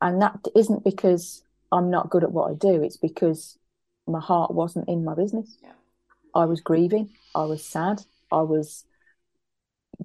And 0.00 0.22
that 0.22 0.38
isn't 0.54 0.84
because 0.84 1.42
I'm 1.72 1.90
not 1.90 2.10
good 2.10 2.24
at 2.24 2.32
what 2.32 2.50
I 2.50 2.54
do. 2.54 2.82
It's 2.82 2.96
because 2.96 3.58
my 4.06 4.20
heart 4.20 4.52
wasn't 4.52 4.88
in 4.88 5.04
my 5.04 5.14
business. 5.14 5.56
Yeah. 5.62 5.72
I 6.34 6.44
was 6.44 6.60
grieving. 6.60 7.10
I 7.34 7.44
was 7.44 7.64
sad. 7.64 8.02
I 8.30 8.42
was 8.42 8.84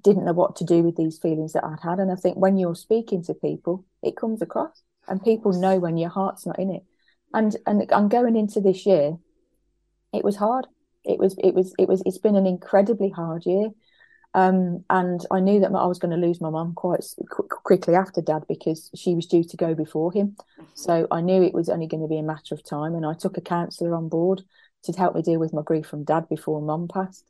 didn't 0.02 0.26
know 0.26 0.34
what 0.34 0.56
to 0.56 0.64
do 0.64 0.82
with 0.82 0.96
these 0.96 1.20
feelings 1.20 1.54
that 1.54 1.64
I'd 1.64 1.80
had. 1.82 2.00
And 2.00 2.12
I 2.12 2.16
think 2.16 2.38
when 2.38 2.58
you're 2.58 2.76
speaking 2.76 3.24
to 3.26 3.34
people, 3.34 3.86
it 4.02 4.18
comes 4.18 4.42
across, 4.42 4.82
and 5.08 5.24
people 5.24 5.54
know 5.54 5.78
when 5.78 5.98
your 5.98 6.10
heart's 6.10 6.46
not 6.46 6.60
in 6.60 6.72
it. 6.72 6.84
And 7.34 7.56
and 7.66 7.92
I'm 7.92 8.10
going 8.10 8.36
into 8.36 8.60
this 8.60 8.86
year, 8.86 9.18
it 10.12 10.24
was 10.24 10.36
hard. 10.36 10.68
It 11.04 11.20
was 11.20 11.36
it 11.38 11.54
was 11.54 11.74
it 11.78 11.88
was 11.88 12.02
it's 12.06 12.18
been 12.18 12.36
an 12.36 12.48
incredibly 12.48 13.10
hard 13.10 13.46
year. 13.46 13.70
Um, 14.36 14.84
and 14.90 15.24
I 15.30 15.40
knew 15.40 15.60
that 15.60 15.72
I 15.72 15.86
was 15.86 16.00
going 16.00 16.20
to 16.20 16.28
lose 16.28 16.42
my 16.42 16.50
mum 16.50 16.74
quite 16.74 17.04
qu- 17.30 17.48
quickly 17.48 17.94
after 17.94 18.22
dad 18.22 18.46
because 18.48 18.90
she 18.96 19.14
was 19.14 19.28
due 19.28 19.44
to 19.44 19.58
go 19.58 19.76
before 19.76 20.12
him. 20.12 20.36
Mm-hmm. 20.60 20.64
So 20.74 21.08
I 21.12 21.22
knew 21.22 21.44
it 21.44 21.54
was 21.54 21.70
only 21.70 21.88
going 21.88 22.02
to 22.02 22.08
be 22.08 22.18
a 22.18 22.24
matter 22.24 22.56
of 22.56 22.64
time. 22.64 22.96
And 22.96 23.06
I 23.06 23.14
took 23.14 23.38
a 23.38 23.42
counsellor 23.42 23.94
on 23.94 24.10
board 24.10 24.42
to 24.84 24.92
help 24.94 25.16
me 25.16 25.22
deal 25.22 25.40
with 25.40 25.54
my 25.54 25.62
grief 25.62 25.86
from 25.86 26.04
dad 26.04 26.28
before 26.30 26.62
mum 26.62 26.88
passed 26.88 27.26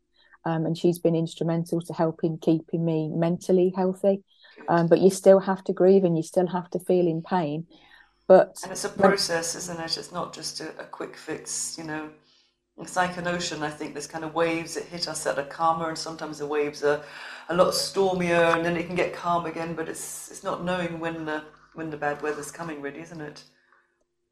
um, 0.45 0.65
and 0.65 0.77
she's 0.77 0.99
been 0.99 1.15
instrumental 1.15 1.81
to 1.81 1.93
helping 1.93 2.37
keeping 2.37 2.83
me 2.83 3.09
mentally 3.09 3.73
healthy. 3.75 4.23
Um, 4.67 4.87
but 4.87 4.99
you 4.99 5.09
still 5.09 5.39
have 5.39 5.63
to 5.65 5.73
grieve 5.73 6.03
and 6.03 6.15
you 6.15 6.23
still 6.23 6.47
have 6.47 6.69
to 6.71 6.79
feel 6.79 7.07
in 7.07 7.21
pain. 7.21 7.65
But 8.27 8.57
and 8.63 8.71
it's 8.71 8.85
a 8.85 8.89
process, 8.89 9.55
isn't 9.55 9.79
it? 9.79 9.97
It's 9.97 10.11
not 10.11 10.33
just 10.33 10.61
a, 10.61 10.69
a 10.79 10.85
quick 10.85 11.17
fix. 11.17 11.77
You 11.77 11.85
know, 11.85 12.09
it's 12.79 12.95
like 12.95 13.17
an 13.17 13.27
ocean. 13.27 13.63
I 13.63 13.69
think 13.69 13.93
there's 13.93 14.07
kind 14.07 14.25
of 14.25 14.33
waves 14.33 14.75
that 14.75 14.85
hit 14.85 15.07
us 15.07 15.23
that 15.23 15.37
are 15.37 15.45
calmer, 15.45 15.89
and 15.89 15.97
sometimes 15.97 16.39
the 16.39 16.47
waves 16.47 16.83
are 16.83 17.03
a 17.49 17.55
lot 17.55 17.73
stormier, 17.73 18.55
and 18.55 18.65
then 18.65 18.77
it 18.77 18.87
can 18.87 18.95
get 18.95 19.13
calm 19.13 19.45
again. 19.45 19.73
But 19.75 19.89
it's 19.89 20.29
it's 20.31 20.43
not 20.43 20.63
knowing 20.63 20.99
when 20.99 21.25
the 21.25 21.43
when 21.73 21.89
the 21.89 21.97
bad 21.97 22.21
weather's 22.21 22.51
coming, 22.51 22.81
really, 22.81 23.01
isn't 23.01 23.21
it? 23.21 23.43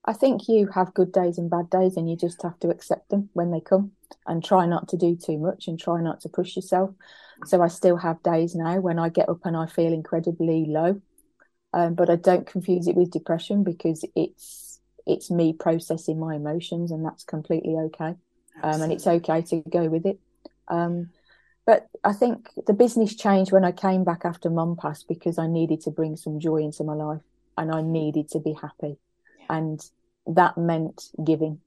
I 0.03 0.13
think 0.13 0.47
you 0.47 0.67
have 0.73 0.95
good 0.95 1.11
days 1.11 1.37
and 1.37 1.49
bad 1.49 1.69
days, 1.69 1.95
and 1.97 2.09
you 2.09 2.15
just 2.17 2.41
have 2.41 2.59
to 2.59 2.69
accept 2.69 3.09
them 3.09 3.29
when 3.33 3.51
they 3.51 3.61
come 3.61 3.91
and 4.25 4.43
try 4.43 4.65
not 4.65 4.87
to 4.89 4.97
do 4.97 5.15
too 5.15 5.37
much 5.37 5.67
and 5.67 5.79
try 5.79 6.01
not 6.01 6.21
to 6.21 6.29
push 6.29 6.55
yourself. 6.55 6.91
So 7.45 7.61
I 7.61 7.67
still 7.67 7.97
have 7.97 8.23
days 8.23 8.55
now 8.55 8.79
when 8.79 8.99
I 8.99 9.09
get 9.09 9.29
up 9.29 9.45
and 9.45 9.55
I 9.55 9.67
feel 9.67 9.93
incredibly 9.93 10.65
low, 10.65 11.01
um, 11.73 11.93
but 11.95 12.09
I 12.09 12.15
don't 12.15 12.47
confuse 12.47 12.87
it 12.87 12.95
with 12.95 13.11
depression 13.11 13.63
because 13.63 14.03
it's 14.15 14.79
it's 15.05 15.31
me 15.31 15.53
processing 15.53 16.19
my 16.19 16.35
emotions, 16.35 16.91
and 16.91 17.05
that's 17.05 17.23
completely 17.23 17.75
okay. 17.75 18.15
Um, 18.63 18.81
and 18.81 18.91
it's 18.91 19.07
okay 19.07 19.41
to 19.43 19.63
go 19.69 19.87
with 19.87 20.05
it. 20.05 20.19
Um, 20.67 21.09
but 21.65 21.87
I 22.03 22.13
think 22.13 22.49
the 22.67 22.73
business 22.73 23.15
changed 23.15 23.51
when 23.51 23.63
I 23.63 23.71
came 23.71 24.03
back 24.03 24.21
after 24.25 24.49
mum 24.49 24.75
passed 24.75 25.07
because 25.07 25.37
I 25.37 25.47
needed 25.47 25.81
to 25.81 25.91
bring 25.91 26.15
some 26.15 26.39
joy 26.39 26.57
into 26.57 26.83
my 26.83 26.93
life 26.93 27.21
and 27.57 27.71
I 27.71 27.81
needed 27.81 28.29
to 28.29 28.39
be 28.39 28.53
happy 28.53 28.97
and 29.49 29.79
that 30.27 30.57
meant 30.57 31.09
giving. 31.23 31.59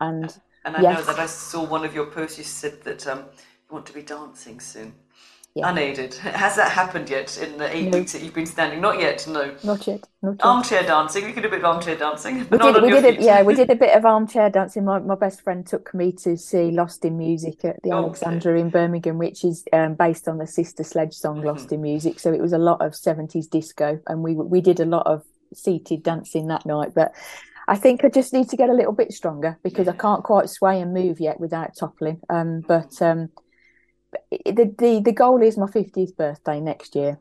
And 0.00 0.34
and 0.64 0.76
I 0.76 0.82
yes, 0.82 0.98
know 0.98 1.12
that 1.12 1.18
I 1.18 1.26
saw 1.26 1.64
one 1.64 1.84
of 1.84 1.94
your 1.94 2.06
posts. 2.06 2.38
You 2.38 2.44
said 2.44 2.82
that 2.82 3.06
um, 3.06 3.18
you 3.18 3.74
want 3.74 3.86
to 3.86 3.92
be 3.92 4.02
dancing 4.02 4.60
soon. 4.60 4.94
Yeah. 5.54 5.68
Unaided. 5.68 6.14
Has 6.14 6.56
that 6.56 6.72
happened 6.72 7.10
yet 7.10 7.36
in 7.36 7.58
the 7.58 7.76
eight 7.76 7.90
no. 7.90 7.98
weeks 7.98 8.12
that 8.12 8.22
you've 8.22 8.32
been 8.32 8.46
standing? 8.46 8.80
Not 8.80 8.98
yet. 8.98 9.26
No. 9.28 9.54
Not 9.62 9.86
yet. 9.86 10.08
Not 10.22 10.32
yet. 10.32 10.46
Armchair 10.46 10.82
dancing. 10.82 11.26
We 11.26 11.32
could 11.32 11.42
do 11.42 11.48
a 11.48 11.50
bit 11.50 11.58
of 11.58 11.66
armchair 11.66 11.96
dancing. 11.96 12.48
We 12.48 12.56
did. 12.56 12.82
We 12.82 12.90
did 12.90 13.04
a, 13.04 13.22
yeah, 13.22 13.42
we 13.42 13.54
did 13.62 13.68
a 13.68 13.74
bit 13.74 13.94
of 13.94 14.06
armchair 14.06 14.48
dancing. 14.48 14.86
My, 14.86 14.98
my 15.00 15.14
best 15.14 15.42
friend 15.42 15.66
took 15.66 15.92
me 15.92 16.10
to 16.12 16.38
see 16.38 16.70
Lost 16.70 17.04
in 17.04 17.18
Music 17.18 17.66
at 17.66 17.82
the 17.82 17.90
oh, 17.90 17.98
Alexandra 17.98 18.58
in 18.58 18.70
Birmingham, 18.70 19.18
which 19.18 19.44
is 19.44 19.64
um, 19.74 19.94
based 19.94 20.26
on 20.26 20.38
the 20.38 20.46
Sister 20.46 20.84
Sledge 20.84 21.12
song 21.12 21.36
mm-hmm. 21.36 21.48
"Lost 21.48 21.70
in 21.70 21.82
Music." 21.82 22.18
So 22.18 22.32
it 22.32 22.40
was 22.40 22.54
a 22.54 22.58
lot 22.58 22.80
of 22.80 22.96
seventies 22.96 23.46
disco, 23.46 24.00
and 24.06 24.22
we 24.22 24.34
we 24.34 24.62
did 24.62 24.80
a 24.80 24.86
lot 24.86 25.06
of 25.06 25.22
seated 25.52 26.02
dancing 26.02 26.46
that 26.46 26.64
night. 26.64 26.94
But 26.94 27.12
I 27.68 27.76
think 27.76 28.04
I 28.04 28.08
just 28.08 28.32
need 28.32 28.48
to 28.48 28.56
get 28.56 28.70
a 28.70 28.74
little 28.74 28.92
bit 28.92 29.12
stronger 29.12 29.58
because 29.62 29.86
I 29.86 29.92
can't 29.92 30.24
quite 30.24 30.48
sway 30.48 30.80
and 30.80 30.94
move 30.94 31.20
yet 31.20 31.40
without 31.40 31.76
toppling. 31.76 32.20
Um, 32.30 32.62
but 32.66 33.02
um, 33.02 33.28
the, 34.30 34.74
the 34.78 35.00
the 35.04 35.12
goal 35.12 35.42
is 35.42 35.56
my 35.58 35.66
fiftieth 35.68 36.16
birthday 36.16 36.60
next 36.60 36.94
year, 36.96 37.18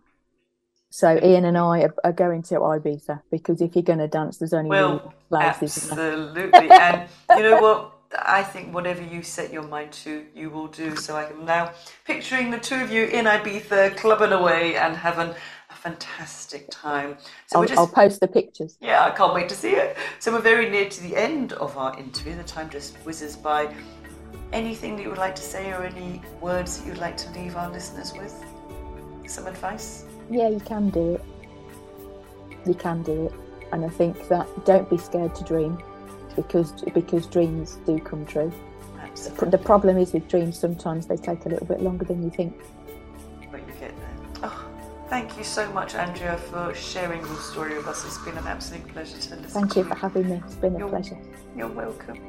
So 0.89 1.19
Ian 1.23 1.45
and 1.45 1.57
I 1.57 1.83
are, 1.83 1.95
are 2.03 2.13
going 2.13 2.43
to 2.43 2.55
Ibiza 2.55 3.21
because 3.31 3.61
if 3.61 3.75
you're 3.75 3.83
going 3.83 3.99
to 3.99 4.07
dance, 4.07 4.37
there's 4.39 4.53
only 4.53 4.69
Well, 4.69 5.13
places. 5.29 5.91
absolutely. 5.91 6.69
and 6.71 7.09
you 7.35 7.43
know 7.43 7.61
what? 7.61 7.93
I 8.17 8.43
think 8.43 8.73
whatever 8.73 9.01
you 9.01 9.23
set 9.23 9.53
your 9.53 9.63
mind 9.63 9.93
to, 10.03 10.25
you 10.35 10.49
will 10.49 10.67
do. 10.67 10.95
So 10.97 11.15
I 11.15 11.29
am 11.29 11.45
now 11.45 11.73
picturing 12.05 12.51
the 12.51 12.59
two 12.59 12.75
of 12.75 12.91
you 12.91 13.05
in 13.05 13.25
Ibiza, 13.25 13.95
clubbing 13.97 14.33
away 14.33 14.75
and 14.75 14.97
having 14.97 15.33
a 15.69 15.75
fantastic 15.75 16.67
time. 16.69 17.17
So 17.47 17.61
I'll, 17.61 17.65
just 17.65 17.79
I'll 17.79 17.87
post 17.87 18.19
the 18.19 18.27
pictures. 18.27 18.77
Yeah, 18.81 19.05
I 19.05 19.11
can't 19.11 19.33
wait 19.33 19.47
to 19.49 19.55
see 19.55 19.71
it. 19.71 19.95
So 20.19 20.33
we're 20.33 20.41
very 20.41 20.69
near 20.69 20.89
to 20.89 21.01
the 21.03 21.15
end 21.15 21.53
of 21.53 21.77
our 21.77 21.97
interview. 21.97 22.35
The 22.35 22.43
time 22.43 22.69
just 22.69 22.97
whizzes 23.05 23.37
by. 23.37 23.73
Anything 24.53 24.95
that 24.97 25.03
you 25.03 25.09
would 25.09 25.17
like 25.17 25.35
to 25.35 25.41
say 25.41 25.71
or 25.71 25.83
any 25.83 26.21
words 26.41 26.77
that 26.79 26.87
you'd 26.87 26.97
like 26.97 27.17
to 27.17 27.31
leave 27.31 27.55
our 27.55 27.69
listeners 27.69 28.13
with? 28.13 28.33
Some 29.27 29.47
advice? 29.47 30.05
Yeah, 30.29 30.49
you 30.49 30.59
can 30.59 30.89
do 30.89 31.15
it. 31.15 31.25
You 32.65 32.73
can 32.73 33.01
do 33.03 33.25
it, 33.27 33.33
and 33.71 33.83
I 33.85 33.89
think 33.89 34.27
that 34.27 34.47
don't 34.65 34.89
be 34.89 34.97
scared 34.97 35.33
to 35.35 35.43
dream, 35.43 35.81
because 36.35 36.71
because 36.93 37.25
dreams 37.27 37.79
do 37.85 37.97
come 37.99 38.25
true. 38.25 38.51
Absolutely. 39.01 39.49
The 39.49 39.57
problem 39.57 39.97
is 39.97 40.13
with 40.13 40.27
dreams, 40.27 40.59
sometimes 40.59 41.07
they 41.07 41.17
take 41.17 41.45
a 41.45 41.49
little 41.49 41.65
bit 41.65 41.81
longer 41.81 42.05
than 42.05 42.21
you 42.23 42.29
think. 42.29 42.53
But 43.51 43.61
you 43.67 43.73
get 43.79 43.93
there. 43.97 44.41
Oh, 44.43 44.65
thank 45.09 45.37
you 45.37 45.43
so 45.43 45.71
much, 45.73 45.95
Andrea, 45.95 46.37
for 46.37 46.73
sharing 46.75 47.21
your 47.25 47.35
story 47.37 47.75
with 47.75 47.87
us. 47.87 48.05
It's 48.05 48.17
been 48.19 48.37
an 48.37 48.45
absolute 48.47 48.87
pleasure 48.89 49.17
to 49.17 49.35
listen 49.37 49.49
Thank 49.49 49.71
to 49.73 49.79
you 49.79 49.85
for 49.85 49.95
having 49.95 50.29
me. 50.29 50.41
It's 50.45 50.55
been 50.55 50.75
a 50.75 50.79
You're- 50.79 50.91
pleasure. 50.91 51.17
You're 51.57 51.67
welcome. 51.67 52.19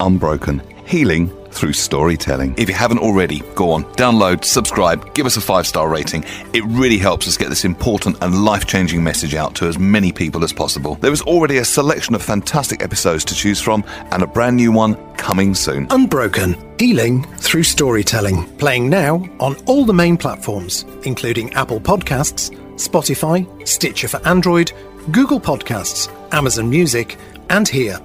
Unbroken, 0.00 0.62
healing 0.86 1.30
through 1.50 1.72
storytelling. 1.72 2.54
If 2.56 2.68
you 2.68 2.74
haven't 2.74 2.98
already, 2.98 3.40
go 3.54 3.70
on, 3.70 3.84
download, 3.94 4.44
subscribe, 4.44 5.14
give 5.14 5.26
us 5.26 5.36
a 5.36 5.40
five 5.40 5.66
star 5.66 5.88
rating. 5.88 6.24
It 6.52 6.64
really 6.66 6.98
helps 6.98 7.26
us 7.26 7.36
get 7.36 7.48
this 7.48 7.64
important 7.64 8.16
and 8.22 8.44
life 8.44 8.66
changing 8.66 9.02
message 9.02 9.34
out 9.34 9.54
to 9.56 9.66
as 9.66 9.78
many 9.78 10.12
people 10.12 10.44
as 10.44 10.52
possible. 10.52 10.94
There 10.96 11.12
is 11.12 11.22
already 11.22 11.58
a 11.58 11.64
selection 11.64 12.14
of 12.14 12.22
fantastic 12.22 12.82
episodes 12.82 13.24
to 13.26 13.34
choose 13.34 13.60
from 13.60 13.84
and 14.12 14.22
a 14.22 14.26
brand 14.26 14.56
new 14.56 14.70
one 14.70 14.94
coming 15.14 15.54
soon. 15.54 15.88
Unbroken 15.90 16.56
Healing 16.78 17.24
Through 17.38 17.64
Storytelling. 17.64 18.44
Playing 18.58 18.88
now 18.88 19.16
on 19.40 19.56
all 19.66 19.84
the 19.84 19.92
main 19.92 20.16
platforms, 20.16 20.84
including 21.04 21.52
Apple 21.54 21.80
Podcasts, 21.80 22.50
Spotify, 22.74 23.66
Stitcher 23.66 24.06
for 24.06 24.24
Android, 24.26 24.70
Google 25.10 25.40
Podcasts, 25.40 26.08
Amazon 26.32 26.70
Music, 26.70 27.16
and 27.50 27.66
here. 27.66 27.98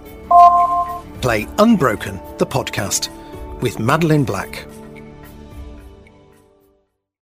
Play 1.23 1.47
Unbroken, 1.57 2.19
the 2.37 2.45
podcast, 2.45 3.07
with 3.61 3.79
Madeleine 3.79 4.25
Black. 4.25 4.67